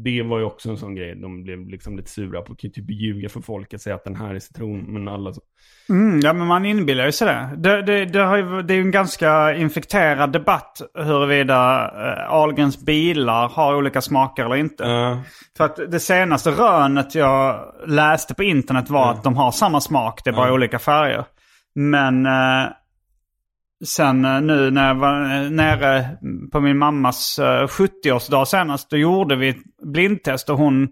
det 0.04 0.24
var 0.24 0.40
ju 0.40 0.46
också 0.46 0.70
en 0.70 0.78
sån 0.78 0.96
grej, 0.96 1.16
de 1.16 1.44
blev 1.44 1.68
liksom 1.68 1.98
lite 1.98 2.10
sura 2.10 2.42
på, 2.42 2.56
typ 2.56 2.90
ljuga 2.90 3.30
för 3.30 3.42
folk 3.42 3.74
att 3.74 3.82
säga 3.82 3.96
att 3.96 4.04
den 4.04 4.16
här 4.16 4.36
är 4.36 4.40
citron, 4.40 4.94
men 4.94 5.08
alla 5.08 5.34
så. 5.34 5.42
Mm, 5.90 6.20
ja, 6.20 6.34
men 6.34 6.48
man 6.48 6.66
inbillar 6.66 7.06
ju 7.06 7.12
sig 7.12 7.28
det. 7.28 7.50
Det, 7.58 7.82
det, 7.82 8.06
det, 8.06 8.38
ju, 8.38 8.62
det 8.62 8.74
är 8.74 8.76
ju 8.76 8.82
en 8.82 8.92
ganska 8.92 9.56
infekterad 9.56 10.32
debatt 10.32 10.82
huruvida 10.94 11.88
uh, 11.88 12.34
Ahlgrens 12.34 12.86
bilar 12.86 13.50
har 13.50 13.76
olika 13.76 14.02
smaker 14.02 14.46
eller 14.46 14.56
inte. 14.56 14.84
Ja. 14.84 15.22
För 15.58 15.66
att 15.66 15.92
det 15.92 16.00
senaste 16.00 16.52
rönet 16.52 17.16
jag 17.16 17.60
läste 17.88 18.34
på 18.34 18.44
internet 18.44 18.90
var 18.90 19.12
att 19.12 19.24
de 19.24 19.36
har 19.36 19.52
samma 19.52 19.82
smak, 19.82 20.22
det 20.24 20.30
är 20.30 20.34
bara 20.34 20.54
olika 20.54 20.80
färger. 20.80 21.26
Men 21.76 22.26
eh, 22.26 22.70
sen 23.86 24.26
eh, 24.26 24.42
nu 24.42 24.72
när 24.72 24.88
jag 24.88 24.96
var 24.96 25.22
eh, 25.44 25.50
nere 25.52 26.18
på 26.52 26.60
min 26.60 26.78
mammas 26.78 27.40
eh, 27.40 27.68
70-årsdag 27.68 28.46
senast, 28.46 28.90
då 28.90 28.98
gjorde 28.98 29.36
vi 29.36 29.56
blindtest 29.84 30.50
och 30.50 30.58
hon, 30.58 30.88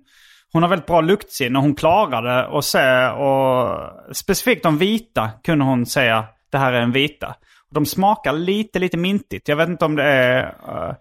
hon 0.53 0.61
har 0.63 0.69
väldigt 0.69 0.87
bra 0.87 1.01
luktsinne 1.01 1.59
och 1.59 1.63
hon 1.63 1.75
klarade 1.75 2.57
att 2.57 2.65
se 2.65 3.07
och 3.07 3.79
specifikt 4.15 4.63
de 4.63 4.77
vita 4.77 5.29
kunde 5.43 5.65
hon 5.65 5.85
säga 5.85 6.25
det 6.51 6.57
här 6.57 6.73
är 6.73 6.81
en 6.81 6.91
vita. 6.91 7.35
De 7.71 7.85
smakar 7.85 8.33
lite, 8.33 8.79
lite 8.79 8.97
mintigt. 8.97 9.47
Jag 9.47 9.55
vet 9.55 9.69
inte 9.69 9.85
om 9.85 9.95
det 9.95 10.03
är... 10.03 10.43
eh, 10.43 10.95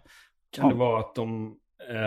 Kan 0.57 0.68
det 0.68 0.74
vara 0.74 1.01
att 1.01 1.14
de 1.14 1.47
eh, 1.47 1.53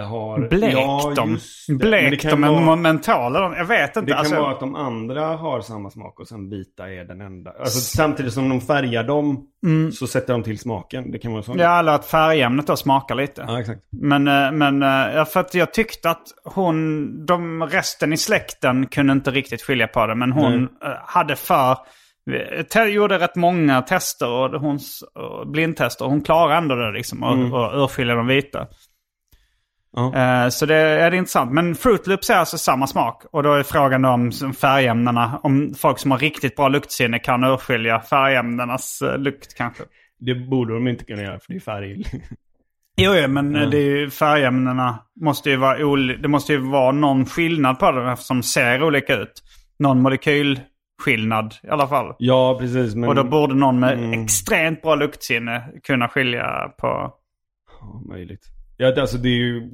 har... 0.09 0.47
Blekt 0.49 0.73
ja, 0.73 1.13
dem. 1.15 1.37
Men 1.67 1.77
Blekt 1.77 2.29
dem, 2.29 2.41
vara- 2.41 2.65
vara... 2.65 2.75
mentala. 2.75 3.53
Jag 3.57 3.65
vet 3.65 3.89
inte. 3.97 4.01
Det 4.01 4.11
kan 4.11 4.19
alltså, 4.19 4.35
vara 4.41 4.51
att 4.51 4.59
de 4.59 4.75
andra 4.75 5.25
har 5.25 5.61
samma 5.61 5.89
smak 5.89 6.19
och 6.19 6.27
sen 6.27 6.49
vita 6.49 6.89
är 6.91 7.03
den 7.05 7.21
enda. 7.21 7.51
Alltså 7.59 7.79
samtidigt 7.79 8.33
som 8.33 8.49
de 8.49 8.61
färgar 8.61 9.03
dem 9.03 9.47
så 9.93 10.07
sätter 10.07 10.33
de 10.33 10.43
till 10.43 10.59
smaken. 10.59 11.11
Det 11.11 11.19
kan 11.19 11.31
vara 11.31 11.43
så. 11.43 11.53
Ja, 11.57 11.79
eller 11.79 11.91
att 11.91 12.05
färgämnet 12.05 12.67
då 12.67 12.75
smakar 12.75 13.15
lite. 13.15 13.45
ja 13.47 13.59
exakt. 13.59 13.81
Men, 14.01 14.27
eh, 14.27 14.51
men 14.51 14.83
eh, 14.83 15.25
för 15.25 15.39
att 15.39 15.53
jag 15.53 15.73
tyckte 15.73 16.09
att 16.09 16.23
hon, 16.45 17.25
de 17.25 17.63
resten 17.63 18.13
i 18.13 18.17
släkten 18.17 18.87
kunde 18.87 19.13
inte 19.13 19.31
riktigt 19.31 19.61
skilja 19.61 19.87
på 19.87 20.07
det. 20.07 20.15
Men 20.15 20.31
hon 20.31 20.63
eh, 20.63 20.67
hade 21.05 21.35
för, 21.35 21.77
te- 22.73 22.79
gjorde 22.91 23.19
rätt 23.19 23.35
många 23.35 23.81
tester 23.81 24.29
och 24.29 24.61
hon, 24.61 24.79
blindtester. 25.45 26.05
Hon 26.05 26.21
klarade 26.21 26.55
ändå 26.55 26.75
det 26.75 26.91
liksom 26.91 27.23
och, 27.23 27.33
Mm. 27.33 27.53
och 27.53 27.83
urskilja 27.83 28.15
de 28.15 28.27
vita. 28.27 28.67
Eh, 29.97 30.49
Så 30.49 30.65
det 30.65 30.75
är 30.75 31.13
intressant. 31.13 31.51
Men 31.51 31.75
Fruit 31.75 32.07
Loops 32.07 32.29
är 32.29 32.35
alltså 32.35 32.57
samma 32.57 32.87
smak. 32.87 33.23
Och 33.31 33.43
då 33.43 33.53
är 33.53 33.63
frågan 33.63 34.05
om 34.05 34.31
färgämnena, 34.61 35.39
om 35.43 35.73
folk 35.77 35.99
som 35.99 36.11
har 36.11 36.17
riktigt 36.17 36.55
bra 36.55 36.67
luktsinne 36.67 37.19
kan 37.19 37.43
urskilja 37.43 37.99
färgämnenas 37.99 39.01
eh, 39.01 39.17
lukt 39.17 39.55
kanske. 39.57 39.83
Det 40.19 40.35
borde 40.35 40.73
de 40.73 40.87
inte 40.87 41.05
kunna 41.05 41.21
göra 41.21 41.39
för 41.39 41.53
det 41.53 41.57
är 41.57 41.59
färg. 41.59 42.03
Jo, 42.97 43.13
jo 43.15 43.27
men 43.27 43.53
det 43.53 43.77
är 43.77 43.81
ju, 43.97 44.09
färgämnena 44.09 44.99
måste 45.21 45.49
ju 45.49 45.55
vara 45.55 45.77
oli- 45.77 46.17
Det 46.21 46.27
måste 46.27 46.53
ju 46.53 46.59
vara 46.59 46.91
någon 46.91 47.25
skillnad 47.25 47.79
på 47.79 47.91
dem 47.91 48.07
eftersom 48.07 48.37
de 48.37 48.43
ser 48.43 48.83
olika 48.83 49.15
ut. 49.15 49.43
Någon 49.79 50.01
molekylskillnad 50.01 51.53
i 51.63 51.69
alla 51.69 51.87
fall. 51.87 52.15
ja, 52.19 52.57
precis. 52.59 52.95
Men... 52.95 53.09
Och 53.09 53.15
då 53.15 53.23
borde 53.23 53.55
någon 53.55 53.79
med 53.79 53.93
Mm. 53.99 54.23
extremt 54.23 54.81
bra 54.81 54.95
luktsinne 54.95 55.63
kunna 55.83 56.07
skilja 56.07 56.71
på... 56.77 57.13
Ja, 57.81 58.01
möjligt. 58.09 58.41
Ja, 58.81 58.91
det- 58.91 59.01
alltså 59.01 59.17
det 59.17 59.29
är 59.29 59.37
ju... 59.37 59.69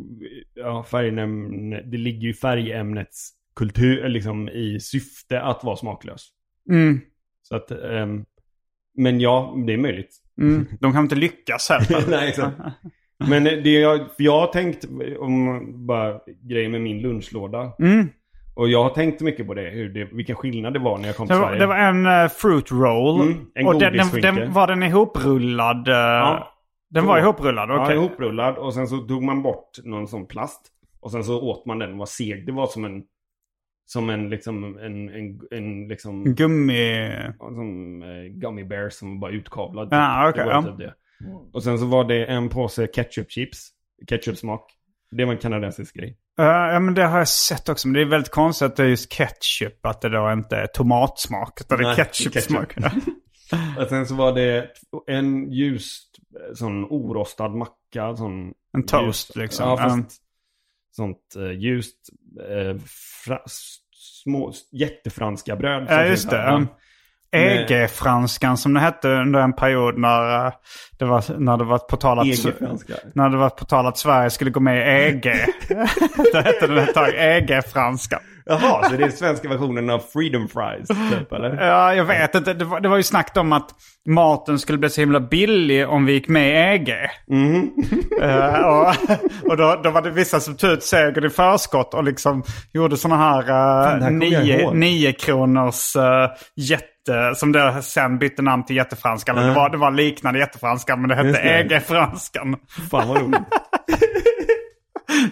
Ja, 0.55 0.83
färgämne, 0.83 1.81
det 1.81 1.97
ligger 1.97 2.19
ju 2.21 2.29
i 2.29 2.33
färgämnets 2.33 3.29
kultur, 3.55 3.99
eller 3.99 4.09
liksom 4.09 4.49
i 4.49 4.79
syfte 4.79 5.41
att 5.41 5.63
vara 5.63 5.75
smaklös. 5.75 6.27
Mm, 6.69 7.01
Så 7.41 7.55
att... 7.55 7.71
ehm, 7.71 8.25
men 8.97 9.19
ja, 9.19 9.53
det 9.67 9.73
är 9.73 9.77
möjligt. 9.77 10.15
mm. 10.41 10.65
De 10.79 10.93
kan 10.93 11.03
inte 11.03 11.15
lyckas 11.15 11.69
här. 11.69 12.09
Nej, 12.09 12.29
exakt. 12.29 12.55
Men 13.29 13.43
det 13.43 13.69
jag, 13.69 13.99
jag 14.17 14.39
har 14.39 14.47
tänkt 14.47 14.85
om 15.19 15.63
bara 15.87 16.19
grejer 16.43 16.69
med 16.69 16.81
min 16.81 17.01
lunchlåda. 17.01 17.71
Mm. 17.79 18.09
Och 18.55 18.69
jag 18.69 18.83
har 18.83 18.89
tänkt 18.89 19.21
mycket 19.21 19.47
på 19.47 19.53
det, 19.53 19.69
hur 19.69 19.89
det 19.89 20.05
vilken 20.11 20.35
skillnad 20.35 20.73
det 20.73 20.79
var 20.79 20.97
när 20.97 21.07
jag 21.07 21.15
kom 21.15 21.27
till 21.27 21.35
Det 21.35 21.41
var, 21.41 21.47
Sverige. 21.47 21.59
det 21.59 21.67
var 21.67 21.77
en 21.77 22.05
uh, 22.05 22.27
fruit 22.29 22.71
roll. 22.71 23.21
Mm, 23.21 23.45
en 23.55 23.67
och 23.67 23.79
den, 23.79 23.97
den, 23.97 24.21
den, 24.35 24.53
var 24.53 24.67
den 24.67 24.83
ihoprullad? 24.83 25.87
eh, 25.87 26.43
Den 26.89 27.05
var 27.05 27.19
ihoprullad? 27.19 27.71
Okej. 27.71 27.95
Ja, 27.95 28.01
ihoprullad. 28.01 28.57
Och 28.57 28.73
sen 28.73 28.88
så 28.88 28.97
tog 28.97 29.23
man 29.23 29.41
bort 29.43 29.69
någon 29.83 30.07
sån 30.07 30.27
plast. 30.27 30.61
Och 30.99 31.11
sen 31.11 31.23
så 31.23 31.41
åt 31.41 31.65
man 31.65 31.79
den 31.79 31.91
och 31.91 31.97
var 31.97 32.05
seg. 32.05 32.45
Det 32.45 32.51
var 32.51 32.67
som 32.67 32.85
en... 32.85 33.03
Som 33.85 34.09
en 34.09 34.29
liksom... 34.29 34.63
En, 34.63 35.09
en, 35.09 35.41
en 35.51 35.88
liksom... 35.88 36.23
Gummi... 36.23 37.09
Som 37.38 38.03
eh, 38.03 38.39
gummy 38.39 38.63
bear 38.63 38.89
som 38.89 39.19
var 39.19 39.29
utkavlad. 39.29 39.89
Det 39.89 39.95
var 39.95 40.33
ja. 40.35 40.61
typ 40.61 40.77
det. 40.77 40.93
Och 41.53 41.63
sen 41.63 41.79
så 41.79 41.85
var 41.85 42.03
det 42.03 42.25
en 42.25 42.49
påse 42.49 42.85
ketchup-chips. 42.85 43.69
Ketchup-smak. 44.07 44.61
Det 45.11 45.25
var 45.25 45.33
en 45.33 45.39
kanadensisk 45.39 45.95
grej. 45.95 46.17
Eh, 46.39 46.45
ja 46.45 46.79
men 46.79 46.93
det 46.93 47.03
har 47.03 47.17
jag 47.17 47.27
sett 47.27 47.69
också. 47.69 47.88
Men 47.88 47.93
det 47.93 48.01
är 48.01 48.05
väldigt 48.05 48.31
konstigt 48.31 48.65
att 48.65 48.75
det 48.75 48.83
är 48.83 48.88
just 48.88 49.11
ketchup. 49.11 49.85
Att 49.85 50.01
det 50.01 50.09
då 50.09 50.31
inte 50.31 50.57
är 50.57 50.67
tomatsmak. 50.67 51.61
Utan 51.61 51.77
det 51.77 51.89
är 51.89 51.95
ketchup-smak. 51.95 52.77
Och 53.77 53.88
sen 53.89 54.05
så 54.05 54.15
var 54.15 54.33
det 54.33 54.69
en 55.07 55.51
ljust 55.51 56.06
sån 56.53 56.86
orostad 56.86 57.49
macka. 57.55 58.15
Sån 58.15 58.53
En 58.73 58.84
toast, 58.86 59.07
ljust, 59.07 59.36
liksom. 59.36 59.69
Ja, 59.69 59.78
fast 59.78 59.95
Mm. 59.95 60.05
sånt 60.95 61.36
eh, 61.36 61.51
ljust 61.51 62.09
eh, 62.49 62.75
fra, 63.25 63.39
små 63.93 64.53
jättefranska 64.71 65.55
bröd. 65.55 65.86
Ja 65.89 66.05
just 66.05 66.30
det. 66.30 66.51
Um, 66.51 66.67
EG-franskan 67.32 68.57
som 68.57 68.73
det 68.73 68.80
hette 68.80 69.07
under 69.09 69.39
en 69.39 69.53
period 69.53 69.97
när, 69.97 70.45
eh, 70.45 70.53
det, 70.99 71.05
var, 71.05 71.39
när 71.39 71.57
det 71.57 71.63
var 71.63 71.78
på 71.78 71.97
tal 71.97 72.19
att... 72.19 72.25
När 73.15 73.30
det 73.30 73.38
var 73.38 73.49
på 73.49 73.65
tal 73.65 73.86
att 73.88 73.97
Sverige 73.97 74.30
skulle 74.30 74.51
gå 74.51 74.59
med 74.59 74.78
i 74.78 75.07
EG. 75.07 75.23
det 76.34 76.41
hette 76.41 76.67
den 76.67 76.78
ett 76.78 76.93
tag 76.93 77.09
EG-franska. 77.15 78.19
Jaha, 78.49 78.89
så 78.89 78.95
det 78.95 79.03
är 79.03 79.09
svenska 79.09 79.49
versionen 79.49 79.89
av 79.89 79.99
Freedom 79.99 80.47
Fries, 80.47 80.87
typ, 80.87 81.31
eller? 81.31 81.65
Ja, 81.65 81.93
jag 81.93 82.05
vet 82.05 82.35
inte. 82.35 82.53
Det 82.53 82.65
var, 82.65 82.79
det 82.79 82.89
var 82.89 82.97
ju 82.97 83.03
snack 83.03 83.37
om 83.37 83.53
att 83.53 83.69
maten 84.09 84.59
skulle 84.59 84.77
bli 84.77 84.89
så 84.89 85.01
himla 85.01 85.19
billig 85.19 85.89
om 85.89 86.05
vi 86.05 86.13
gick 86.13 86.27
med 86.27 86.49
i 86.49 86.75
EG. 86.75 86.93
Eh, 88.21 88.59
och 88.59 88.93
och 89.43 89.57
då, 89.57 89.79
då 89.83 89.89
var 89.89 90.01
det 90.01 90.11
vissa 90.11 90.39
som 90.39 90.55
tog 90.55 90.71
ut 90.71 90.83
segern 90.83 91.25
i 91.25 91.29
förskott 91.29 91.93
och 91.93 92.03
liksom 92.03 92.43
gjorde 92.73 92.97
sådana 92.97 93.23
här, 93.23 93.41
uh, 93.41 94.03
jag 94.03 94.13
nio, 94.13 94.71
nio 94.71 95.13
kronors 95.13 95.95
eh, 95.95 96.29
jätte, 96.55 97.35
som 97.35 97.51
det 97.51 97.81
sen 97.81 98.17
bytte 98.17 98.41
namn 98.41 98.65
till 98.65 98.75
jättefranskan. 98.75 99.35
Det, 99.35 99.51
var, 99.51 99.69
det 99.69 99.77
var 99.77 99.91
liknande 99.91 100.39
jättefranskan 100.39 101.01
men 101.01 101.09
det 101.09 101.15
hette. 101.15 101.39
EG-franskan. 101.39 102.55
Fan 102.91 103.07
vad 103.07 103.17
roligt. 103.21 103.41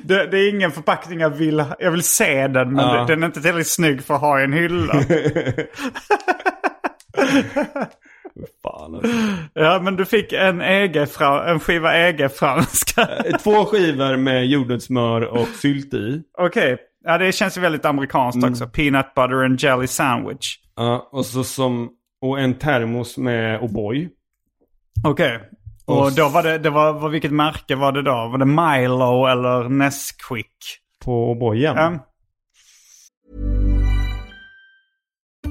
Det, 0.03 0.25
det 0.27 0.39
är 0.39 0.49
ingen 0.49 0.71
förpackning 0.71 1.19
jag 1.19 1.29
vill, 1.29 1.63
jag 1.79 1.91
vill 1.91 2.03
se 2.03 2.47
den 2.47 2.73
men 2.73 2.85
Ja. 2.85 3.05
den 3.07 3.23
är 3.23 3.27
inte 3.27 3.41
tillräckligt 3.41 3.67
snygg 3.67 4.03
för 4.03 4.13
att 4.15 4.21
ha 4.21 4.39
i 4.41 4.43
en 4.43 4.53
hylla. 4.53 4.93
Fan, 8.63 8.95
alltså. 8.95 9.11
ja 9.53 9.79
men 9.83 9.95
du 9.95 10.05
fick 10.05 10.33
en, 10.33 10.61
EG 10.61 10.95
en 11.47 11.59
skiva 11.59 11.95
EG-franska. 11.97 13.07
Två 13.43 13.65
skivor 13.65 14.17
med 14.17 14.45
jordnötssmör 14.47 15.21
och 15.21 15.47
sylt 15.47 15.93
i. 15.93 16.21
Okej, 16.37 16.77
ja 17.03 17.17
det 17.17 17.31
känns 17.31 17.57
ju 17.57 17.61
väldigt 17.61 17.85
amerikanskt 17.85 18.37
Mm. 18.37 18.51
också. 18.51 18.67
Peanut 18.67 19.13
butter 19.15 19.43
and 19.45 19.59
jelly 19.61 19.87
sandwich. 19.87 20.55
Ja, 20.75 21.09
och 21.11 21.25
så 21.25 21.43
som... 21.43 21.89
Och 22.21 22.39
en 22.39 22.53
termos 22.53 23.17
med 23.17 23.59
O'boy. 23.61 24.09
Okej. 25.03 25.39
Och 25.85 26.11
då 26.11 26.29
var 26.29 26.43
det, 26.43 26.57
det 26.57 26.69
var, 26.69 26.93
var, 26.93 27.09
vilket 27.09 27.31
märke 27.31 27.75
var 27.75 27.91
det 27.91 28.01
då? 28.01 28.11
Var 28.11 28.37
det 28.37 28.45
Milo 28.45 29.25
eller 29.25 29.69
Nesquik? 29.69 30.47
På 31.05 31.35
O'boyen. 31.35 31.75
Ja. 31.75 31.99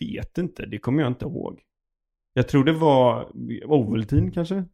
Vet 0.00 0.38
inte, 0.38 0.66
det 0.66 0.78
kommer 0.78 1.02
jag 1.02 1.10
inte 1.10 1.24
ihåg. 1.24 1.58
Jag 2.34 2.48
tror 2.48 2.64
det 2.64 2.72
var 2.72 3.28
Ovaltine 3.66 4.30
kanske? 4.30 4.64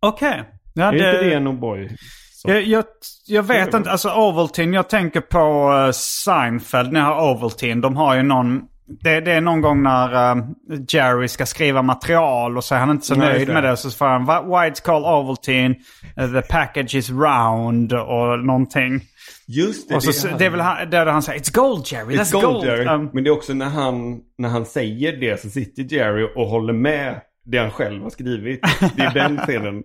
Okej. 0.00 0.42
Ja, 0.74 0.84
är 0.84 0.92
inte 0.92 1.22
det 1.22 1.34
en 1.34 1.48
O'boy? 1.48 1.96
Jag, 2.44 2.62
jag, 2.62 2.84
jag 3.26 3.42
vet 3.42 3.74
inte, 3.74 3.90
alltså 3.90 4.10
Ovaltine, 4.10 4.74
jag 4.76 4.88
tänker 4.88 5.20
på 5.20 5.72
uh, 5.86 5.90
Seinfeld 5.92 6.92
när 6.92 7.00
jag 7.00 7.06
har 7.06 7.30
Ovaltine. 7.34 7.80
De 7.80 7.96
har 7.96 8.16
ju 8.16 8.22
någon, 8.22 8.62
det, 9.00 9.20
det 9.20 9.32
är 9.32 9.40
någon 9.40 9.60
gång 9.60 9.82
när 9.82 10.36
eh, 10.36 10.44
Jerry 10.88 11.28
ska 11.28 11.46
skriva 11.46 11.82
material 11.82 12.56
och 12.56 12.64
så 12.64 12.74
är 12.74 12.78
han 12.78 12.90
inte 12.90 13.06
så 13.06 13.14
just 13.14 13.24
nöjd 13.26 13.48
det. 13.48 13.54
med 13.54 13.62
det. 13.64 13.76
Så 13.76 13.90
får 13.90 14.06
han, 14.06 14.24
"Why- 14.26 14.44
why 14.46 14.70
it's 14.70 14.84
called 14.84 15.08
Ovaltine, 15.08 15.74
Uh, 16.20 16.32
the 16.40 16.42
package 16.48 16.94
is 16.94 17.10
round 17.10 17.92
och 17.92 18.44
någonting. 18.44 19.00
Just 19.46 19.88
det, 19.88 19.94
Och 19.94 20.04
så, 20.04 20.28
är 20.28 20.38
det 20.38 20.44
är 20.46 20.50
väl 20.50 20.60
han, 20.60 20.90
där 20.90 21.06
han 21.06 21.22
säger 21.22 21.40
It's 21.40 21.54
gold 21.54 21.86
Jerry, 21.86 22.16
It's 22.16 22.20
that's 22.20 22.32
gold, 22.32 22.44
gold. 22.44 22.64
Jerry. 22.64 22.86
Um, 22.86 23.10
Men 23.12 23.24
det 23.24 23.30
är 23.30 23.32
också 23.32 23.52
när 23.54 23.68
han, 23.68 24.20
när 24.38 24.48
han 24.48 24.66
säger 24.66 25.16
det 25.16 25.40
så 25.40 25.48
sitter 25.50 25.82
Jerry 25.82 26.28
och 26.36 26.46
håller 26.46 26.72
med 26.72 27.20
det 27.44 27.58
han 27.58 27.70
själv 27.70 28.02
har 28.02 28.10
skrivit. 28.10 28.60
Det 28.96 29.02
är 29.02 29.14
den 29.14 29.38
scenen. 29.46 29.82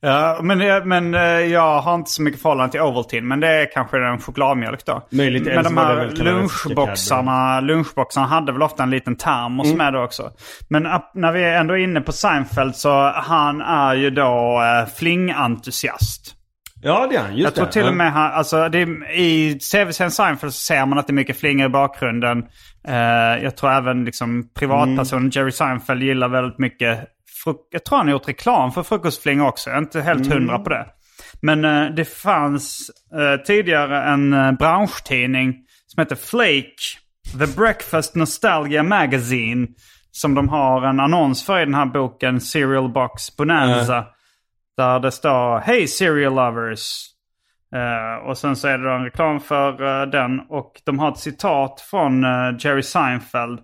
Ja, 0.00 0.40
men, 0.42 0.60
eh, 0.60 0.84
men 0.84 1.14
eh, 1.14 1.20
jag 1.22 1.80
har 1.80 1.94
inte 1.94 2.10
så 2.10 2.22
mycket 2.22 2.42
förhållande 2.42 2.72
till 2.72 2.80
Ovaltine. 2.80 3.26
Men 3.26 3.40
det 3.40 3.48
är 3.48 3.72
kanske 3.72 3.98
en 4.06 4.18
chokladmjölk 4.18 4.84
då. 4.86 5.06
Möjligt, 5.10 5.44
Men 5.44 5.64
de 5.64 5.74
det 5.74 5.80
här 5.80 6.10
lunchboxarna, 6.16 7.60
lunchboxarna 7.60 8.26
hade 8.26 8.52
väl 8.52 8.62
ofta 8.62 8.82
en 8.82 8.90
liten 8.90 9.16
termos 9.16 9.66
Mm. 9.66 9.78
med 9.78 9.92
det 9.92 10.00
också. 10.04 10.30
Men 10.68 10.82
när 11.14 11.32
vi 11.32 11.42
är 11.44 11.60
ändå 11.60 11.76
inne 11.76 12.00
på 12.00 12.12
Seinfeld 12.12 12.76
så 12.76 13.12
han 13.14 13.60
är 13.60 13.94
ju 13.94 14.10
då 14.10 14.62
eh, 14.62 14.94
flingentusiast. 14.94 16.34
Ja, 16.82 17.06
det 17.10 17.16
är 17.16 17.20
han. 17.20 17.36
Just 17.36 17.44
Jag 17.44 17.54
tror 17.54 17.66
det. 17.66 17.72
till 17.72 17.86
och 17.86 17.94
med 17.94 18.12
han, 18.12 18.32
alltså 18.32 18.68
det, 18.68 18.80
i 19.14 19.58
tv-serien 19.72 20.10
Seinfeld 20.10 20.54
så 20.54 20.60
ser 20.60 20.86
man 20.86 20.98
att 20.98 21.06
det 21.06 21.10
är 21.10 21.14
mycket 21.14 21.40
flingor 21.40 21.66
i 21.66 21.68
bakgrunden. 21.68 22.44
Eh, 22.88 22.94
jag 23.44 23.56
tror 23.56 23.70
även 23.72 24.04
liksom 24.04 24.48
privatpersonen 24.54 25.22
Mm. 25.22 25.30
Jerry 25.34 25.50
Seinfeld 25.52 26.02
gillar 26.02 26.28
väldigt 26.28 26.58
mycket, 26.58 26.98
jag 27.72 27.84
tror 27.84 27.96
han 27.98 28.06
har 28.06 28.12
gjort 28.12 28.28
reklam 28.28 28.72
för 28.72 28.82
frukostflingor 28.82 29.46
också. 29.48 29.70
Jag 29.70 29.76
är 29.76 29.82
inte 29.82 30.00
helt 30.00 30.26
Mm. 30.26 30.32
hundra 30.38 30.58
på 30.58 30.70
det. 30.70 30.86
Men 31.42 31.64
eh, 31.64 31.94
det 31.94 32.04
fanns 32.04 32.90
eh, 33.18 33.44
tidigare 33.44 34.02
en 34.02 34.32
uh, 34.32 34.52
branschtidning 34.52 35.54
som 35.86 36.00
heter 36.00 36.16
Flake, 36.16 36.76
The 37.38 37.56
Breakfast 37.56 38.14
Nostalgia 38.14 38.82
Magazine. 38.82 39.66
Som 40.14 40.34
de 40.34 40.48
har 40.48 40.82
en 40.86 41.00
annons 41.00 41.46
för 41.46 41.60
i 41.60 41.64
den 41.64 41.74
här 41.74 41.86
boken, 41.86 42.40
Serial 42.40 42.92
Box 42.92 43.36
Bonanza. 43.36 44.04
Där 44.76 45.00
det 45.00 45.10
står 45.10 45.58
Hej 45.58 45.88
Serial 45.88 46.34
Lovers. 46.34 47.08
Eh, 47.74 48.28
och 48.28 48.38
sen 48.38 48.56
så 48.56 48.68
är 48.68 48.78
det 48.78 48.84
då 48.84 48.90
en 48.90 49.04
reklam 49.04 49.40
för 49.40 50.00
eh, 50.02 50.06
den. 50.10 50.40
Och 50.40 50.82
de 50.84 50.98
har 50.98 51.12
ett 51.12 51.18
citat 51.18 51.80
från 51.80 52.24
eh, 52.24 52.54
Jerry 52.58 52.82
Seinfeld. 52.82 53.60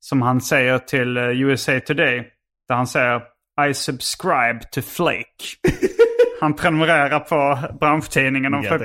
Som 0.00 0.22
han 0.22 0.40
säger 0.40 0.78
till 0.78 1.16
USA 1.16 1.80
Today. 1.80 2.32
Där 2.68 2.74
han 2.74 2.86
säger 2.86 3.22
I 3.68 3.74
subscribe 3.74 4.60
to 4.72 4.80
Flake. 4.80 5.44
han 6.40 6.54
prenumererar 6.54 7.20
på 7.20 7.58
branschtidningen 7.80 8.54
om 8.54 8.62
Jag 8.62 8.78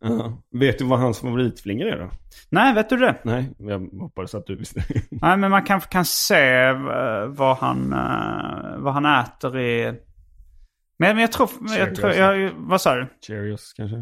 Ja. 0.00 0.42
Vet 0.50 0.78
du 0.78 0.84
vad 0.84 0.98
hans 0.98 1.20
favoritflingor 1.20 1.86
är 1.86 1.98
då? 1.98 2.10
nej, 2.48 2.74
vet 2.74 2.88
du 2.88 2.96
det? 2.96 3.16
Nej, 3.22 3.50
jag 3.58 3.88
hoppades 4.00 4.34
att 4.34 4.46
du 4.46 4.56
visste. 4.56 4.84
Nej, 5.10 5.36
men 5.36 5.50
man 5.50 5.64
kanske 5.64 5.90
kan 5.90 6.04
se 6.04 6.54
eh, 6.64 7.26
vad 7.26 7.56
han, 7.56 7.92
eh, 7.92 8.78
vad 8.78 8.94
han 8.94 9.06
äter 9.06 9.58
i... 9.58 9.84
Men, 10.98 11.14
men 11.14 11.18
jag 11.18 11.32
tror... 11.32 11.50
Jag 11.78 11.94
tror 11.94 12.12
jag, 12.12 12.50
vad 12.56 12.80
sa 12.80 12.94
du? 12.94 13.06
Cheerios 13.26 13.72
kanske? 13.72 13.96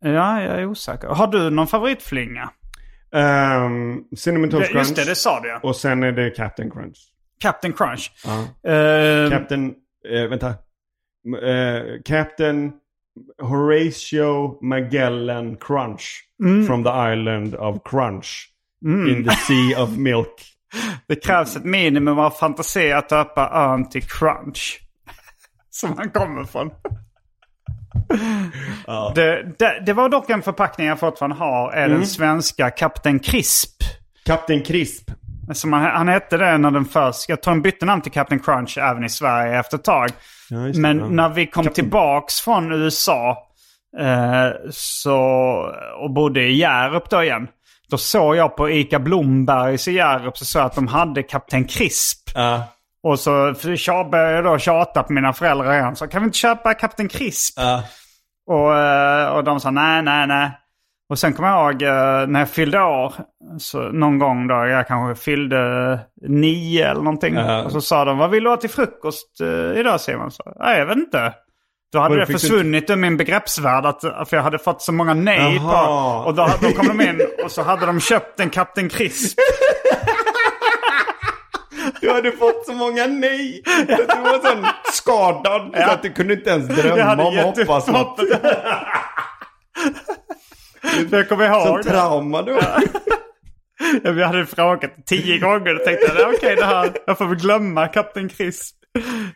Ja, 0.00 0.42
jag 0.42 0.60
är 0.60 0.66
osäker. 0.66 1.08
Har 1.08 1.26
du 1.26 1.50
någon 1.50 1.66
favoritflinga? 1.66 2.50
Um, 3.10 4.04
Cinnamon 4.16 4.50
Toast 4.50 4.70
Crunch. 4.70 4.88
Just 4.88 4.96
det, 4.96 5.04
det 5.04 5.14
sa 5.14 5.40
du 5.40 5.48
ja. 5.48 5.60
Och 5.62 5.76
sen 5.76 6.02
är 6.02 6.12
det 6.12 6.30
Captain 6.30 6.70
Crunch. 6.70 6.98
Captain 7.40 7.72
Crunch. 7.72 8.12
Ja. 8.24 8.70
Eh, 8.70 9.30
Captain, 9.30 9.74
eh, 10.08 10.28
vänta. 10.28 10.48
Eh, 11.42 12.02
Captain 12.04 12.72
Horatio 13.42 14.58
Magellan 14.62 15.56
Crunch. 15.56 16.24
Mm. 16.42 16.66
From 16.66 16.84
the 16.84 16.90
island 17.12 17.54
of 17.54 17.78
Crunch. 17.84 18.50
In 18.84 19.24
the 19.24 19.30
sea 19.36 19.82
of 19.82 19.96
milk. 19.96 20.42
det 21.08 21.16
krävs 21.24 21.56
ett 21.56 21.64
minimum 21.64 22.18
av 22.18 22.30
fantasi 22.30 22.92
att 22.92 23.08
döpa 23.08 23.50
ön 23.50 23.88
till 23.88 24.02
Crunch. 24.02 24.80
Som 25.70 25.96
han 25.98 26.10
kommer 26.10 26.44
från. 26.44 26.70
det, 29.14 29.52
det, 29.58 29.82
det 29.86 29.92
var 29.92 30.08
dock 30.08 30.30
en 30.30 30.42
förpackning 30.42 30.86
jag 30.86 31.00
fortfarande 31.00 31.36
har. 31.36 31.72
Är 31.72 31.84
Mm. 31.86 31.98
den 31.98 32.06
svenska 32.06 32.70
Kapten 32.70 33.18
Crisp. 33.18 33.82
Captain 34.24 34.62
Crisp. 34.62 35.10
Som 35.52 35.72
han, 35.72 35.82
han 35.82 36.08
hette 36.08 36.36
det 36.36 36.58
när 36.58 36.70
den 36.70 36.84
först... 36.84 37.28
Jag 37.28 37.42
tror 37.42 37.52
han 37.52 37.62
bytte 37.62 37.86
namn 37.86 38.02
till 38.02 38.12
Captain 38.12 38.40
Crunch 38.40 38.78
även 38.78 39.04
i 39.04 39.08
Sverige 39.08 39.58
efter 39.58 39.76
ett 39.76 39.84
tag. 39.84 40.10
Ja, 40.50 40.66
just 40.66 40.74
det, 40.74 40.80
Men 40.80 40.98
ja. 40.98 41.08
när 41.08 41.28
vi 41.28 41.46
kom 41.46 41.66
tillbaks 41.68 42.40
från 42.40 42.72
USA 42.72 43.48
eh, 43.98 44.48
så, 44.70 45.18
och 46.02 46.10
bodde 46.10 46.40
i 46.40 46.56
Hjärup 46.56 47.10
då 47.10 47.22
igen. 47.22 47.48
Då 47.90 47.98
såg 47.98 48.36
jag 48.36 48.56
på 48.56 48.70
Ica 48.70 48.98
Blombergs 48.98 49.88
i 49.88 49.92
Hjärup 49.92 50.38
så 50.38 50.44
såg 50.44 50.60
jag 50.60 50.66
att 50.66 50.74
de 50.74 50.88
hade 50.88 51.22
Kapten 51.22 51.64
Crisp. 51.64 52.30
Ja. 52.34 52.64
Och 53.02 53.18
så 53.18 53.54
började 54.10 54.32
jag 54.32 54.44
då 54.44 54.58
tjata 54.58 55.02
på 55.02 55.12
mina 55.12 55.32
föräldrar 55.32 55.74
igen. 55.74 55.96
Så 55.96 56.06
kan 56.06 56.22
vi 56.22 56.26
inte 56.26 56.38
köpa 56.38 56.74
Kapten 56.74 57.08
Crisp? 57.08 57.58
Och, 58.46 58.76
eh, 58.78 59.28
och 59.28 59.44
de 59.44 59.60
sa 59.60 59.70
nej, 59.70 60.02
nej, 60.02 60.26
nej. 60.26 60.50
Och 61.08 61.18
sen 61.18 61.32
kommer 61.32 61.48
jag 61.48 61.72
ihåg 61.72 61.82
eh, 61.82 62.26
när 62.26 62.40
jag 62.40 62.50
fyllde 62.50 62.82
år. 62.82 63.14
Så 63.58 63.78
någon 63.78 64.18
gång 64.18 64.48
då, 64.48 64.54
jag 64.54 64.88
kanske 64.88 65.22
fyllde 65.24 66.00
nio 66.28 66.90
eller 66.90 67.02
någonting. 67.02 67.34
Ja. 67.34 67.62
Och 67.62 67.72
så 67.72 67.80
sa 67.80 68.04
de, 68.04 68.18
vad 68.18 68.30
vill 68.30 68.44
du 68.44 68.50
ha 68.50 68.56
till 68.56 68.70
frukost 68.70 69.40
uh, 69.42 69.78
idag 69.78 70.00
Simon? 70.00 70.30
Så, 70.30 70.42
nej, 70.60 70.78
jag 70.78 70.86
vet 70.86 70.96
inte. 70.96 71.32
Då 71.92 71.98
hade 71.98 72.16
det 72.16 72.24
du 72.24 72.32
försvunnit 72.32 72.90
ur 72.90 72.96
min 72.96 73.16
begreppsvärld. 73.16 73.86
Att, 73.86 74.00
för 74.00 74.36
jag 74.36 74.42
hade 74.42 74.58
fått 74.58 74.82
så 74.82 74.92
många 74.92 75.14
nej 75.14 75.58
på. 75.58 76.22
Och 76.26 76.34
då, 76.34 76.48
då 76.60 76.68
kom 76.68 76.86
de 76.86 77.00
in 77.00 77.20
och 77.44 77.50
så 77.50 77.62
hade 77.62 77.86
de 77.86 78.00
köpt 78.00 78.40
en 78.40 78.50
Kapten 78.50 78.88
Crisp. 78.88 79.38
Du 82.00 82.10
hade 82.10 82.32
fått 82.32 82.66
så 82.66 82.72
många 82.72 83.06
nej. 83.06 83.62
Du 83.86 84.20
var 84.20 84.50
sån 84.50 84.66
skadad 84.92 85.74
så 85.76 85.90
att 85.90 86.02
du 86.02 86.12
kunde 86.12 86.34
inte 86.34 86.50
ens 86.50 86.68
drömma 86.68 87.24
om 87.24 87.38
att 87.38 87.44
hoppas 87.44 87.86
något. 87.86 88.20
Jag 91.10 91.28
kommer 91.28 91.44
ihåg 91.44 91.76
det. 91.84 91.90
trauma 91.90 92.42
du 92.42 92.58
Ja, 94.04 94.10
Vi 94.12 94.22
hade 94.24 94.46
frågat 94.46 95.06
tio 95.06 95.38
gånger 95.38 95.74
och 95.74 95.84
tänkte 95.84 96.26
okej 96.36 96.56
det 96.56 96.64
här, 96.64 96.90
jag 97.06 97.18
får 97.18 97.26
väl 97.26 97.36
glömma 97.36 97.88
Kapten 97.88 98.28
Crisp. 98.28 98.76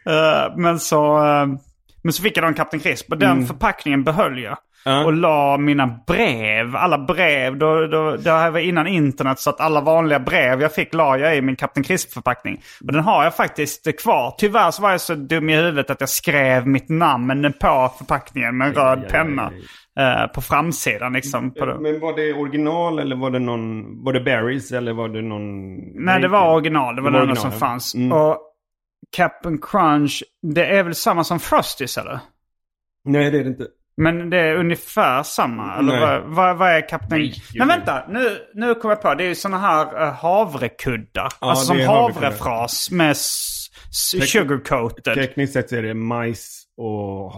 Eh, 0.06 0.56
men, 0.56 0.78
så, 0.78 1.16
eh, 1.16 1.46
men 2.02 2.12
så 2.12 2.22
fick 2.22 2.36
jag 2.36 2.44
då 2.44 2.48
en 2.48 2.54
Kapten 2.54 2.80
Crisp 2.80 3.10
och 3.10 3.18
den 3.18 3.46
förpackningen 3.46 4.04
behöll 4.04 4.38
jag. 4.38 4.58
Ja. 4.84 5.04
Och 5.04 5.12
la 5.12 5.56
mina 5.58 6.00
brev, 6.06 6.76
alla 6.76 6.98
brev, 6.98 7.56
då, 7.56 7.86
då, 7.86 8.16
det 8.16 8.30
här 8.30 8.50
var 8.50 8.60
innan 8.60 8.86
internet 8.86 9.38
så 9.38 9.50
att 9.50 9.60
alla 9.60 9.80
vanliga 9.80 10.18
brev 10.18 10.62
jag 10.62 10.74
fick 10.74 10.94
la 10.94 11.18
jag 11.18 11.36
i 11.36 11.40
min 11.40 11.56
Kapten 11.56 11.82
Crisp-förpackning. 11.82 12.60
Och 12.86 12.92
den 12.92 13.02
har 13.02 13.24
jag 13.24 13.36
faktiskt 13.36 14.00
kvar. 14.00 14.34
Tyvärr 14.38 14.70
så 14.70 14.82
var 14.82 14.90
jag 14.90 15.00
så 15.00 15.14
dum 15.14 15.50
i 15.50 15.56
huvudet 15.56 15.90
att 15.90 16.00
jag 16.00 16.08
skrev 16.08 16.66
mitt 16.66 16.88
namn 16.88 17.52
på 17.60 17.92
förpackningen 17.98 18.58
med 18.58 18.68
en 18.68 18.74
röd 18.74 19.08
penna. 19.08 19.52
Eh, 19.98 20.26
på 20.26 20.40
framsidan 20.40 21.12
liksom. 21.12 21.54
På. 21.54 21.66
Men 21.66 22.00
var 22.00 22.16
det 22.16 22.32
original 22.32 22.98
eller 22.98 23.16
var 23.16 23.30
det 23.30 23.38
någon, 23.38 24.04
var 24.04 24.12
det 24.12 24.20
Berries 24.20 24.72
eller 24.72 24.92
var 24.92 25.08
det 25.08 25.22
någon? 25.22 25.76
Nej, 26.04 26.20
det 26.20 26.28
var 26.28 26.54
original. 26.54 26.96
Det 26.96 27.02
var 27.02 27.10
Det 27.10 27.20
det 27.20 27.26
var 27.26 27.34
som 27.34 27.50
ja. 27.52 27.58
fanns. 27.58 27.94
Mm. 27.94 28.12
Och 28.12 28.38
Cap'n 29.16 29.58
Crunch, 29.62 30.24
det 30.42 30.66
är 30.66 30.82
väl 30.82 30.94
samma 30.94 31.24
som 31.24 31.40
Frosties 31.40 31.98
eller? 31.98 32.18
Nej 33.04 33.30
det 33.30 33.38
är 33.38 33.44
det 33.44 33.50
inte. 33.50 33.66
Men 33.96 34.30
det 34.30 34.38
är 34.38 34.54
ungefär 34.54 35.22
samma? 35.22 35.78
Eller 35.78 36.00
vad, 36.00 36.22
vad, 36.22 36.56
vad 36.56 36.68
är 36.68 36.88
Captain... 36.88 37.20
Nej, 37.20 37.42
gud. 37.52 37.66
vänta, 37.68 38.04
nu, 38.08 38.38
nu 38.54 38.74
kommer 38.74 38.94
jag 38.94 39.02
på. 39.02 39.14
Det 39.14 39.24
är 39.24 39.28
ju 39.28 39.34
sådana 39.34 39.58
här 39.58 40.02
uh, 40.06 40.12
havrekuddar. 40.12 41.32
Ja, 41.40 41.50
alltså 41.50 41.66
som 41.66 41.80
havrefras 41.80 42.90
med 42.90 43.16
sugarcoated. 44.26 45.14
Tekniskt 45.14 45.52
sett 45.52 45.68
så 45.68 45.76
är 45.76 45.82
det 45.82 45.94
majs 45.94 46.64
och 46.76 47.32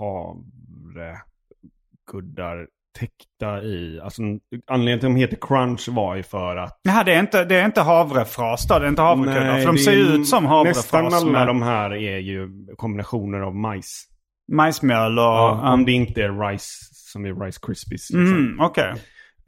havrekuddar 2.10 2.66
täckta 2.98 3.62
i. 3.62 4.00
Alltså 4.02 4.22
anledningen 4.66 4.98
till 5.00 5.06
att 5.06 5.14
de 5.14 5.20
heter 5.20 5.38
crunch 5.40 5.88
var 5.88 6.16
ju 6.16 6.22
för 6.22 6.56
att 6.56 6.80
Jaha, 6.82 7.04
det 7.04 7.14
är 7.14 7.20
inte, 7.20 7.44
det 7.44 7.56
är 7.56 7.64
inte 7.64 7.80
havrefras 7.80 8.68
då? 8.68 8.78
Det 8.78 8.84
är 8.84 8.88
inte 8.88 9.02
havrekuddar? 9.02 9.44
Nej, 9.44 9.60
för 9.60 9.72
de 9.72 9.78
ser 9.78 9.92
ju 9.92 10.02
ut 10.02 10.28
som 10.28 10.46
havrefras. 10.46 10.92
Nästan 10.92 11.06
alla 11.06 11.32
med 11.32 11.46
de 11.46 11.62
här 11.62 11.94
är 11.94 12.18
ju 12.18 12.48
kombinationer 12.76 13.40
av 13.40 13.56
majs. 13.56 14.04
majsmjöl 14.52 15.18
och... 15.18 15.24
Ja, 15.24 15.72
om 15.72 15.84
det 15.84 15.92
inte 15.92 16.22
är 16.22 16.48
rice 16.48 16.88
som 16.92 17.24
är 17.24 17.44
Rice 17.44 17.60
Krispies. 17.62 18.10
Liksom. 18.10 18.36
mm, 18.36 18.60
Okej. 18.60 18.94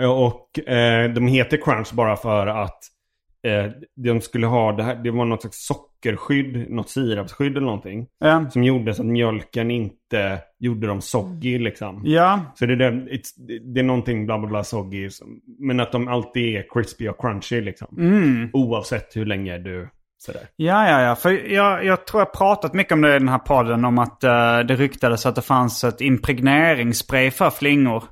Och 0.08 0.68
eh, 0.68 1.12
de 1.12 1.26
heter 1.26 1.56
crunch 1.56 1.92
bara 1.92 2.16
för 2.16 2.46
att 2.46 2.78
eh, 3.46 3.72
de 3.96 4.20
skulle 4.20 4.46
ha 4.46 4.72
det 4.72 4.82
här. 4.82 4.94
Det 4.94 5.10
var 5.10 5.24
något 5.24 5.40
slags 5.40 5.66
sockerskydd, 6.03 6.70
något 6.70 6.90
sirapsskydd 6.90 7.57
eller 7.57 7.66
någonting. 7.66 8.07
Ja. 8.18 8.50
Som 8.50 8.64
gjorde 8.64 8.94
så 8.94 9.03
att 9.03 9.09
mjölken 9.09 9.70
inte 9.70 10.38
gjorde 10.59 10.86
dem 10.86 11.00
soggy 11.00 11.59
liksom. 11.59 12.03
Ja, 12.05 12.40
Så 12.55 12.66
det 12.66 12.84
är, 12.84 12.92
it's, 12.92 13.62
det 13.74 13.80
är 13.80 13.84
någonting 13.84 14.26
bla 14.26 14.38
bla 14.38 14.48
bla 14.48 14.64
soggy. 14.64 15.11
Men 15.59 15.80
att 15.80 15.92
de 15.92 16.09
alltid 16.09 16.57
är 16.57 16.66
crispy 16.74 17.09
och 17.09 17.20
crunchy 17.20 17.61
liksom. 17.61 18.50
Oavsett 18.53 19.16
hur 19.16 19.26
länge 19.26 19.59
du 19.59 19.88
sådär. 20.18 20.42
Ja, 20.57 20.88
ja, 20.88 21.03
ja. 21.03 21.16
För 21.16 21.53
jag, 21.53 21.84
jag 21.84 22.07
tror 22.07 22.20
jag 22.20 22.32
pratat 22.32 22.74
mycket 22.74 22.92
om 22.92 23.00
det 23.00 23.16
i 23.16 23.18
den 23.18 23.28
här 23.28 23.38
podden. 23.38 23.84
Om 23.84 23.98
att 23.98 24.24
eh, 24.24 24.59
det 24.59 24.74
ryktades 24.74 25.26
att 25.26 25.34
det 25.34 25.42
fanns 25.42 25.84
ett 25.84 26.00
impregneringsspray 26.00 27.30
för 27.30 27.50
flingor. 27.50 28.05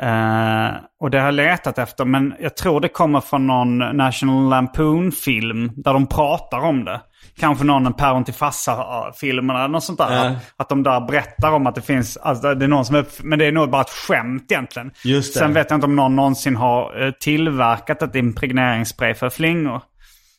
Eh, 0.00 0.70
och 1.00 1.10
det 1.10 1.18
har 1.18 1.24
jag 1.24 1.34
letat 1.34 1.78
efter. 1.78 2.04
Men 2.04 2.34
jag 2.40 2.56
tror 2.56 2.80
det 2.80 2.88
kommer 2.88 3.20
från 3.20 3.46
någon 3.46 3.78
National 3.78 4.48
Lampoon-film. 4.48 5.70
Där 5.76 5.92
de 5.92 6.06
pratar 6.06 6.58
om 6.58 6.84
det. 6.84 7.00
Kanske 7.38 7.64
någon 7.64 7.92
Päron 7.92 8.24
till 8.24 8.34
farsa-filmen 8.34 9.56
eller 9.56 9.68
något 9.68 9.84
sånt 9.84 9.98
där. 9.98 10.24
Ja. 10.24 10.34
Att 10.56 10.68
de 10.68 10.82
där 10.82 11.00
berättar 11.00 11.52
om 11.52 11.66
att 11.66 11.74
det 11.74 11.82
finns, 11.82 12.16
alltså 12.16 12.54
det 12.54 12.64
är 12.64 12.68
någon 12.68 12.84
som 12.84 12.96
är, 12.96 13.04
men 13.22 13.38
det 13.38 13.46
är 13.46 13.52
nog 13.52 13.70
bara 13.70 13.80
ett 13.80 13.90
skämt 13.90 14.52
egentligen. 14.52 14.90
Just 15.04 15.34
det. 15.34 15.40
Sen 15.40 15.54
vet 15.54 15.70
jag 15.70 15.76
inte 15.76 15.86
om 15.86 15.96
någon 15.96 16.16
någonsin 16.16 16.56
har 16.56 17.04
eh, 17.04 17.10
tillverkat 17.10 18.02
ett 18.02 18.14
impregneringsspray 18.14 19.14
för 19.14 19.30
flingor. 19.30 19.82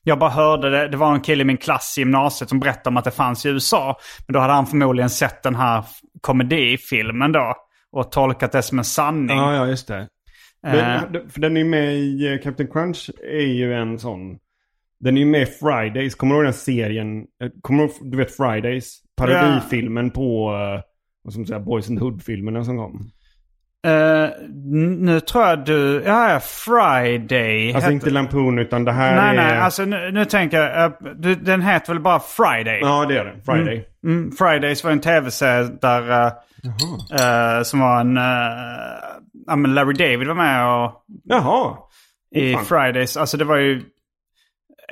Jag 0.03 0.19
bara 0.19 0.29
hörde 0.29 0.69
det. 0.69 0.87
Det 0.87 0.97
var 0.97 1.13
en 1.13 1.21
kille 1.21 1.41
i 1.41 1.45
min 1.45 1.57
klass 1.57 1.97
i 1.97 2.01
gymnasiet 2.01 2.49
som 2.49 2.59
berättade 2.59 2.89
om 2.89 2.97
att 2.97 3.03
det 3.03 3.11
fanns 3.11 3.45
i 3.45 3.49
USA. 3.49 3.97
Men 4.27 4.33
då 4.33 4.39
hade 4.39 4.53
han 4.53 4.67
förmodligen 4.67 5.09
sett 5.09 5.43
den 5.43 5.55
här 5.55 5.83
komedifilmen 6.21 7.31
då. 7.31 7.55
Och 7.93 8.11
tolkat 8.11 8.51
det 8.51 8.61
som 8.61 8.77
en 8.77 8.83
sanning. 8.85 9.37
Ja, 9.37 9.55
ja, 9.55 9.67
just 9.67 9.87
det. 9.87 10.07
Eh. 10.67 10.73
Den, 11.11 11.29
för 11.29 11.41
den 11.41 11.57
är 11.57 11.61
ju 11.61 11.67
med 11.67 11.93
i 11.93 12.33
eh, 12.33 12.39
Captain 12.39 12.69
Crunch 12.71 13.09
är 13.23 13.45
ju 13.53 13.73
en 13.73 13.99
sån. 13.99 14.37
Den 14.99 15.15
är 15.17 15.19
ju 15.21 15.25
med 15.27 15.41
i 15.41 15.45
Fridays. 15.45 16.15
Kommer 16.15 16.33
du 16.35 16.39
ihåg 16.39 16.45
den 16.45 16.53
serien? 16.53 17.17
Eh, 17.43 17.49
Kommer 17.61 17.83
du 17.83 18.09
du 18.09 18.17
vet 18.17 18.35
Fridays? 18.37 18.99
Parodifilmen 19.17 20.11
på, 20.11 20.51
uh, 20.51 20.81
vad 21.23 21.33
ska 21.33 21.39
man 21.39 21.47
säga, 21.47 21.59
Boys 21.59 21.89
and 21.89 21.99
Hood-filmerna 21.99 22.63
som 22.63 22.77
kom. 22.77 23.09
Eh, 23.85 24.23
n- 24.45 24.97
nu 25.05 25.19
tror 25.19 25.43
jag 25.43 25.65
du... 25.65 26.03
Ja, 26.05 26.39
Friday. 26.39 27.67
Alltså 27.67 27.81
hette- 27.81 27.93
inte 27.93 28.09
Lampoon 28.09 28.59
utan 28.59 28.83
det 28.85 28.91
här 28.91 29.15
Nej, 29.15 29.37
är... 29.37 29.49
nej. 29.49 29.57
Alltså 29.59 29.85
nu, 29.85 30.11
nu 30.11 30.25
tänker 30.25 30.57
jag... 30.61 30.85
eh, 30.85 30.91
du, 31.15 31.35
den 31.35 31.61
heter 31.61 31.93
väl 31.93 32.01
bara 32.01 32.19
Friday? 32.19 32.79
Ja, 32.81 33.05
det 33.05 33.17
är 33.17 33.25
det. 33.25 33.33
Friday. 33.45 33.85
Mm, 34.03 34.31
Fridays 34.31 34.83
var 34.83 34.91
en 34.91 34.99
tv-serie 35.01 35.69
där... 35.81 36.25
eh, 36.25 36.31
eh, 37.19 37.63
som 37.63 37.79
var 37.79 37.99
en... 37.99 38.17
Uh, 38.17 38.23
ja, 39.47 39.55
men 39.55 39.73
Larry 39.73 39.93
David 39.93 40.27
var 40.27 40.35
med 40.35 40.67
och... 40.67 41.03
Jaha. 41.23 41.77
I 42.35 42.53
fan. 42.53 42.65
Fridays. 42.65 43.17
Alltså 43.17 43.37
det 43.37 43.45
var 43.45 43.57
ju 43.57 43.81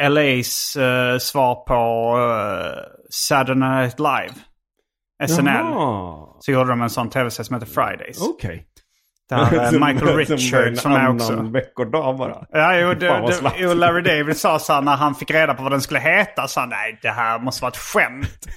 LA's 0.02 0.80
eh, 0.82 1.18
svar 1.18 1.56
på 1.56 2.18
uh, 2.18 2.84
Saturday 3.10 3.56
Night 3.56 4.00
Live. 4.00 4.34
SNL. 5.28 5.48
Jaha. 5.48 6.28
Så 6.40 6.52
gjorde 6.52 6.70
de 6.70 6.82
en 6.82 6.90
sån 6.90 7.10
tv-serie 7.10 7.46
som 7.46 7.54
heter 7.54 7.68
Fridays. 7.68 8.22
Okej. 8.22 8.68
Det 9.30 9.36
här 9.36 9.54
är 9.54 9.72
Som- 9.72 9.86
Michael 9.86 10.18
Richards 10.18 10.82
som 10.82 10.92
är 10.92 11.10
också. 11.10 11.34
annan 11.34 11.52
veckodag 11.52 12.18
bara. 12.18 12.46
Ja, 12.52 12.76
jo, 12.78 12.94
det, 12.94 13.08
det, 13.08 13.52
jo, 13.58 13.74
Larry 13.74 14.02
David 14.02 14.38
sa 14.38 14.60
så 14.60 14.74
här, 14.74 14.82
när 14.82 14.96
han 14.96 15.16
fick 15.16 15.32
reda 15.32 15.54
på 15.54 15.64
vad 15.64 15.72
den 15.72 15.82
skulle 15.82 16.00
heta. 16.00 16.48
Så 16.48 16.60
han, 16.60 16.70
nej, 16.70 17.00
det 17.02 17.10
här 17.10 17.40
måste 17.40 17.62
vara 17.62 17.72
ett 17.72 17.78
skämt. 17.78 18.28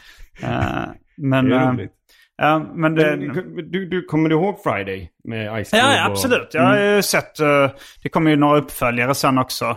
Eh, 0.42 0.84
men, 1.16 1.48
Det 1.48 1.56
är 1.56 1.60
eh, 1.62 1.68
roligt. 1.68 1.92
Ja, 2.36 2.58
men 2.74 2.94
det, 2.94 3.16
du, 3.62 3.86
du, 3.88 4.02
kommer 4.04 4.28
du 4.28 4.34
ihåg 4.34 4.62
Friday 4.62 5.10
med 5.24 5.64
Ice 5.64 5.70
Cube? 5.70 5.82
ja, 5.82 5.94
ja, 5.96 6.04
och- 6.06 6.10
absolut. 6.12 6.48
Jag 6.52 6.62
har 6.62 6.80
ju 6.80 7.02
sett, 7.02 7.40
eh, 7.40 7.70
det 8.02 8.08
kommer 8.08 8.30
ju 8.30 8.36
några 8.36 8.58
uppföljare 8.58 9.14
sen 9.14 9.38
också. 9.38 9.76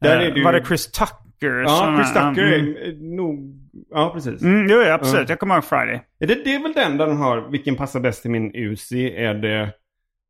Där 0.00 0.16
Eh, 0.20 0.26
är 0.26 0.30
det 0.30 0.38
ju- 0.38 0.44
Var 0.44 0.52
det 0.52 0.64
Chris 0.66 0.90
Tucker? 0.90 1.60
Ja, 1.62 1.68
som- 1.68 1.96
Chris 1.96 2.08
Tucker 2.12 2.52
Mm. 2.54 2.76
är 2.76 2.80
är 2.80 3.16
nog... 3.16 3.62
Ja, 3.90 4.10
precis. 4.14 4.42
Mm, 4.42 4.66
jo, 4.70 4.76
ja, 4.82 4.92
absolut. 4.94 5.28
Jag 5.28 5.38
kommer 5.38 5.54
ihåg 5.54 5.64
Friday. 5.64 6.00
Är 6.20 6.26
det, 6.26 6.34
det 6.44 6.54
är 6.54 6.62
väl 6.62 6.72
den 6.72 6.96
där 6.98 7.06
de 7.06 7.16
har, 7.20 7.50
vilken 7.50 7.76
passar 7.76 8.00
bäst 8.00 8.22
till 8.22 8.30
min 8.30 8.54
Uzi? 8.54 9.16
Är 9.16 9.34
det 9.34 9.68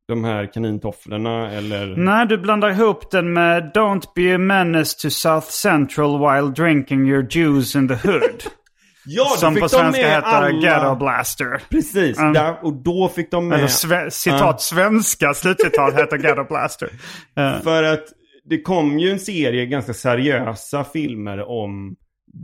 de 0.07 0.23
här 0.23 0.53
kanintofflorna 0.53 1.51
eller? 1.51 1.95
Nej, 1.97 2.27
du 2.27 2.37
blandar 2.37 2.69
ihop 2.69 3.11
den 3.11 3.33
med 3.33 3.71
Don't 3.75 4.03
be 4.15 4.35
a 4.35 4.37
menace 4.37 4.97
to 5.01 5.09
South 5.09 5.47
Central 5.47 6.19
while 6.19 6.51
drinking 6.63 7.09
your 7.09 7.27
juice 7.29 7.75
in 7.75 7.87
the 7.87 7.95
hood. 8.07 8.43
Ja, 9.09 9.25
som 9.37 9.55
på 9.55 9.69
svenska 9.69 10.07
heter 10.09 10.27
alla- 10.27 10.51
Ghetto 10.51 10.95
Blaster. 10.95 11.61
Precis, 11.69 12.19
Mm. 12.19 12.33
där, 12.33 12.65
och 12.65 12.73
då 12.73 13.09
fick 13.09 13.31
de 13.31 13.47
med... 13.47 13.57
Eller 13.57 13.67
sve- 13.67 14.09
citat 14.09 14.61
svenska 14.61 15.33
slutcitat 15.33 15.93
heter 15.95 16.17
Ghetto 16.17 16.43
Blaster. 16.43 16.89
Eh, 17.37 17.61
För 17.61 17.83
att 17.83 18.03
det 18.45 18.61
kom 18.61 18.99
ju 18.99 19.11
en 19.11 19.19
serie 19.19 19.65
ganska 19.65 19.93
seriösa 19.93 20.83
filmer 20.83 21.49
om 21.49 21.95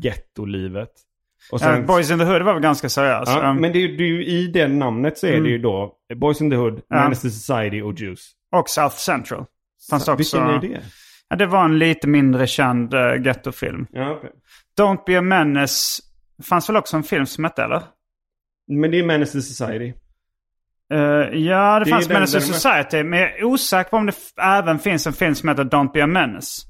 gettolivet. 0.03 0.89
Och 1.51 1.59
ja, 1.61 1.81
Boys 1.81 2.11
in 2.11 2.19
the 2.19 2.25
Hood 2.25 2.41
var 2.41 2.53
väl 2.53 2.61
ganska 2.63 2.89
seriös. 2.89 3.23
ja, 3.29 3.49
Um, 3.49 3.57
men 3.61 3.73
det 3.73 3.87
det 3.97 4.03
i 4.25 4.47
det 4.53 4.67
namnet 4.67 5.17
så 5.17 5.27
är 5.27 5.41
det 5.41 5.49
ju 5.49 5.57
då 5.57 5.93
Boys 6.15 6.41
in 6.41 6.49
the 6.49 6.55
Hood, 6.55 6.81
to 7.11 7.15
Society 7.15 7.81
och 7.81 7.99
Juice. 7.99 8.31
Och 8.55 8.69
South 8.69 8.95
Central. 8.95 9.45
Fanns 9.89 10.07
också, 10.07 10.15
Vilken 10.37 10.41
är 10.55 10.59
det? 10.61 10.81
Ja, 11.29 11.35
det 11.35 11.45
var 11.45 11.65
en 11.65 11.79
lite 11.79 12.07
mindre 12.07 12.47
känd 12.47 12.93
uh, 12.93 13.21
gettofilm. 13.25 13.87
Ja, 13.91 14.11
okej. 14.11 14.29
Don't 14.79 14.99
be 15.05 15.17
a 15.17 15.21
menace. 15.21 16.02
Fanns 16.43 16.69
väl 16.69 16.77
också 16.77 16.97
en 16.97 17.03
film 17.03 17.25
som 17.25 17.43
hette, 17.43 17.63
eller? 17.63 17.83
Men 18.67 18.91
det 18.91 18.99
är 18.99 19.03
Menace 19.05 19.31
to 19.31 19.41
Society. 19.41 19.93
Eh, 20.93 20.99
ja, 21.39 21.79
det, 21.79 21.85
Det 21.85 21.91
fanns 21.91 22.09
Menace 22.09 22.39
to 22.39 22.45
Society. 22.45 23.03
Men 23.03 23.19
jag 23.19 23.39
är 23.39 23.43
osäker 23.43 23.89
på 23.89 23.97
om 23.97 24.05
det 24.05 24.15
även 24.41 24.79
finns 24.79 25.07
en 25.07 25.13
film 25.13 25.35
som 25.35 25.49
heter 25.49 25.63
Don't 25.63 25.91
be 25.93 26.03
a 26.03 26.07
menace. 26.07 26.61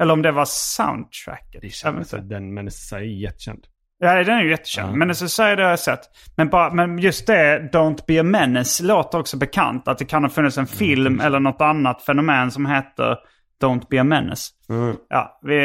Eller 0.00 0.12
om 0.12 0.22
det 0.22 0.32
var 0.32 0.44
soundtracket. 0.48 1.62
Det 1.62 1.68
känns 1.68 2.10
den 2.10 2.54
Menace 2.54 2.76
to 2.76 2.80
Society 2.80 3.16
är 3.16 3.22
jättekänd. 3.22 3.66
Ja, 3.98 4.24
den 4.24 4.38
är 4.38 4.42
ju 4.42 4.50
jättekänd. 4.50 4.92
Ja. 4.92 4.96
Menace 4.96 5.24
to 5.24 5.28
Society 5.28 5.62
har 5.62 5.70
jag 5.70 5.78
sett. 5.78 6.00
Men, 6.36 6.48
bara, 6.48 6.74
men 6.74 6.98
just 6.98 7.26
det, 7.26 7.70
Don't 7.72 7.98
be 8.06 8.20
a 8.20 8.22
menace, 8.22 8.84
låter 8.84 9.18
också 9.18 9.36
bekant. 9.36 9.88
Att 9.88 9.98
det 9.98 10.04
kan 10.04 10.22
ha 10.22 10.30
funnits 10.30 10.58
en 10.58 10.66
film 10.66 11.20
eller 11.20 11.40
något 11.40 11.60
annat 11.60 12.02
fenomen 12.02 12.50
som 12.50 12.66
heter 12.66 13.16
Don't 13.62 13.82
be 13.90 14.00
a 14.00 14.04
menace. 14.04 14.50
Mm. 14.68 14.96
Ja, 15.08 15.40
vi, 15.42 15.58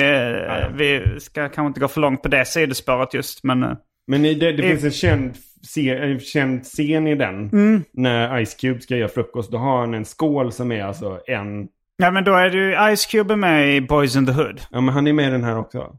vi 0.74 1.20
ska 1.20 1.41
kanske 1.50 1.68
inte 1.68 1.80
gå 1.80 1.88
för 1.88 2.02
långt 2.02 2.22
på 2.22 2.28
det 2.30 2.46
sidospåret 2.46 3.14
just, 3.14 3.43
men... 3.43 3.64
eh, 3.64 3.72
Men 4.08 4.26
i 4.26 4.34
det, 4.34 4.52
det 4.52 4.64
I- 4.64 4.70
finns 4.70 4.84
en 4.84 4.91
känd, 4.91 5.34
en 5.78 6.20
känd 6.20 6.64
scen 6.64 7.08
i 7.08 7.16
den. 7.16 7.50
Mm. 7.50 7.84
När 7.93 8.46
Ice 8.46 8.56
Cube 8.56 8.82
ska 8.82 8.96
göra 8.98 9.10
frukost. 9.10 9.52
Då 9.52 9.58
har 9.58 9.80
han 9.80 9.93
en 9.93 10.06
skål 10.06 10.52
som 10.52 10.72
är 10.72 10.84
alltså 10.84 11.20
en... 11.28 11.68
Ja, 11.98 12.12
men 12.12 12.24
då 12.24 12.34
är 12.36 12.50
det 12.50 12.58
ju 12.58 12.96
Ice 12.96 13.06
Cube 13.06 13.36
med 13.36 13.76
i 13.76 13.82
Boys 13.82 14.16
in 14.16 14.26
the 14.26 14.32
Hood. 14.32 14.62
Ja 14.72 14.82
men 14.82 14.93
han 14.93 15.08
är 15.08 15.14
med 15.14 15.28
i 15.28 15.32
den 15.32 15.43
här 15.43 15.58
också. 15.58 15.96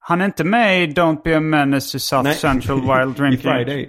Han 0.00 0.20
är 0.20 0.24
inte 0.24 0.44
med 0.44 0.82
i 0.84 0.86
Don't 0.86 1.22
be 1.24 1.36
a 1.36 1.40
menace 1.40 1.92
to 1.92 1.98
South 1.98 2.24
Nej. 2.24 2.34
Central 2.34 2.80
while 2.80 3.10
I 3.10 3.14
drinking. 3.18 3.52
Friday. 3.52 3.88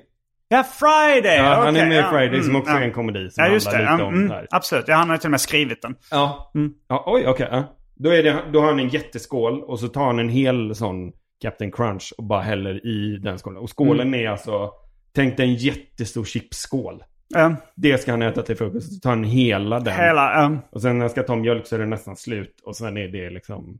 Ja, 0.53 0.63
Friday! 0.63 1.37
Ja, 1.37 1.43
han 1.65 1.75
är 1.75 1.85
med 1.87 1.97
i 1.97 1.99
ja, 1.99 2.09
Friday 2.11 2.39
som 2.41 2.49
mm, 2.49 2.61
också 2.61 2.73
ja. 2.73 2.79
är 2.79 2.83
en 2.83 2.91
komedi 2.91 3.29
som 3.29 3.43
Ja, 3.43 3.51
just 3.51 3.71
det. 3.71 3.77
lite 3.79 4.03
om 4.03 4.13
mm, 4.13 4.27
det 4.29 4.33
här. 4.35 4.47
absolut. 4.51 4.87
Ja, 4.87 4.95
han 4.95 5.09
har 5.09 5.17
till 5.17 5.27
och 5.27 5.31
med 5.31 5.41
skrivit 5.41 5.81
den. 5.81 5.95
Ja. 6.11 6.51
Mm. 6.55 6.73
ja 6.87 7.03
oj, 7.07 7.23
okej. 7.27 7.47
ja. 7.51 7.75
Då, 7.95 8.09
är 8.09 8.23
det, 8.23 8.43
då 8.53 8.59
har 8.61 8.67
han 8.67 8.79
en 8.79 8.89
jätteskål 8.89 9.61
och 9.63 9.79
så 9.79 9.87
tar 9.87 10.05
han 10.05 10.19
en 10.19 10.29
hel 10.29 10.75
sån 10.75 11.11
Captain 11.41 11.71
Crunch 11.71 12.13
och 12.17 12.23
bara 12.23 12.41
häller 12.41 12.85
i 12.87 13.17
den 13.17 13.37
skålen. 13.39 13.57
Och 13.57 13.77
skålen 13.77 14.07
Mm. 14.07 14.25
är 14.25 14.29
alltså, 14.29 14.71
tänk 15.15 15.37
dig 15.37 15.45
en 15.49 15.55
jättestor 15.55 16.23
chipsskål. 16.25 17.03
Ja, 17.27 17.55
Det 17.75 17.97
ska 18.01 18.11
han 18.11 18.21
äta 18.21 18.41
till 18.41 18.55
frukost. 18.57 18.93
Så 18.93 18.99
tar 18.99 19.09
han 19.09 19.23
hela 19.23 19.79
den. 19.79 19.93
hela... 19.95 20.33
ja. 20.33 20.57
Och 20.71 20.81
sen 20.81 20.97
när 20.97 21.03
jag 21.05 21.11
ska 21.11 21.23
ta 21.23 21.35
mjölk 21.35 21.67
så 21.67 21.75
är 21.75 21.79
det 21.79 21.85
nästan 21.85 22.15
slut. 22.15 22.61
Och 22.65 22.75
sen 22.75 22.97
är 22.97 23.07
det 23.07 23.29
liksom... 23.29 23.79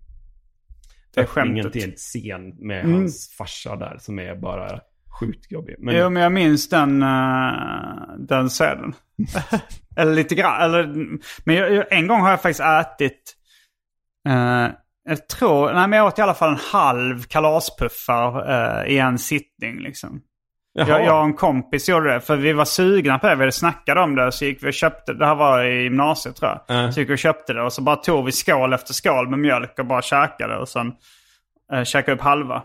Det 1.15 1.21
är 1.21 1.25
skämtet. 1.25 1.73
till 1.73 1.83
en 1.83 1.91
scen 1.91 2.55
med 2.59 2.79
Mm. 2.85 2.93
hans 2.93 3.35
farsa 3.37 3.75
där 3.75 3.97
som 3.99 4.19
är 4.19 4.35
bara 4.35 4.79
sjukt 5.19 5.51
jobbig. 5.51 5.75
Men, 5.79 5.95
Jo, 5.95 6.09
men 6.09 6.23
jag 6.23 6.31
minns 6.31 6.69
den, 6.69 7.03
uh, 7.03 8.17
den 8.17 8.49
scenen. 8.49 8.93
eller 9.97 10.13
lite 10.13 10.35
grann. 10.35 10.61
Eller, 10.61 11.07
men 11.45 11.55
jag, 11.55 11.91
en 11.91 12.07
gång 12.07 12.21
har 12.21 12.29
jag 12.29 12.41
faktiskt 12.41 12.59
ätit... 12.59 13.35
eh, 14.29 14.67
jag 15.03 15.27
tror... 15.27 15.73
Nej, 15.73 15.87
men 15.87 15.97
jag 15.97 16.07
åt 16.07 16.19
i 16.19 16.21
alla 16.21 16.33
fall 16.33 16.49
en 16.49 16.59
halv 16.71 17.23
kalaspuffar 17.23 18.51
eh, 18.51 18.91
i 18.93 18.97
en 18.97 19.19
sittning 19.19 19.79
liksom. 19.79 20.21
Jaha. 20.73 20.87
Jag, 20.87 21.05
jag 21.05 21.19
och 21.19 21.25
en 21.25 21.33
kompis 21.33 21.89
gjorde 21.89 22.13
det. 22.13 22.21
För 22.21 22.35
vi 22.35 22.53
var 22.53 22.65
sugna 22.65 23.19
på 23.19 23.27
det. 23.27 23.35
Vi 23.35 23.41
hade 23.41 23.51
snackat 23.51 23.97
om 23.97 24.15
det. 24.15 24.31
Så 24.31 24.45
gick 24.45 24.63
vi 24.63 24.69
och 24.69 24.73
köpte. 24.73 25.13
Det 25.13 25.25
här 25.25 25.35
var 25.35 25.63
i 25.63 25.83
gymnasiet 25.83 26.35
tror 26.35 26.51
jag. 26.51 26.77
Ja. 26.77 26.91
Så 26.91 26.99
gick 26.99 27.09
vi 27.09 27.13
och 27.13 27.19
köpte 27.19 27.53
det. 27.53 27.61
Och 27.63 27.73
så 27.73 27.81
bara 27.81 27.95
tog 27.95 28.25
vi 28.25 28.31
skål 28.31 28.73
efter 28.73 28.93
skål 28.93 29.29
med 29.29 29.39
mjölk 29.39 29.79
och 29.79 29.85
bara 29.85 30.01
käkade. 30.01 30.57
Och 30.57 30.69
sen 30.69 30.93
uh, 31.73 31.83
käkade 31.83 32.15
upp 32.15 32.21
halva. 32.21 32.63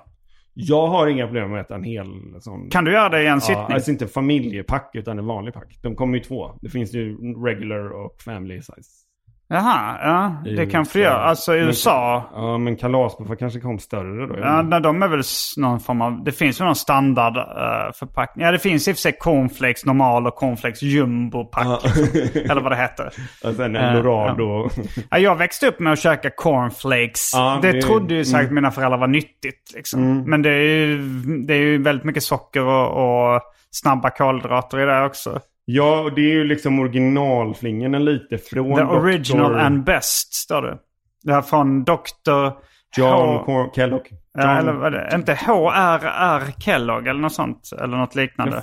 Jag 0.59 0.86
har 0.86 1.07
inga 1.07 1.26
problem 1.26 1.50
med 1.50 1.61
att 1.61 1.66
äta 1.66 1.74
en 1.74 1.84
hel 1.84 2.07
sån. 2.40 2.70
Kan 2.70 2.84
du 2.84 2.92
göra 2.92 3.09
det 3.09 3.22
i 3.22 3.26
en 3.26 3.32
ja, 3.32 3.40
sittning? 3.40 3.66
Alltså 3.70 3.90
inte 3.90 4.07
familjepack 4.07 4.90
utan 4.94 5.18
en 5.18 5.26
vanlig 5.26 5.54
pack. 5.54 5.78
De 5.82 5.96
kommer 5.96 6.18
ju 6.18 6.24
två. 6.24 6.59
Det 6.62 6.68
finns 6.68 6.94
ju 6.94 7.16
regular 7.44 7.88
och 7.90 8.22
family 8.22 8.61
size. 8.61 9.05
Jaha, 9.49 9.97
ja. 10.03 10.51
I 10.51 10.55
Det 10.57 10.66
kan 10.66 10.86
få 10.86 10.99
USA. 10.99 11.09
göra. 11.09 11.22
Alltså 11.24 11.55
i 11.55 11.59
Men- 11.59 11.66
USA. 11.68 12.30
Ja 12.34 12.59
men 12.59 12.76
kalaspuffar 12.76 13.34
kanske 13.34 13.61
kom 13.61 13.78
större 13.78 14.26
då. 14.26 14.38
Ja, 14.38 14.62
nej, 14.62 14.80
de 14.80 15.03
är 15.03 15.09
väl 15.09 15.22
någon 15.57 15.80
form 15.80 16.01
av... 16.03 16.24
Det 16.24 16.32
finns 16.32 16.61
väl 16.61 16.64
någon 16.66 16.76
standard 16.76 17.36
uh, 17.36 17.92
förpackning. 17.94 18.44
Ja, 18.44 18.53
det 18.53 18.59
finns 18.59 18.88
i 18.88 18.92
och 18.92 18.97
för 18.97 19.01
sig 19.01 19.12
cornflakes 19.12 19.84
normal 19.84 20.26
och 20.26 20.34
cornflakes 20.34 20.82
jumbo-pack. 20.82 21.84
Eller 22.34 22.61
vad 22.61 22.72
det 22.72 22.76
heter. 22.76 23.07
och 23.44 23.55
sen 23.55 23.76
Eh, 23.76 23.84
en 23.84 24.03
Dorado. 24.03 24.68
Ja, 25.11 25.18
jag 25.18 25.36
växte 25.36 25.66
upp 25.68 25.80
med 25.80 25.92
att 25.92 25.99
käka 25.99 26.30
cornflakes. 26.30 27.30
Ja, 27.34 27.59
det, 27.62 27.72
det- 27.72 27.82
trodde 27.82 28.14
ju 28.14 28.24
säkert 28.24 28.42
mm. 28.42 28.55
mina 28.55 28.70
föräldrar 28.70 28.99
var 28.99 29.07
nyttigt. 29.07 29.72
Liksom. 29.74 30.22
Men 30.30 30.42
det 30.42 30.51
är, 30.51 30.62
ju, 30.86 30.99
det 31.47 31.55
är 31.55 31.59
ju 31.59 31.82
väldigt 31.82 32.05
mycket 32.05 32.22
socker 32.22 32.62
och, 32.64 33.34
och 33.34 33.40
snabba 33.70 34.11
kolhydrater 34.11 34.80
i 34.80 34.84
det 34.84 35.05
också. 35.05 35.40
Ja 35.67 36.01
och 36.01 36.14
det 36.14 36.21
är 36.21 36.35
ju 36.35 36.45
liksom 36.45 36.79
originalflingen 36.81 38.05
lite 38.05 38.39
från 38.39 38.77
The 38.77 38.83
Dr. 38.83 38.91
original 38.91 39.55
and 39.59 39.85
best, 39.85 40.35
står 40.35 40.62
det. 40.62 40.79
Det 41.23 41.33
här 41.33 41.43
från 41.43 41.85
Dr. 41.85 42.51
John 42.97 43.37
H- 43.47 43.73
Kellogg. 43.75 44.07
John, 44.11 44.19
Ja, 44.39 44.59
eller 44.59 44.73
vad 44.73 44.95
är 44.95 44.99
det? 45.11 45.14
Inte 45.17 45.35
H.R.R. 45.47 46.43
Kellogg 46.61 47.07
eller 47.07 47.21
något 47.21 47.33
sånt. 47.33 47.71
Eller 47.83 47.97
något 47.97 48.14
liknande. 48.14 48.57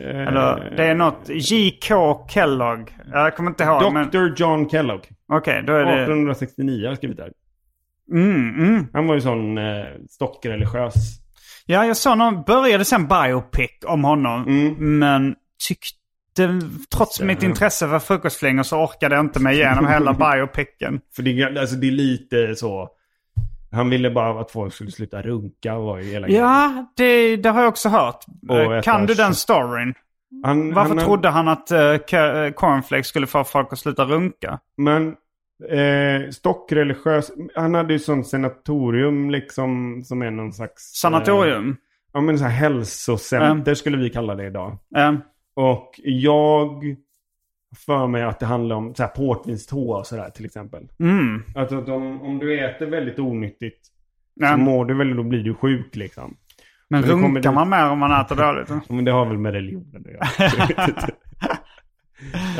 eh, 0.00 0.20
Eller 0.28 0.74
det 0.76 0.84
är 0.84 0.94
något 0.94 1.22
J.K. 1.28 2.26
Kellogg. 2.30 2.96
Jag 3.12 3.36
kommer 3.36 3.50
inte 3.50 3.64
ihåg. 3.64 3.92
Men, 3.92 4.10
Dr. 4.10 4.32
John 4.36 4.68
Kellogg. 4.68 5.00
Okej, 5.32 5.62
då 5.66 5.72
är 5.72 5.84
det... 5.84 5.92
1869 5.92 6.82
har 6.82 6.88
jag 6.88 6.96
skrivit 6.96 7.16
där. 7.16 7.30
Mm, 8.12 8.54
mm. 8.68 8.86
Han 8.92 9.06
var 9.06 9.14
ju 9.14 9.20
sån 9.20 9.58
eh, 9.58 9.84
stockreligiös. 10.10 10.94
Ja, 11.66 11.86
jag 11.86 11.96
såg 11.96 12.18
någon, 12.18 12.42
började 12.42 12.84
sen 12.84 13.08
biopic 13.08 13.70
om 13.86 14.04
honom. 14.04 14.42
Mm. 14.48 14.98
Men 14.98 15.34
tyckte, 15.68 15.95
trots 16.96 17.20
mitt 17.20 17.42
intresse 17.42 17.88
för 17.88 17.98
frukostflingor 17.98 18.62
så 18.62 18.76
orkade 18.84 19.14
jag 19.14 19.24
inte 19.24 19.40
mig 19.40 19.56
igenom 19.56 19.86
hela 19.88 20.12
biopicen. 20.12 21.00
För 21.16 21.22
det, 21.22 21.40
är- 21.42 21.58
alltså, 21.60 21.76
det 21.76 21.86
är 21.86 21.90
lite 21.92 22.56
så. 22.56 22.88
Han 23.72 23.90
ville 23.90 24.10
bara 24.10 24.40
att 24.40 24.50
folk 24.50 24.74
skulle 24.74 24.90
sluta 24.90 25.22
runka 25.22 25.74
var 25.78 25.98
hela. 25.98 26.28
Ja, 26.28 26.86
det, 26.96 27.36
det 27.36 27.48
har 27.48 27.60
jag 27.60 27.68
också 27.68 27.88
hört. 27.88 28.24
Och 28.48 28.74
Eh, 28.74 28.82
kan 28.82 29.06
du 29.06 29.14
den 29.14 29.34
storyn? 29.34 29.94
Han, 30.44 30.74
Varför 30.74 30.94
han, 30.94 31.04
trodde 31.04 31.28
han 31.28 31.48
att 31.48 31.72
uh, 31.72 31.76
Ke- 31.78 32.44
eh, 32.46 32.52
cornflakes 32.52 33.06
skulle 33.06 33.26
få 33.26 33.44
folk 33.44 33.72
att 33.72 33.78
sluta 33.78 34.04
runka? 34.04 34.58
Men 34.76 35.08
eh, 35.70 36.30
stockreligiös. 36.30 37.30
Han 37.54 37.74
hade 37.74 37.92
ju 37.92 37.98
sån 37.98 38.24
sanatorium 38.24 39.30
liksom 39.30 40.02
som 40.04 40.22
är 40.22 40.30
någon 40.30 40.52
slags... 40.52 40.72
Eh, 40.92 40.96
Sanatorium? 41.08 41.76
ja 42.12 42.20
men 42.20 42.38
så 42.38 42.44
här 42.44 42.50
hälsocenter 42.50 43.74
skulle 43.74 43.96
vi 43.96 44.10
kalla 44.10 44.34
det 44.34 44.46
idag. 44.46 44.78
Eh, 44.96 45.12
Och 45.56 46.00
jag 46.04 46.96
för 47.86 48.06
mig 48.06 48.22
att 48.22 48.40
det 48.40 48.46
handlar 48.46 48.76
om 48.76 48.94
så 48.94 49.02
här 49.02 49.10
portvinstå 49.10 49.90
och 49.92 50.06
sådär 50.06 50.30
till 50.30 50.44
exempel. 50.44 50.88
mm. 51.00 51.42
Att, 51.56 51.72
att 51.72 51.88
om, 51.88 52.22
om 52.22 52.38
du 52.38 52.64
äter 52.64 52.86
väldigt 52.86 53.18
onyttigt 53.18 53.86
Ja. 54.34 54.52
så 54.52 54.56
mår 54.58 54.84
du 54.84 54.94
väl, 54.94 55.16
då 55.16 55.22
blir 55.22 55.42
du 55.44 55.54
sjuk 55.54 55.96
liksom. 55.96 56.36
Men 56.88 57.02
det 57.02 57.08
kommer 57.08 57.24
runkar 57.28 57.50
det- 57.50 57.54
man 57.54 57.68
mer 57.70 57.90
om 57.90 57.98
man 57.98 58.20
äter 58.20 58.36
dåligt? 58.36 58.68
Ja, 58.88 58.94
Men 58.94 59.04
det 59.04 59.10
har 59.10 59.26
väl 59.26 59.38
med 59.38 59.52
religionen 59.52 60.04
att 60.06 60.12
göra. 60.12 60.26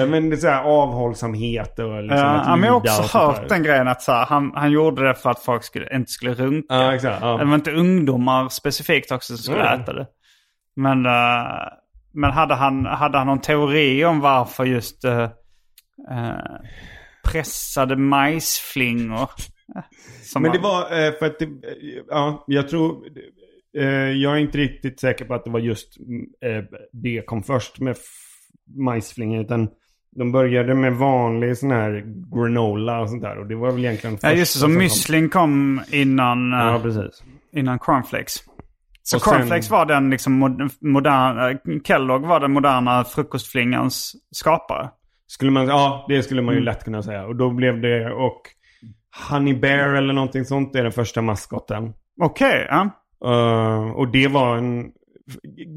Men 0.08 0.30
det 0.30 0.36
är 0.36 0.38
så 0.38 0.48
här 0.48 0.62
avhållsamhet 0.64 1.78
och 1.78 2.02
liksom 2.02 2.18
Ja, 2.18 2.24
att 2.40 2.58
men 2.60 2.66
jag 2.68 2.72
har 2.72 2.80
också 2.80 3.18
hört 3.18 3.48
den 3.48 3.62
grejen 3.62 3.88
att 3.88 4.02
så 4.02 4.12
här, 4.12 4.26
han, 4.26 4.52
han 4.54 4.70
gjorde 4.72 5.08
det 5.08 5.14
för 5.14 5.30
att 5.30 5.38
folk 5.40 5.64
skulle, 5.64 5.96
inte 5.96 6.10
skulle 6.12 6.34
runka. 6.34 6.74
Ja, 6.74 6.94
exakt. 6.94 7.20
Det 7.20 7.26
Ja. 7.26 7.36
var 7.44 7.54
inte 7.54 7.72
ungdomar 7.72 8.48
specifikt 8.48 9.12
också 9.12 9.36
som 9.36 9.42
skulle 9.42 9.68
Mm. 9.68 9.80
äta 9.80 9.92
det. 9.92 10.06
Men, 10.76 11.06
eh, 11.06 11.12
men 12.16 12.30
hade, 12.30 12.54
han, 12.54 12.86
hade 12.86 13.18
han 13.18 13.26
någon 13.26 13.40
teori 13.40 14.04
om 14.04 14.20
varför 14.20 14.64
just 14.64 15.04
uh, 15.04 15.22
eh, 16.10 16.56
pressade 17.24 17.96
majsflingor. 17.96 19.30
eh, 19.76 19.82
Som 20.22 20.42
Men 20.42 20.52
det 20.52 20.58
var 20.58 20.82
eh, 20.82 21.12
för 21.18 21.26
att 21.26 21.38
det, 21.38 21.44
eh, 21.44 22.02
ja, 22.08 22.44
jag 22.46 22.68
tror, 22.68 23.04
eh, 23.78 23.84
jag 24.10 24.32
är 24.32 24.36
inte 24.38 24.58
riktigt 24.58 25.00
säker 25.00 25.24
på 25.24 25.34
att 25.34 25.44
det 25.44 25.50
var 25.50 25.60
just 25.60 25.98
mm, 25.98 26.26
eh, 26.44 26.64
det 26.92 27.22
kom 27.26 27.42
först 27.42 27.80
med 27.80 27.96
majsflingor. 28.76 29.40
Utan 29.40 29.68
de 30.16 30.32
började 30.32 30.74
med 30.74 30.92
vanlig 30.94 31.58
sån 31.58 31.70
här 31.70 32.04
granola 32.34 33.00
och 33.00 33.10
sånt 33.10 33.22
där. 33.22 33.38
Och 33.38 33.46
det 33.46 33.54
var 33.54 33.70
väl 33.70 33.84
egentligen 33.84 34.18
Ja, 34.22 34.32
just 34.32 34.54
det. 34.54 34.60
Som 34.60 34.82
müslin 34.82 35.28
kom 35.28 35.80
innan, 35.90 36.52
eh, 36.52 36.58
Ja, 36.58 36.80
precis. 36.82 37.22
innan 37.52 37.78
cornflakes. 37.78 38.36
Så 39.08 39.16
Och 39.16 39.22
sen- 39.22 39.32
cornflakes 39.34 39.70
var 39.70 39.86
den 39.86 40.10
liksom 40.10 40.32
mod- 40.38 40.70
moderna, 40.80 41.50
eh, 41.50 41.56
Kellogg 41.84 42.22
var 42.26 42.40
den 42.40 42.52
moderna 42.52 43.04
frukostflingans 43.04 44.12
skapare. 44.30 44.88
Skulle 45.26 45.50
man, 45.50 45.66
ja, 45.66 46.06
det 46.08 46.22
skulle 46.22 46.42
man 46.42 46.54
ju 46.54 46.58
Mm. 46.60 46.64
lätt 46.64 46.84
kunna 46.84 47.02
säga. 47.02 47.26
Och 47.26 47.36
då 47.36 47.50
blev 47.50 47.80
det, 47.80 48.12
och 48.12 48.40
Honey 49.30 49.54
Bear 49.54 49.88
eller 49.94 50.14
någonting 50.14 50.44
sånt 50.44 50.76
är 50.76 50.82
den 50.82 50.92
första 50.92 51.22
maskotten. 51.22 51.92
Okej, 52.20 52.66
ja. 52.70 52.90
Eh, 53.24 53.90
och 53.90 54.08
det 54.08 54.28
var 54.28 54.56
en... 54.56 54.90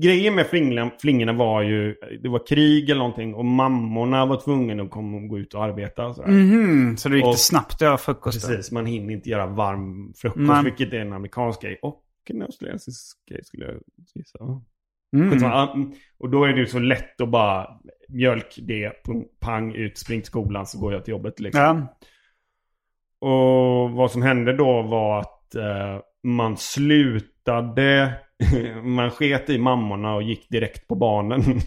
Grejen 0.01 0.35
med 0.35 0.47
flingorna, 0.47 0.91
flingorna 1.01 1.33
var 1.33 1.61
ju, 1.61 1.95
det 2.23 2.29
var 2.29 2.47
krig 2.47 2.89
eller 2.89 2.99
någonting 2.99 3.33
och 3.35 3.45
mammorna 3.45 4.25
var 4.25 4.41
tvungna 4.41 4.83
att 4.83 4.91
komma 4.91 5.17
och 5.17 5.27
gå 5.27 5.39
ut 5.39 5.53
och 5.53 5.63
arbeta. 5.63 6.05
Och 6.07 6.15
sådär. 6.15 6.29
Mhm, 6.29 6.97
så 6.97 7.09
då 7.09 7.15
gick 7.15 7.23
det 7.25 7.29
Och- 7.29 7.37
snabbt 7.39 7.73
att 7.73 7.81
göra 7.81 7.97
frukost. 7.97 8.47
Precis, 8.47 8.71
man 8.71 8.85
hinner 8.85 9.13
inte 9.13 9.29
göra 9.29 9.45
varm 9.45 10.13
frukost, 10.17 10.47
Nej. 10.47 10.63
vilket 10.63 10.93
är 10.93 10.99
en 10.99 11.13
amerikansk 11.13 11.61
grej. 11.61 11.79
Och 11.81 12.01
en 12.35 12.41
australiensisk 12.41 13.17
grej 13.29 13.43
skulle 13.43 13.65
jag 13.65 13.75
gissa. 14.15 14.39
Mm. 15.15 15.33
Mm. 15.33 15.91
Och 16.19 16.29
då 16.29 16.43
är 16.43 16.53
det 16.53 16.59
ju 16.59 16.65
så 16.65 16.79
lätt 16.79 17.21
att 17.21 17.29
bara 17.29 17.67
mjölk 18.09 18.55
det, 18.61 18.91
pang 19.39 19.73
ut, 19.75 19.97
spring 19.97 20.21
till 20.21 20.27
skolan 20.27 20.65
så 20.65 20.79
går 20.79 20.93
jag 20.93 21.05
till 21.05 21.11
jobbet. 21.11 21.39
Liksom. 21.39 21.61
Ja. 21.61 21.97
Och 23.29 23.91
vad 23.91 24.11
som 24.11 24.21
hände 24.21 24.53
då 24.53 24.81
var 24.81 25.19
att 25.19 25.55
eh, 25.55 25.99
man 26.23 26.57
slutade, 26.57 28.13
man 28.83 29.11
sket 29.11 29.49
i 29.49 29.57
mammorna 29.57 30.15
och 30.15 30.23
gick 30.23 30.49
direkt 30.49 30.87
på 30.87 30.95
barnen. 30.95 31.41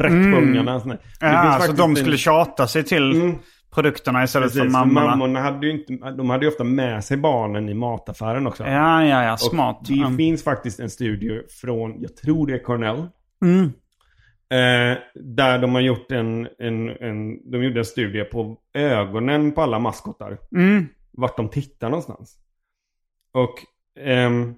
Rätt 0.00 0.10
Mm. 0.12 0.32
på 0.32 0.38
ungarna. 0.38 0.98
Ja, 1.20 1.58
så 1.62 1.72
de 1.72 1.90
en- 1.90 1.96
skulle 1.96 2.16
tjata 2.16 2.66
sig 2.66 2.84
till 2.84 3.12
Mm. 3.12 3.38
Produkterna 3.74 4.24
istället 4.24 4.46
Precis, 4.52 4.62
för 4.62 4.68
mammorna. 4.70 5.06
mammorna 5.06 5.40
hade 5.40 5.66
ju 5.66 5.72
inte, 5.72 6.10
de 6.10 6.30
hade 6.30 6.44
ju 6.44 6.50
ofta 6.50 6.64
med 6.64 7.04
sig 7.04 7.16
barnen 7.16 7.68
i 7.68 7.74
mataffären 7.74 8.46
också. 8.46 8.64
Ja, 8.64 9.04
ja, 9.04 9.24
ja. 9.24 9.32
Och 9.32 9.40
Smart. 9.40 9.80
Det 9.88 9.94
Mm. 9.94 10.16
finns 10.16 10.44
faktiskt 10.44 10.80
en 10.80 10.90
studie 10.90 11.40
från, 11.60 12.00
jag 12.02 12.16
tror 12.16 12.46
det 12.46 12.54
är 12.54 12.62
Cornell. 12.62 13.06
Mm. 13.44 13.64
Eh, 14.50 14.98
där 15.14 15.58
de 15.58 15.74
har 15.74 15.80
gjort 15.80 16.12
en, 16.12 16.48
en, 16.58 16.88
en, 16.88 17.50
de 17.50 17.62
gjorde 17.64 17.80
en 17.80 17.84
studie 17.84 18.24
på 18.24 18.56
ögonen 18.74 19.52
på 19.52 19.62
alla 19.62 19.78
maskotar. 19.78 20.38
Mm. 20.56 20.86
Vart 21.12 21.36
de 21.36 21.48
tittar 21.48 21.88
någonstans. 21.88 22.36
Och 23.32 23.54
ehm, 24.00 24.54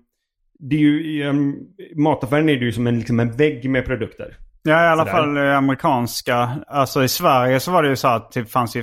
det 0.59 0.77
är 0.77 0.81
ju, 0.81 1.07
i 1.07 1.23
en, 1.23 1.67
mataffären 1.97 2.49
är 2.49 2.57
det 2.57 2.65
ju 2.65 2.73
som 2.73 2.87
en, 2.87 2.99
liksom 2.99 3.21
en 3.21 3.33
vägg 3.37 3.71
med 3.71 3.85
produkter. 3.85 4.37
Ja, 4.63 4.85
i 4.85 4.89
alla 4.89 5.05
Sådär. 5.07 5.13
fall 5.13 5.37
eh, 5.37 5.57
amerikanska. 5.57 6.51
Alltså 6.67 7.05
i 7.05 7.09
Sverige 7.09 7.61
så 7.61 7.71
var 7.73 7.83
det 7.83 7.89
ju 7.89 7.97
så 7.97 8.09
att 8.09 8.33
det 8.33 8.45
fanns 8.45 8.77
ju, 8.77 8.83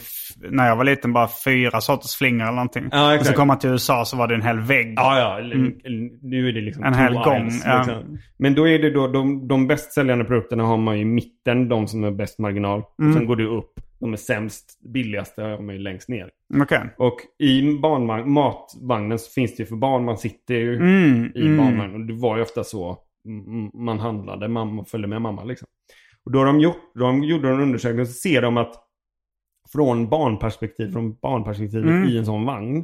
när 0.50 0.68
jag 0.68 0.76
var 0.76 0.84
liten, 0.84 1.14
bara 1.14 1.30
fyra 1.46 1.82
sorters 1.82 2.16
flingor 2.16 2.42
eller 2.44 2.52
någonting. 2.56 2.88
Ja, 2.92 3.06
och 3.08 3.14
exakt. 3.14 3.30
så 3.30 3.36
kom 3.36 3.48
man 3.48 3.60
till 3.60 3.70
USA 3.70 4.06
så 4.06 4.18
var 4.18 4.28
det 4.28 4.36
en 4.36 4.42
hel 4.42 4.60
vägg. 4.60 4.94
Ja, 4.96 5.20
ja. 5.20 5.40
Mm. 5.40 5.74
Nu 6.22 6.50
är 6.50 6.54
det 6.54 6.62
liksom 6.62 6.84
En 6.84 6.94
hel 6.94 7.14
gång, 7.14 7.46
aisles, 7.46 7.66
ja. 7.66 7.78
liksom. 7.78 8.18
Men 8.40 8.56
då 8.56 8.68
är 8.68 8.80
det 8.80 8.90
då, 8.90 9.08
de, 9.08 9.48
de 9.48 9.68
bäst 9.68 9.94
säljande 9.94 10.26
produkterna 10.26 10.64
har 10.64 10.78
man 10.78 10.96
i 10.96 11.06
mitten, 11.06 11.70
de 11.70 11.88
som 11.88 12.04
är 12.04 12.12
bäst 12.12 12.40
marginal. 12.40 12.84
Mm. 13.00 13.12
Och 13.12 13.18
sen 13.18 13.28
går 13.28 13.36
det 13.36 13.46
upp. 13.46 13.74
De 14.00 14.14
är 14.14 14.18
sämst, 14.18 14.66
billigaste 14.94 15.42
har 15.42 15.62
man 15.62 15.76
ju 15.76 15.82
längst 15.82 16.10
ner. 16.10 16.30
Okej. 16.62 16.80
Och 16.98 17.18
i 17.40 17.80
barnvagn, 17.82 18.32
matvagnen 18.32 19.20
så 19.20 19.32
finns 19.32 19.56
det 19.56 19.64
ju 19.64 19.68
för 19.68 19.76
barn. 19.76 20.06
Man 20.06 20.18
sitter 20.18 20.54
ju 20.54 20.76
Mm, 20.76 21.32
i 21.36 21.46
mm. 21.46 21.58
barnvagn. 21.58 21.94
Och 21.94 22.00
det 22.08 22.14
var 22.14 22.36
ju 22.38 22.44
ofta 22.44 22.64
så 22.64 22.98
man 23.74 24.00
handlade. 24.00 24.48
Mamma 24.48 24.86
följde 24.86 25.08
med 25.08 25.22
mamma 25.22 25.44
liksom. 25.44 25.68
Och 26.26 26.32
då 26.32 26.40
har 26.40 26.46
de 26.46 26.60
gjort, 26.60 26.92
de 27.00 27.24
gjorde 27.24 27.50
en 27.50 27.62
undersökning 27.62 28.02
och 28.02 28.08
så 28.08 28.14
ser 28.14 28.42
de 28.42 28.58
att 28.58 28.74
från 29.74 30.10
barnperspektiv, 30.10 30.92
från 30.92 31.16
barnperspektivet 31.22 31.86
Mm. 31.90 32.10
i 32.10 32.18
en 32.18 32.26
sån 32.26 32.46
vagn. 32.46 32.84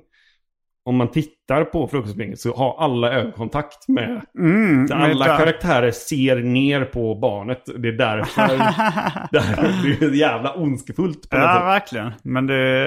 Om 0.86 0.96
man 0.96 1.08
tittar 1.12 1.64
på 1.66 1.88
frukostblinket 1.88 2.40
så 2.40 2.56
har 2.56 2.78
alla 2.80 3.12
ögonkontakt 3.14 3.88
med. 3.88 4.22
Mm, 4.40 4.88
alla 4.92 5.26
där- 5.26 5.38
karaktärer 5.38 5.92
ser 5.92 6.36
ner 6.36 6.86
på 6.86 7.16
barnet. 7.16 7.64
Det 7.78 7.88
är 7.88 7.92
därför 7.92 8.48
där, 9.32 10.00
det 10.00 10.06
är 10.06 10.12
jävla 10.14 10.54
ondskefullt 10.54 11.30
på 11.30 11.36
Ja, 11.38 11.54
sätt. 11.54 11.64
verkligen. 11.66 12.12
Men 12.24 12.48
det, 12.48 12.86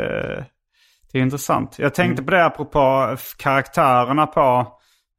det 1.12 1.18
är 1.18 1.22
intressant. 1.22 1.78
Jag 1.78 1.94
tänkte 1.94 2.20
Mm. 2.22 2.24
på 2.24 2.30
det 2.30 2.44
apropå 2.44 3.16
karaktärerna 3.38 4.26
på 4.26 4.66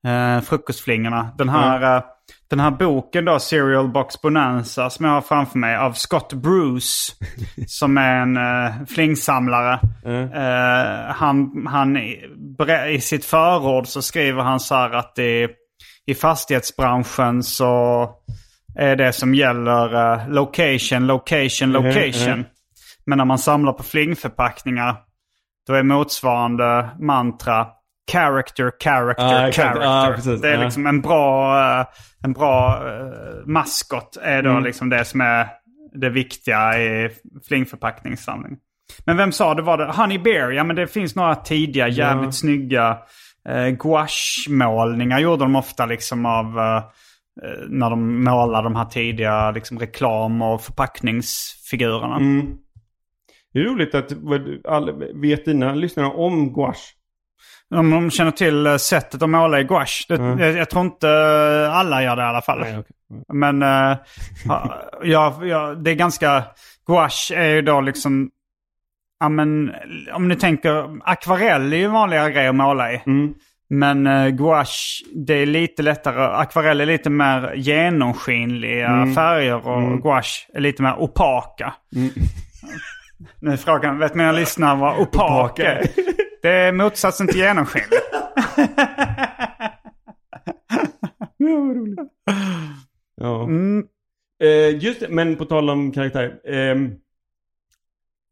eh, 0.08 0.42
frukostflingorna. 0.42 1.30
Den 1.38 1.50
här, 1.50 1.98
eh, 1.98 2.04
den 2.50 2.60
här 2.60 2.72
boken 2.72 3.26
då, 3.26 3.40
Serial 3.40 3.88
Box 3.92 4.22
Bonanza, 4.22 4.90
som 4.90 5.06
jag 5.06 5.12
har 5.14 5.22
framför 5.22 5.60
mig, 5.60 5.78
av 5.78 5.92
Scott 5.94 6.34
Bruce. 6.34 7.14
som 7.68 7.98
är 7.98 8.16
en 8.22 8.38
eh, 8.38 8.86
flingsamlare. 8.88 9.80
Eh, 10.06 11.14
han, 11.16 11.68
han, 11.70 11.98
i- 11.98 13.02
sitt 13.02 13.26
förord 13.26 13.88
så 13.88 14.02
skriver 14.02 14.44
han 14.44 14.60
så 14.60 14.76
här 14.76 14.92
att 14.96 15.16
det, 15.16 15.50
i 16.06 16.16
fastighetsbranschen 16.16 17.44
så 17.44 18.10
är 18.76 18.96
det 18.96 19.14
som 19.14 19.36
gäller 19.36 20.14
eh, 20.14 20.30
location, 20.30 21.08
location, 21.08 21.70
Mhm, 21.70 21.84
location. 21.86 22.32
mhm. 22.40 22.46
Men 23.06 23.18
när 23.18 23.26
man 23.26 23.38
samlar 23.40 23.74
på 23.74 23.84
flingförpackningar 23.84 24.96
då 25.68 25.74
är 25.74 25.84
motsvarande 25.84 26.90
mantra 27.00 27.68
character, 28.12 28.72
character, 28.84 29.48
exakt. 29.48 29.78
character. 29.78 30.14
Precis. 30.14 30.42
det 30.42 30.50
är 30.50 30.58
Ja. 30.58 30.64
liksom 30.64 30.88
en 30.88 31.02
bra, 31.02 31.60
eh, 31.80 31.86
en 32.24 32.34
bra 32.34 32.74
eh, 32.88 33.46
maskot 33.46 34.18
är 34.22 34.42
då 34.44 34.50
Mm. 34.50 34.64
liksom 34.64 34.90
det 34.90 35.06
som 35.06 35.22
är 35.22 35.48
det 35.94 36.10
viktiga 36.10 36.80
i 36.80 37.10
flingförpackningssamling. 37.48 38.58
Men 39.06 39.18
vem 39.18 39.32
sa 39.32 39.54
det 39.54 39.62
var 39.62 39.78
det? 39.78 39.86
Honey 39.92 40.18
Bear, 40.20 40.52
ja 40.52 40.64
men 40.64 40.76
det 40.76 40.88
finns 40.88 41.16
några 41.16 41.36
tidiga 41.36 41.88
jävligt 41.88 42.26
Ja. 42.26 42.32
snygga 42.32 42.98
eh, 43.50 43.68
gouache-målningar 43.70 45.20
gjorde 45.20 45.44
de 45.44 45.56
ofta 45.56 45.86
liksom 45.86 46.26
av 46.26 46.60
eh, 46.60 46.84
när 47.70 47.90
de 47.90 48.24
målar 48.24 48.64
de 48.64 48.76
här 48.76 48.86
tidiga 48.86 49.52
liksom, 49.52 49.80
reklam 49.80 50.42
och 50.42 50.62
förpackningsfigurerna. 50.62 52.16
Mm. 52.16 52.56
Det 53.54 53.60
är 53.60 53.64
roligt 53.64 53.96
att 53.96 54.12
vet 55.16 55.46
dina 55.46 55.74
lyssnare 55.74 56.08
om 56.08 56.54
gouache? 56.54 56.94
Om 57.76 57.92
de 57.92 58.12
känner 58.12 58.32
till 58.32 58.68
eh, 58.68 58.76
sättet 58.78 59.22
att 59.22 59.30
måla 59.30 59.60
i 59.60 59.64
gouache. 59.64 60.06
Det, 60.08 60.16
Mm. 60.16 60.40
jag, 60.40 60.52
jag 60.58 60.70
tror 60.70 60.86
inte 60.86 61.10
eh, 61.10 61.76
alla 61.78 62.04
gör 62.04 62.16
det 62.16 62.22
i 62.22 62.26
alla 62.26 62.42
fall. 62.42 62.60
Nej, 62.60 62.78
okej. 62.80 63.24
Men 63.34 63.62
eh, 63.64 63.98
ja, 65.04 65.40
ja, 65.44 65.74
det 65.76 65.92
är 65.92 65.96
ganska... 65.96 66.44
Gouache 66.88 67.32
är 67.36 67.48
ju 67.56 67.62
då 67.62 67.82
liksom... 67.82 68.30
Ja, 69.20 69.30
men, 69.30 69.72
om 70.14 70.28
ni 70.28 70.36
tänker, 70.36 70.98
akvarell 71.04 71.74
är 71.74 71.78
ju 71.78 71.88
vanligare 71.88 72.32
grej 72.32 72.48
att 72.48 72.56
måla 72.56 72.92
i. 72.94 73.02
Mm. 73.06 73.34
Men 73.70 74.08
uh, 74.08 74.30
gouache, 74.30 75.04
det 75.16 75.34
är 75.34 75.46
lite 75.46 75.84
lättare. 75.84 76.24
Akvarell 76.24 76.82
är 76.82 76.86
lite 76.86 77.10
mer 77.10 77.54
genomskinliga 77.56 78.88
Mm. 78.88 79.16
färger 79.16 79.68
och 79.68 79.78
Mm. 79.78 80.00
gouache 80.02 80.48
är 80.54 80.60
lite 80.60 80.84
mer 80.84 80.96
opaka. 80.96 81.74
Mm. 81.96 82.10
Nu 83.42 83.52
är 83.52 83.58
frågan, 83.58 84.00
vet 84.00 84.16
mina 84.16 84.32
lyssnare 84.32 84.76
vad 84.78 85.00
opak 85.00 85.60
är? 85.60 85.82
Det 86.48 86.54
är 86.54 86.72
motsatsen 86.72 87.28
till 87.28 87.38
genomskinlig. 87.38 88.00
Ja, 91.40 91.60
vad 91.60 91.76
roligt. 91.76 92.00
Ja. 93.22 93.44
Mm. 93.44 93.86
Eh, 94.44 94.84
just 94.84 95.00
det, 95.00 95.08
men 95.10 95.36
på 95.36 95.46
tal 95.46 95.70
om 95.70 95.92
karaktär. 95.92 96.34
ehm, 96.48 96.92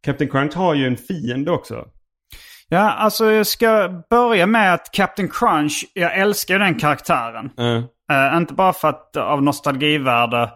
Captain 0.06 0.30
Crunch 0.32 0.54
har 0.56 0.74
ju 0.74 0.88
en 0.88 0.98
fiende 0.98 1.52
också. 1.52 1.86
Ja, 2.70 2.92
alltså 2.92 3.32
jag 3.32 3.48
ska 3.48 4.02
börja 4.10 4.46
med 4.48 4.74
att 4.74 4.92
Captain 4.92 5.30
Crunch, 5.30 5.86
jag 5.94 6.18
älskar 6.18 6.60
den 6.60 6.76
karaktären. 6.80 7.50
Eh, 7.60 7.84
Eh, 8.12 8.38
inte 8.38 8.54
bara 8.54 8.74
för 8.74 8.88
att 8.88 9.18
av 9.18 9.44
nostalgivärde, 9.44 10.50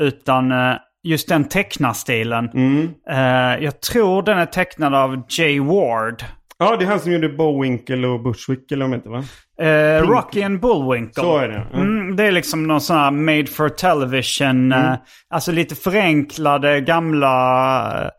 utan 0.00 0.52
eh, 0.52 0.74
just 1.02 1.28
den 1.28 1.44
tecknarstilen. 1.48 2.48
mm. 2.54 2.94
Eh, 3.10 3.64
jag 3.64 3.80
tror 3.80 4.22
den 4.22 4.38
är 4.38 4.46
tecknad 4.46 4.94
av 4.94 5.22
Jay 5.28 5.60
Ward. 5.60 6.24
Ja, 6.58 6.76
det 6.76 6.84
är 6.84 6.88
han 6.88 7.00
som 7.00 7.12
gjorde 7.12 7.28
Bowinkle 7.28 8.06
och 8.06 8.22
Bushwick 8.22 8.72
eller 8.72 8.84
om 8.84 8.94
inte 8.94 9.08
va? 9.08 9.24
Eh, 9.60 10.02
Rocky 10.02 10.42
and 10.42 10.60
Bullwinkle. 10.60 11.22
Så 11.22 11.38
är 11.38 11.48
det. 11.48 11.66
Mm. 11.74 11.80
Mm, 11.98 12.16
det 12.16 12.24
är 12.24 12.32
liksom 12.32 12.66
någon 12.66 12.80
sån 12.80 12.96
här 12.96 13.10
made 13.10 13.46
for 13.46 13.68
television. 13.68 14.72
eh, 14.72 14.94
alltså 15.30 15.52
lite 15.52 15.74
förenklade 15.74 16.80
gamla 16.80 18.10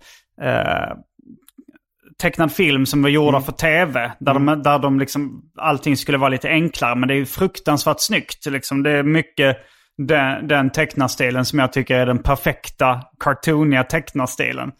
eh, 0.42 0.96
tecknad 2.22 2.52
film 2.52 2.86
som 2.86 3.02
var 3.02 3.10
gjorda 3.10 3.42
för 3.42 3.52
tv. 3.52 4.12
Där, 4.20 4.34
de, 4.34 4.46
där 4.64 4.80
de 4.80 5.00
liksom, 5.00 5.42
allting 5.58 5.98
skulle 5.98 6.18
vara 6.18 6.30
lite 6.30 6.50
enklare. 6.50 6.96
Men 6.96 7.08
det 7.08 7.14
är 7.14 7.20
ju 7.20 7.26
fruktansvärt 7.26 8.00
snyggt. 8.00 8.46
Liksom. 8.46 8.84
Det 8.84 8.92
är 8.92 9.04
mycket 9.04 9.58
den, 9.98 10.48
den 10.48 10.70
tecknarstilen 10.70 11.46
som 11.46 11.60
jag 11.60 11.74
tycker 11.74 11.96
är 12.00 12.06
den 12.06 12.20
perfekta 12.24 13.02
cartooniga 13.20 13.84
tecknarstilen. 13.84 14.72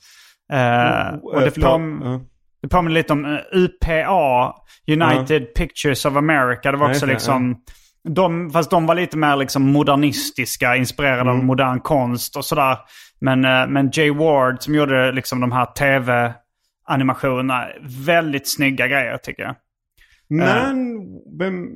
Eh, 0.54 1.14
och 1.22 1.42
det, 1.42 1.52
påm- 1.62 2.02
Ja. 2.04 2.22
Det 2.62 2.68
påminner 2.68 2.94
lite 2.96 3.14
om 3.14 3.26
eh, 3.26 3.40
UPA, 3.52 4.54
United 4.88 5.54
Pictures 5.54 6.06
of 6.06 6.16
America. 6.16 6.72
Det 6.72 6.78
var 6.78 6.86
Ja, 6.88 6.92
också 6.92 7.06
det, 7.06 7.12
liksom... 7.14 7.56
De, 8.10 8.50
fast 8.52 8.72
de 8.72 8.86
var 8.86 8.96
lite 8.96 9.18
mer 9.18 9.36
liksom 9.36 9.72
modernistiska, 9.72 10.76
inspirerade 10.76 11.22
Mm. 11.22 11.38
av 11.40 11.44
modern 11.46 11.80
konst 11.80 12.36
och 12.36 12.46
sådär. 12.46 12.78
Men, 13.22 13.46
eh, 13.46 13.68
men 13.68 13.90
Jay 13.94 14.12
Ward 14.12 14.64
som 14.64 14.76
gjorde 14.76 15.12
liksom 15.12 15.42
de 15.42 15.52
här 15.52 15.66
tv-animationerna, 15.66 17.68
väldigt 18.06 18.48
snygga 18.54 18.88
grejer 18.88 19.18
tycker 19.18 19.44
jag. 19.44 19.56
Men, 20.30 21.00
vem, 21.40 21.68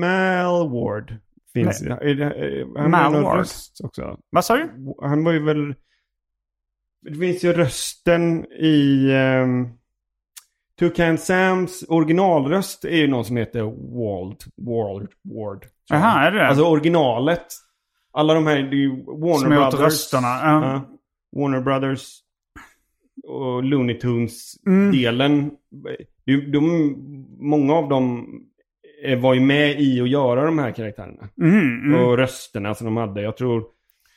Mal 0.00 0.70
Ward 0.70 1.16
finns 1.52 1.82
är, 1.82 2.78
han 2.80 2.90
Mal 2.90 3.22
Ward. 3.22 3.40
också. 3.84 4.18
Vad 4.30 4.44
sa 4.44 4.56
du? 4.56 4.70
Han 5.02 5.24
var 5.24 5.32
ju 5.32 5.42
väl... 5.44 5.74
Det 7.04 7.14
finns 7.14 7.44
ju 7.44 7.52
rösten 7.52 8.44
i... 8.52 9.08
Um, 9.12 9.68
Toucan 10.78 11.18
Sams 11.18 11.84
originalröst 11.88 12.84
är 12.84 12.96
ju 12.96 13.06
någon 13.08 13.24
som 13.24 13.36
heter 13.36 13.62
Wald. 13.62 14.36
Ward. 14.56 15.08
Ward. 15.34 15.66
Jaha, 15.88 16.26
är 16.26 16.30
det? 16.30 16.46
Alltså 16.48 16.64
originalet. 16.64 17.46
Alla 18.12 18.34
de 18.34 18.46
här, 18.46 18.56
det 18.56 18.76
är 18.76 18.80
ju 18.80 19.04
Warner 19.04 19.38
Som 19.38 19.48
Brothers. 19.50 19.80
rösterna, 19.80 20.28
ja. 20.28 20.64
Ja. 21.32 21.40
Warner 21.40 21.60
Brothers 21.60 22.18
och 23.26 23.62
Looney 23.64 23.94
Mm. 23.96 24.00
Tunes-delen. 24.00 25.50
De, 26.24 26.36
de, 26.36 26.94
många 27.38 27.74
av 27.74 27.88
dem 27.88 28.26
var 29.18 29.34
ju 29.34 29.40
med 29.40 29.80
i 29.80 30.00
att 30.00 30.08
göra 30.08 30.44
de 30.44 30.58
här 30.58 30.70
karaktärerna. 30.72 31.28
Mm, 31.40 31.84
mm. 31.84 32.00
Och 32.00 32.18
rösterna 32.18 32.74
som 32.74 32.84
de 32.84 32.96
hade. 32.96 33.22
Jag 33.22 33.36
tror... 33.36 33.64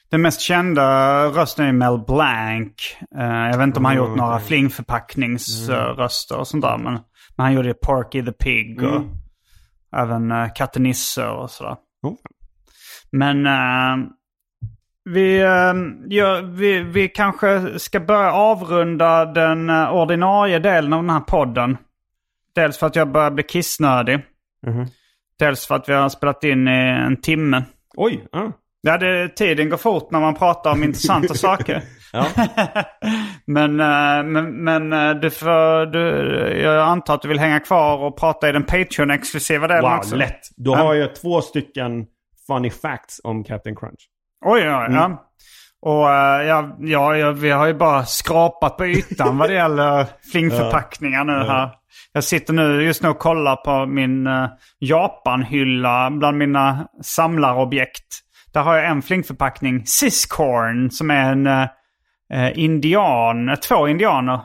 Den 0.09 0.21
mest 0.21 0.41
kända 0.41 0.83
rösten 1.27 1.65
är 1.65 1.71
Mel 1.71 1.99
Blanc. 2.07 2.73
Eh, 3.17 3.49
jag 3.49 3.57
vet 3.57 3.67
inte 3.67 3.79
om 3.79 3.85
han 3.85 3.97
Mm, 3.97 4.07
gjort 4.07 4.17
några 4.17 4.39
flingförpackningsröster 4.39 6.37
och 6.37 6.47
sånt 6.47 6.63
där. 6.63 6.77
Men, 6.77 6.93
men 7.35 7.43
han 7.45 7.53
gjorde 7.53 7.73
Porky 7.73 8.25
the 8.25 8.31
Pig 8.31 8.83
och 8.83 8.95
Mm. 8.95 9.09
även 9.95 10.31
uh, 10.31 10.47
Katte 10.55 10.79
Nisse 10.79 11.27
och 11.27 11.51
sådär. 11.51 11.75
Oh. 12.01 12.13
Men 13.11 13.45
eh, 13.45 14.07
vi, 15.05 15.39
ja, 16.09 16.41
vi, 16.43 16.79
vi 16.83 17.07
kanske 17.07 17.79
ska 17.79 17.99
börja 17.99 18.31
avrunda 18.31 19.25
den 19.25 19.69
ordinarie 19.69 20.59
delen 20.59 20.93
av 20.93 21.03
den 21.03 21.09
här 21.09 21.19
podden. 21.19 21.77
Dels 22.55 22.77
för 22.77 22.87
att 22.87 22.95
jag 22.95 23.11
börjar 23.11 23.31
bli 23.31 23.43
kissnödig. 23.43 24.19
Mhm. 24.67 24.85
Dels 25.39 25.67
för 25.67 25.75
att 25.75 25.89
vi 25.89 25.93
har 25.93 26.09
spelat 26.09 26.43
in 26.43 26.67
i 26.67 26.71
en 27.05 27.21
timme. 27.21 27.63
Oj! 27.95 28.27
Ah. 28.31 28.51
Ja, 28.81 28.97
det, 28.97 29.29
tiden 29.35 29.69
går 29.69 29.77
fort 29.77 30.11
när 30.11 30.19
man 30.19 30.35
pratar 30.35 30.71
om 30.71 30.83
intressanta 30.83 31.33
saker. 31.33 31.81
Ja. 32.13 32.25
men 33.47 33.79
eh, 33.79 34.23
men, 34.23 34.63
men 34.63 34.93
eh, 34.93 35.09
du 35.15 35.29
får, 35.29 35.85
du, 35.85 35.99
jag 36.61 36.81
antar 36.87 37.13
att 37.13 37.21
du 37.21 37.27
vill 37.27 37.39
hänga 37.39 37.59
kvar 37.59 37.97
och 37.97 38.17
prata 38.19 38.49
i 38.49 38.51
den 38.51 38.63
Patreon-exklusiva 38.63 39.67
delen 39.67 39.81
Wow, 39.91 39.97
också. 39.97 40.15
lätt. 40.15 40.39
Då 40.57 40.75
har 40.75 40.93
jag 40.93 41.15
två 41.15 41.41
stycken 41.41 42.05
funny 42.47 42.69
facts 42.69 43.21
om 43.23 43.43
Captain 43.43 43.75
Crunch. 43.75 44.07
Oj, 44.45 44.61
ja, 44.61 44.85
Mm. 44.85 44.95
ja. 44.95 45.23
Och 45.81 46.09
eh, 46.09 46.47
ja, 46.47 46.75
ja, 46.79 47.15
ja, 47.17 47.31
vi 47.31 47.49
har 47.49 47.67
ju 47.67 47.73
bara 47.73 48.05
skrapat 48.05 48.77
på 48.77 48.85
ytan 48.85 49.37
vad 49.37 49.49
det 49.49 49.53
gäller 49.63 50.05
flingförpackningar 50.31 51.23
nu 51.23 51.33
här. 51.33 51.69
Jag 52.13 52.23
sitter 52.23 52.53
nu 52.53 52.83
just 52.83 53.03
nu 53.03 53.09
och 53.09 53.19
kollar 53.19 53.55
på 53.55 53.85
min 53.85 54.29
Japan-hylla 54.79 56.09
bland 56.11 56.37
mina 56.37 56.87
samlarobjekt. 57.03 58.05
Där 58.57 58.63
har 58.63 58.77
jag 58.77 58.85
en 58.85 59.01
flingförpackning, 59.01 59.85
Siscorn, 59.85 60.91
som 60.91 61.11
är 61.11 61.31
en 61.31 61.47
eh, 61.47 61.67
eh, 62.33 62.59
indian, 62.59 63.49
eh, 63.49 63.55
två 63.55 63.87
indianer. 63.87 64.39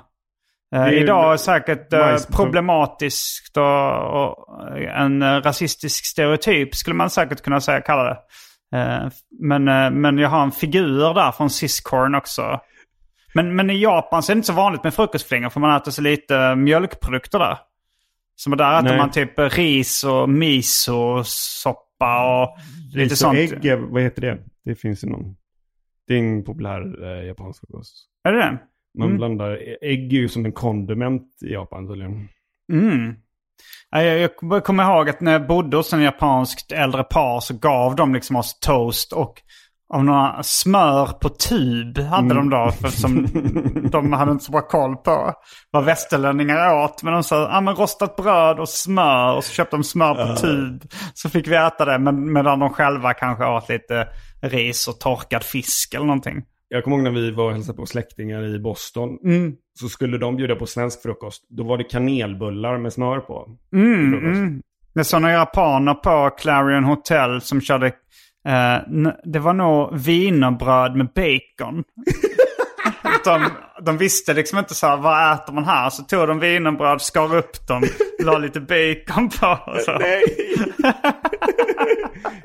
Eh, 0.74 0.88
idag 0.88 1.32
är 1.32 1.36
säkert 1.36 1.92
eh, 1.92 2.16
problematiskt 2.36 3.56
och, 3.56 4.22
och 4.22 4.68
en 4.78 5.22
eh, 5.22 5.26
rasistisk 5.26 6.06
stereotyp 6.06 6.74
skulle 6.74 6.96
man 6.96 7.10
säkert 7.10 7.42
kunna 7.42 7.60
säga 7.60 7.80
kalla 7.80 8.04
det. 8.04 8.18
Men, 9.40 9.64
men 10.00 10.18
jag 10.18 10.28
har 10.28 10.42
en 10.42 10.52
figur 10.52 11.14
där 11.14 11.32
från 11.32 11.50
Siscorn 11.50 12.14
också. 12.14 12.60
Men, 13.34 13.56
men 13.56 13.70
i 13.70 13.82
Japan 13.82 14.22
så 14.22 14.32
är 14.32 14.34
det 14.34 14.38
inte 14.38 14.46
så 14.46 14.52
vanligt 14.52 14.84
med 14.84 14.94
frukostflingor 14.94 15.50
för 15.50 15.60
man 15.60 15.76
äter 15.76 15.90
så 15.90 16.02
lite 16.02 16.54
mjölkprodukter 16.54 17.38
där. 17.38 17.58
Som 18.36 18.56
där 18.56 18.78
äter 18.78 18.88
Nej. 18.88 18.98
man 18.98 19.10
typ 19.10 19.38
ris 19.38 20.04
och 20.04 20.28
miso-soppa 20.28 21.91
och 22.06 22.58
lite 22.94 22.98
Ris 22.98 23.12
och 23.12 23.18
sånt. 23.18 23.38
ägg, 23.38 23.78
vad 23.78 24.02
heter 24.02 24.22
det? 24.22 24.38
Det 24.64 24.74
finns 24.74 25.04
ju 25.04 25.08
någon. 25.08 25.36
Det 26.06 26.14
är 26.14 26.18
en 26.18 26.44
populär 26.44 27.04
eh, 27.04 27.26
japansk 27.26 27.60
frukost. 27.60 27.94
Är 28.24 28.32
det 28.32 28.38
det? 28.38 28.58
Man 28.98 29.06
Mm. 29.06 29.16
blandar, 29.18 29.50
ägg 29.82 30.12
är 30.12 30.16
ju 30.18 30.28
som 30.28 30.44
en 30.44 30.52
kondiment 30.52 31.22
i 31.46 31.52
Japan 31.52 31.88
tydligen. 31.88 32.28
Mm. 32.72 33.14
Ja, 33.90 34.02
Jag, 34.02 34.30
jag 34.42 34.64
kommer 34.64 34.84
ihåg 34.96 35.08
att 35.08 35.20
när 35.20 35.32
jag 35.32 35.46
bodde 35.46 35.76
hos 35.76 35.92
en 35.92 36.00
japanskt 36.02 36.72
äldre 36.72 37.04
par 37.04 37.40
så 37.40 37.54
gav 37.58 37.96
de 37.96 38.14
liksom 38.14 38.36
oss 38.36 38.58
toast 38.60 39.12
och 39.12 39.42
av 39.92 40.04
några 40.04 40.42
smör 40.42 41.06
på 41.06 41.28
tub 41.28 41.98
hade 41.98 42.34
de 42.34 42.50
då. 42.50 42.70
För 42.80 42.88
som 42.88 43.26
de 43.90 44.12
hade 44.12 44.32
inte 44.32 44.44
så 44.44 44.52
bra 44.52 44.60
koll 44.60 44.96
på 44.96 45.32
vad 45.70 45.84
västerlänningar 45.84 46.84
åt. 46.84 47.02
Men 47.02 47.12
de 47.12 47.22
sa 47.22 47.48
ah, 47.50 47.60
men 47.60 47.74
rostat 47.74 48.16
bröd 48.16 48.58
och 48.58 48.68
smör 48.68 49.36
och 49.36 49.44
så 49.44 49.52
köpte 49.52 49.76
de 49.76 49.84
smör 49.84 50.14
på 50.14 50.40
tub. 50.40 50.82
Så 51.14 51.28
fick 51.28 51.48
vi 51.48 51.56
äta 51.56 51.84
det 51.84 51.98
men, 51.98 52.32
medan 52.32 52.58
de 52.58 52.70
själva 52.70 53.14
kanske 53.14 53.44
åt 53.44 53.68
lite 53.68 54.08
ris 54.42 54.88
och 54.88 55.00
torkad 55.00 55.42
fisk 55.42 55.94
eller 55.94 56.06
någonting. 56.06 56.42
Jag 56.68 56.84
kommer 56.84 56.96
ihåg 56.96 57.04
när 57.04 57.10
vi 57.10 57.30
var 57.30 57.44
och 57.44 57.52
hälsade 57.52 57.76
på 57.76 57.86
släktingar 57.86 58.44
i 58.54 58.58
Boston. 58.58 59.18
Mm. 59.24 59.52
Så 59.80 59.88
skulle 59.88 60.18
de 60.18 60.36
bjuda 60.36 60.56
på 60.56 60.66
svensk 60.66 61.02
frukost. 61.02 61.46
Då 61.48 61.64
var 61.64 61.78
det 61.78 61.84
kanelbullar 61.84 62.78
med 62.78 62.92
smör 62.92 63.20
på. 63.20 63.56
Mm, 63.72 64.14
mm. 64.14 64.62
Jag 64.92 65.06
såg 65.06 65.22
några 65.22 65.34
japaner 65.34 65.94
på 65.94 66.30
Clarion 66.38 66.84
Hotel 66.84 67.40
som 67.40 67.60
körde, 67.60 67.92
eh, 68.44 69.12
det 69.24 69.38
var 69.38 69.52
nog 69.52 69.98
wienerbröd 69.98 70.96
med 70.96 71.06
bacon. 71.06 71.84
de, 73.24 73.48
de 73.84 73.98
visste 73.98 74.34
liksom 74.34 74.58
inte 74.58 74.74
så 74.74 74.86
här, 74.86 74.96
vad 74.96 75.34
äter 75.34 75.52
man 75.52 75.64
här? 75.64 75.90
Så 75.90 76.02
tog 76.02 76.28
de 76.28 76.38
wienerbröd, 76.38 77.00
skar 77.00 77.36
upp 77.36 77.68
dem, 77.68 77.82
la 78.24 78.38
lite 78.38 78.60
bacon 78.60 79.28
på. 79.28 79.58
Och 79.66 79.80
så. 79.80 79.98
Nej! 79.98 80.22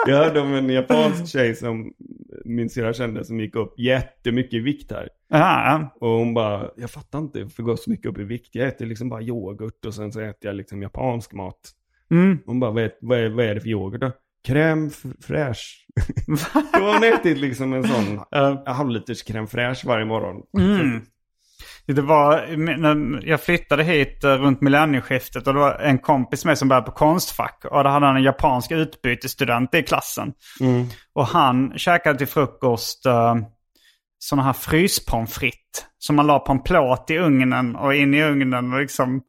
jag 0.07 0.17
hörde 0.17 0.39
om 0.39 0.53
en 0.53 0.69
japansk 0.69 1.27
tjej 1.27 1.55
som 1.55 1.91
min 2.45 2.69
syrra 2.69 2.93
kände 2.93 3.25
som 3.25 3.39
gick 3.39 3.55
upp 3.55 3.79
jättemycket 3.79 4.53
i 4.53 4.59
vikt 4.59 4.91
här. 4.91 5.09
Ja, 5.29 5.37
ja. 5.37 5.95
Och 5.99 6.09
hon 6.09 6.33
bara, 6.33 6.69
jag 6.75 6.91
fattar 6.91 7.19
inte 7.19 7.43
varför 7.43 7.63
jag 7.63 7.65
går 7.65 7.75
så 7.75 7.89
mycket 7.89 8.05
upp 8.05 8.17
i 8.17 8.23
vikt. 8.23 8.55
Jag 8.55 8.67
äter 8.67 8.85
liksom 8.85 9.09
bara 9.09 9.21
yoghurt 9.21 9.85
och 9.85 9.93
sen 9.93 10.11
så 10.11 10.19
äter 10.19 10.49
jag 10.49 10.55
liksom 10.55 10.81
japansk 10.81 11.33
mat. 11.33 11.59
Mm. 12.11 12.39
Hon 12.45 12.59
bara, 12.59 12.71
vad 12.71 12.83
är, 12.83 12.91
vad 13.01 13.19
är, 13.19 13.29
vad 13.29 13.45
är 13.45 13.55
det 13.55 13.61
för 13.61 13.69
yoghurt 13.69 14.01
då? 14.01 14.11
Crème 14.47 14.89
fraîche. 15.21 15.85
Då 16.73 16.79
har 16.79 16.93
hon 16.93 17.03
ätit 17.03 17.37
liksom 17.37 17.73
en 17.73 17.83
sån 17.83 18.19
uh, 18.35 18.67
halvliters 18.67 19.23
crème 19.23 19.47
fraîche 19.47 19.87
varje 19.87 20.05
morgon. 20.05 20.43
Mm. 20.59 21.01
Det 21.85 22.01
var, 22.01 22.57
när 22.77 23.27
jag 23.27 23.41
flyttade 23.41 23.83
hit 23.83 24.23
eh, 24.23 24.29
runt 24.29 24.61
millennieskiftet 24.61 25.47
och 25.47 25.53
det 25.53 25.59
var 25.59 25.79
en 25.79 25.99
kompis 25.99 26.45
med 26.45 26.57
som 26.57 26.67
började 26.67 26.85
på 26.85 26.91
Konstfack. 26.91 27.65
Och 27.71 27.83
då 27.83 27.89
hade 27.89 28.05
han 28.05 28.15
en 28.15 28.23
japansk 28.23 28.71
utbytesstudent 28.71 29.75
i 29.75 29.83
klassen. 29.83 30.33
Och 31.13 31.27
han 31.27 31.73
käkade 31.77 32.17
till 32.17 32.27
frukost 32.27 33.05
uh, 33.05 33.35
sådana 34.19 34.43
här 34.43 34.53
fryspommes 34.53 35.33
frites. 35.33 35.85
Som 35.97 36.15
man 36.15 36.27
la 36.27 36.39
på 36.39 36.51
en 36.51 36.63
plåt 36.63 37.09
i 37.09 37.17
ugnen 37.17 37.75
och 37.75 37.95
in 37.95 38.13
i 38.13 38.23
ugnen 38.23 38.73
och 38.73 38.79
liksom... 38.79 39.21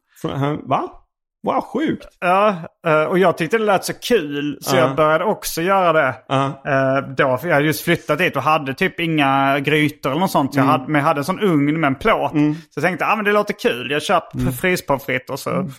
Va? 0.63 0.98
Wow, 1.43 1.61
sjukt! 1.61 2.07
Ja, 2.19 2.55
eh, 2.87 3.03
och 3.03 3.19
jag 3.19 3.37
tyckte 3.37 3.57
det 3.57 3.63
lät 3.63 3.85
så 3.85 3.93
kul 3.93 4.57
så 4.61 4.75
Ja. 4.75 4.81
jag 4.81 4.95
började 4.95 5.23
också 5.23 5.61
göra 5.61 5.93
det. 5.93 6.15
Ja. 6.27 6.45
Eh, 6.65 7.09
då, 7.17 7.37
för 7.37 7.47
jag 7.47 7.55
hade 7.55 7.67
just 7.67 7.83
flyttat 7.83 8.17
dit 8.17 8.35
och 8.35 8.43
hade 8.43 8.73
typ 8.73 8.99
inga 8.99 9.59
grytor 9.59 10.09
eller 10.09 10.19
något 10.19 10.31
sånt. 10.31 10.53
Så 10.53 10.59
jag 10.59 10.65
hade, 10.65 10.87
men 10.87 10.95
jag 10.95 11.07
hade 11.07 11.19
en 11.19 11.25
sån 11.25 11.39
ugn 11.39 11.79
med 11.79 11.87
en 11.87 11.95
plåt. 11.95 12.31
Så 12.31 12.75
jag 12.75 12.83
tänkte, 12.83 13.05
ah, 13.05 13.15
men 13.15 13.25
det 13.25 13.31
låter 13.31 13.53
kul. 13.53 13.91
Jag 13.91 14.03
köper 14.03 14.39
mm. 14.39 14.53
fryspommes 14.53 15.03
frites 15.03 15.29
och 15.29 15.39
så. 15.39 15.69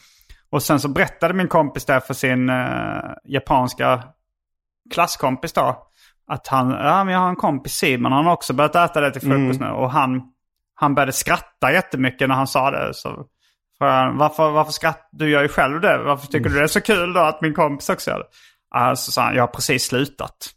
Och 0.51 0.63
sen 0.63 0.81
så 0.81 0.89
berättade 0.89 1.35
min 1.35 1.49
kompis 1.49 1.85
där 1.85 2.01
för 2.01 2.15
sin 2.15 2.49
eh, 2.49 3.01
japanska 3.25 4.03
klasskompis 4.95 5.53
då. 5.53 5.87
Att 6.27 6.47
han, 6.47 6.71
ja 6.71 7.05
men 7.05 7.15
jag 7.15 7.21
har 7.21 7.29
en 7.29 7.37
kompis 7.37 7.73
Simon, 7.73 8.13
han 8.13 8.25
har 8.25 8.33
också 8.33 8.53
börjat 8.53 8.77
äta 8.77 9.01
det 9.01 9.11
till 9.11 9.21
frukost 9.21 9.61
nu. 9.61 9.67
Och 9.67 9.91
han, 9.91 10.23
han 10.75 10.95
började 10.95 11.13
skratta 11.13 11.73
jättemycket 11.73 12.29
när 12.29 12.35
han 12.35 12.47
sa 12.47 12.71
det. 12.71 12.95
Så 12.95 13.27
varför, 14.19 14.51
varför 14.51 14.73
skrattar 14.73 15.07
du? 15.13 15.31
gör 15.31 15.43
ju 15.43 15.49
själv 15.49 15.81
det. 15.81 15.99
Varför 15.99 16.27
tycker 16.27 16.51
du 16.51 16.57
det 16.57 16.63
är 16.63 16.67
så 16.67 16.81
kul 16.81 17.13
då 17.13 17.21
att 17.21 17.41
min 17.41 17.55
kompis 17.55 17.89
också 17.91 18.11
gör 18.11 18.19
det? 18.19 18.25
Ah, 18.75 18.97
så 18.97 19.13
sa 19.13 19.23
han, 19.23 19.35
jag 19.35 19.43
har 19.43 19.47
precis 19.49 19.85
slutat. 19.85 20.55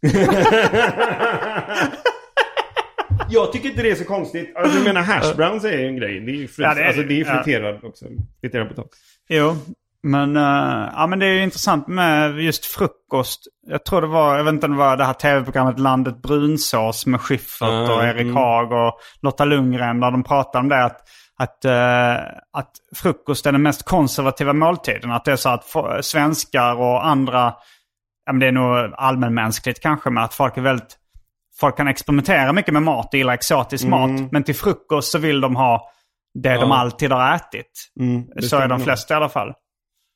Jag 3.28 3.52
tycker 3.52 3.68
inte 3.68 3.82
det 3.82 3.90
är 3.90 3.94
så 3.94 4.04
konstigt. 4.04 4.56
Alltså, 4.56 4.76
jag 4.78 4.84
menar 4.84 5.02
hash 5.02 5.34
browns 5.36 5.64
är 5.64 5.78
ju 5.78 5.86
en 5.86 5.96
grej. 5.96 6.20
Det 6.20 6.30
är 6.32 6.34
ju, 6.34 6.48
frit- 6.48 6.66
Ja, 6.66 6.74
det 6.74 6.82
är 6.82 6.86
alltså, 6.86 7.02
det. 7.02 7.20
är 7.20 7.24
Ja. 7.26 7.34
friterad 7.42 7.84
också. 7.84 8.04
Friterad 8.40 8.68
potatis. 8.68 8.98
Jo, 9.28 9.56
Men, 10.02 10.36
eh, 10.36 10.88
ja, 10.96 11.06
men 11.06 11.18
det 11.18 11.26
är 11.26 11.30
ju 11.32 11.42
intressant 11.42 11.88
med 11.88 12.40
just 12.40 12.64
frukost. 12.64 13.40
Jag 13.66 13.84
tror 13.84 14.00
det 14.00 14.06
var, 14.06 14.36
jag 14.36 14.44
vet 14.44 14.52
inte 14.54 14.66
om 14.66 14.72
det 14.72 14.78
var 14.78 14.96
det 14.96 15.04
här 15.04 15.12
tv-programmet 15.12 15.78
Landet 15.78 16.22
Brunsås 16.22 17.06
med 17.06 17.20
Schyffert 17.20 17.88
och 17.90 18.02
Mm, 18.02 18.08
Erik 18.16 18.22
mm. 18.22 18.36
Haag 18.36 18.72
och 18.72 18.98
Lotta 19.22 19.44
Lundgren. 19.44 20.00
Där 20.00 20.10
de 20.10 20.24
pratar 20.24 20.60
om 20.60 20.68
det. 20.68 20.84
Att, 20.84 21.00
att, 21.38 21.64
eh, 21.64 22.14
att 22.52 22.70
frukost 22.96 23.46
är 23.46 23.52
den 23.52 23.62
mest 23.62 23.82
konservativa 23.84 24.52
måltiden. 24.52 25.10
Att 25.10 25.24
det 25.24 25.32
är 25.32 25.36
så 25.36 25.48
att 25.48 25.64
svenskar 26.04 26.74
och 26.74 27.06
andra, 27.06 27.54
ja, 28.26 28.32
men 28.32 28.38
det 28.40 28.46
är 28.46 28.52
nog 28.52 28.94
allmänmänskligt 28.96 29.80
kanske, 29.82 30.10
men 30.10 30.24
att 30.24 30.34
folk 30.34 30.56
är 30.56 30.62
väldigt 30.62 30.98
Folk 31.60 31.76
kan 31.76 31.88
experimentera 31.88 32.52
mycket 32.52 32.72
med 32.74 32.82
mat 32.82 33.06
och 33.06 33.14
gillar 33.18 33.34
exotisk 33.34 33.84
Mm. 33.84 34.00
mat. 34.20 34.32
Men 34.32 34.42
till 34.44 34.54
frukost 34.54 35.12
så 35.12 35.18
vill 35.18 35.40
de 35.40 35.56
ha 35.56 35.90
det 36.42 36.54
de 36.54 36.70
Ja. 36.70 36.76
alltid 36.76 37.12
har 37.12 37.34
ätit. 37.34 37.90
Mm, 38.00 38.24
så 38.42 38.56
är 38.56 38.68
de 38.68 38.80
flesta 38.80 39.14
i 39.14 39.16
alla 39.16 39.28
fall. 39.28 39.52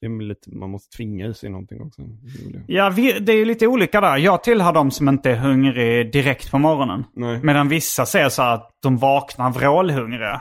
Det 0.01 0.07
är 0.07 0.23
lite, 0.23 0.51
man 0.57 0.71
måste 0.71 0.97
tvinga 0.97 1.27
i 1.27 1.35
sig 1.35 1.51
någonting 1.51 1.81
också. 1.83 2.03
Det. 2.03 2.63
Ja, 2.75 2.91
vi, 2.91 3.13
det 3.19 3.33
är 3.33 3.37
ju 3.37 3.45
lite 3.45 3.67
olika 3.67 4.01
där. 4.01 4.17
Jag 4.17 4.43
tillhör 4.43 4.73
de 4.73 4.91
som 4.91 5.09
inte 5.09 5.31
är 5.31 5.37
hungrig 5.37 6.13
direkt 6.13 6.51
på 6.51 6.59
morgonen. 6.59 7.05
Nej. 7.15 7.41
Medan 7.43 7.69
vissa 7.69 8.07
säger 8.07 8.29
så 8.29 8.43
att 8.43 8.71
de 8.83 8.97
vaknar 8.97 9.51
vrålhungriga. 9.51 10.41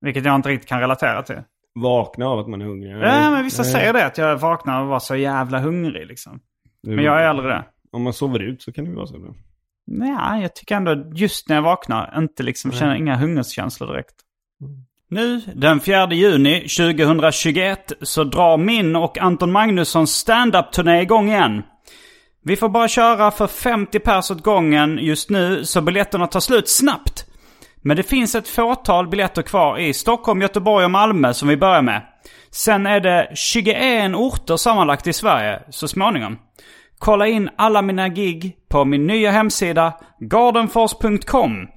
Vilket 0.00 0.24
jag 0.24 0.34
inte 0.34 0.48
riktigt 0.48 0.68
kan 0.68 0.80
relatera 0.80 1.22
till. 1.22 1.42
Vakna 1.74 2.26
av 2.26 2.38
att 2.38 2.48
man 2.48 2.62
är 2.62 2.66
hungrig. 2.66 2.92
Ja, 2.92 3.30
men 3.30 3.44
vissa 3.44 3.62
Nej. 3.62 3.72
säger 3.72 3.92
det. 3.92 4.06
Att 4.06 4.18
jag 4.18 4.36
vaknar 4.36 4.82
och 4.82 4.88
var 4.88 4.98
så 4.98 5.16
jävla 5.16 5.58
hungrig 5.58 6.06
liksom. 6.06 6.40
Men 6.82 7.04
jag 7.04 7.22
är 7.22 7.26
aldrig 7.26 7.50
det. 7.50 7.64
Om 7.92 8.02
man 8.02 8.12
sover 8.12 8.38
ut 8.38 8.62
så 8.62 8.72
kan 8.72 8.84
det 8.84 8.90
ju 8.90 8.96
vara 8.96 9.06
så. 9.06 9.18
Bra. 9.18 9.34
Nej, 9.86 10.42
jag 10.42 10.54
tycker 10.54 10.76
ändå 10.76 11.12
just 11.14 11.48
när 11.48 11.56
jag 11.56 11.62
vaknar 11.62 12.18
inte 12.18 12.42
liksom 12.42 12.72
känner 12.72 12.94
inga 12.94 13.16
hungerskänslor 13.16 13.88
direkt. 13.88 14.14
Nu, 15.10 15.40
den 15.54 15.80
4 15.80 16.12
juni 16.12 16.60
2021, 16.60 17.92
så 18.00 18.24
drar 18.24 18.56
min 18.56 18.96
och 18.96 19.18
Anton 19.18 19.52
Magnussons 19.52 20.10
stand-up-turné 20.10 21.02
igång 21.02 21.28
igen. 21.28 21.62
Vi 22.44 22.56
får 22.56 22.68
bara 22.68 22.88
köra 22.88 23.30
för 23.30 23.46
50 23.46 23.98
pers 23.98 24.30
åt 24.30 24.42
gången 24.42 24.98
just 25.02 25.30
nu, 25.30 25.64
så 25.64 25.80
biljetterna 25.80 26.26
tar 26.26 26.40
slut 26.40 26.68
snabbt. 26.68 27.26
Men 27.82 27.96
det 27.96 28.02
finns 28.02 28.34
ett 28.34 28.48
fåtal 28.48 29.08
biljetter 29.08 29.42
kvar 29.42 29.78
i 29.78 29.94
Stockholm, 29.94 30.42
Göteborg 30.42 30.84
och 30.84 30.90
Malmö 30.90 31.34
som 31.34 31.48
vi 31.48 31.56
börjar 31.56 31.82
med. 31.82 32.02
Sen 32.50 32.86
är 32.86 33.00
det 33.00 33.30
21 33.34 34.14
orter 34.14 34.56
sammanlagt 34.56 35.06
i 35.06 35.12
Sverige 35.12 35.62
så 35.70 35.88
småningom. 35.88 36.38
Kolla 36.98 37.26
in 37.26 37.50
alla 37.56 37.82
mina 37.82 38.08
gig 38.08 38.56
på 38.68 38.84
min 38.84 39.06
nya 39.06 39.30
hemsida 39.30 39.92
gardenfors.com. 40.20 41.68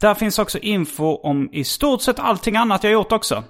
Där 0.00 0.14
finns 0.14 0.38
också 0.38 0.58
info 0.58 1.16
om 1.16 1.48
i 1.52 1.64
stort 1.64 2.02
sett 2.02 2.18
allting 2.18 2.56
annat 2.56 2.84
jag 2.84 2.92
gjort 2.92 3.12
också. 3.12 3.44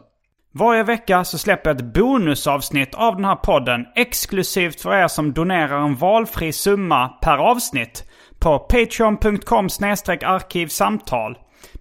Varje 0.54 0.82
vecka 0.82 1.24
så 1.24 1.38
släpper 1.38 1.70
jag 1.70 1.76
ett 1.76 1.94
bonusavsnitt 1.94 2.94
av 2.94 3.16
den 3.16 3.24
här 3.24 3.36
podden 3.36 3.86
exklusivt 3.96 4.80
för 4.80 4.94
er 4.94 5.08
som 5.08 5.32
donerar 5.32 5.84
en 5.84 5.96
valfri 5.96 6.52
summa 6.52 7.08
per 7.08 7.36
avsnitt 7.36 8.04
på 8.38 8.58
patreon.com 8.58 9.68
arkivsamtal. 10.24 11.38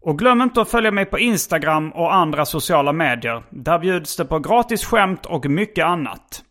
Och 0.00 0.18
glöm 0.18 0.42
inte 0.42 0.60
att 0.60 0.70
följa 0.70 0.90
mig 0.90 1.04
på 1.04 1.18
Instagram 1.18 1.90
och 1.92 2.14
andra 2.14 2.44
sociala 2.44 2.92
medier. 2.92 3.42
Där 3.50 3.78
bjuds 3.78 4.16
det 4.16 4.24
på 4.24 4.38
gratis 4.38 4.84
skämt 4.84 5.26
och 5.26 5.46
mycket 5.46 5.84
annat. 5.84 6.42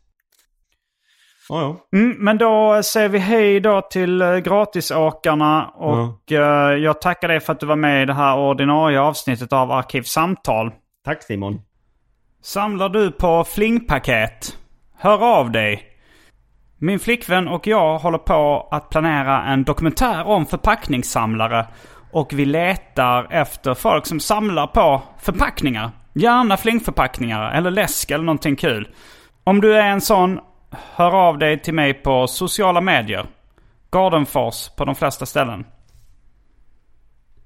Ja, 1.50 1.62
ja. 1.62 1.98
Mm, 1.98 2.18
men 2.20 2.38
då 2.38 2.84
säger 2.84 3.10
vi 3.10 3.20
hej 3.20 3.60
då 3.60 3.82
till 3.82 4.22
eh, 4.22 4.38
gratisåkarna 4.38 5.68
och 5.68 6.32
eh, 6.32 6.78
jag 6.78 7.02
tackar 7.02 7.28
dig 7.28 7.39
för 7.39 7.54
att 7.54 7.60
du 7.60 7.66
var 7.66 7.76
med 7.76 8.04
i 8.04 8.06
det 8.06 8.14
här 8.14 8.38
ordinarie 8.38 9.00
avsnittet 9.00 9.54
av 9.54 9.72
Arkivsamtal. 9.72 10.72
Tack 11.06 11.24
Simon. 11.24 11.62
Samlar 12.43 12.89
du 12.89 13.12
på 13.12 13.43
flingpaket? 13.43 14.58
Hör 14.98 15.39
av 15.39 15.52
dig. 15.52 15.84
Min 16.80 17.00
flickvän 17.00 17.48
och 17.48 17.68
jag 17.68 18.00
håller 18.00 18.18
på 18.18 18.68
att 18.72 18.89
planera 18.89 19.43
en 19.43 19.64
dokumentär 19.64 20.28
om 20.28 20.45
förpackningssamlare. 20.45 21.68
Och 22.18 22.34
vi 22.34 22.45
letar 22.45 23.28
efter 23.32 23.74
folk 23.74 24.05
som 24.05 24.20
samlar 24.20 24.68
på 24.68 25.03
förpackningar. 25.20 25.91
Gärna 26.13 26.57
flingförpackningar 26.57 27.51
eller 27.51 27.72
läsk 27.72 28.11
eller 28.11 28.24
någonting 28.24 28.55
kul. 28.55 28.95
Om 29.43 29.61
du 29.61 29.76
är 29.76 29.89
en 29.89 30.01
sån, 30.01 30.39
hör 30.72 31.28
av 31.28 31.38
dig 31.38 31.61
till 31.61 31.74
mig 31.74 31.93
på 31.93 32.28
sociala 32.28 32.82
medier. 32.82 33.26
Gardenfors 33.91 34.70
på 34.78 34.86
de 34.86 34.95
flesta 34.95 35.26
ställen. 35.26 35.65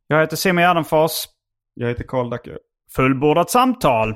Jag 0.07 0.19
heter 0.19 0.35
Simon 0.35 0.63
Gärdenfors. 0.63 1.11
Jag 1.73 1.87
heter 1.87 2.03
Karl 2.03 2.29
Dacke. 2.29 2.57
Fullbordat 2.95 3.49
samtal. 3.49 4.15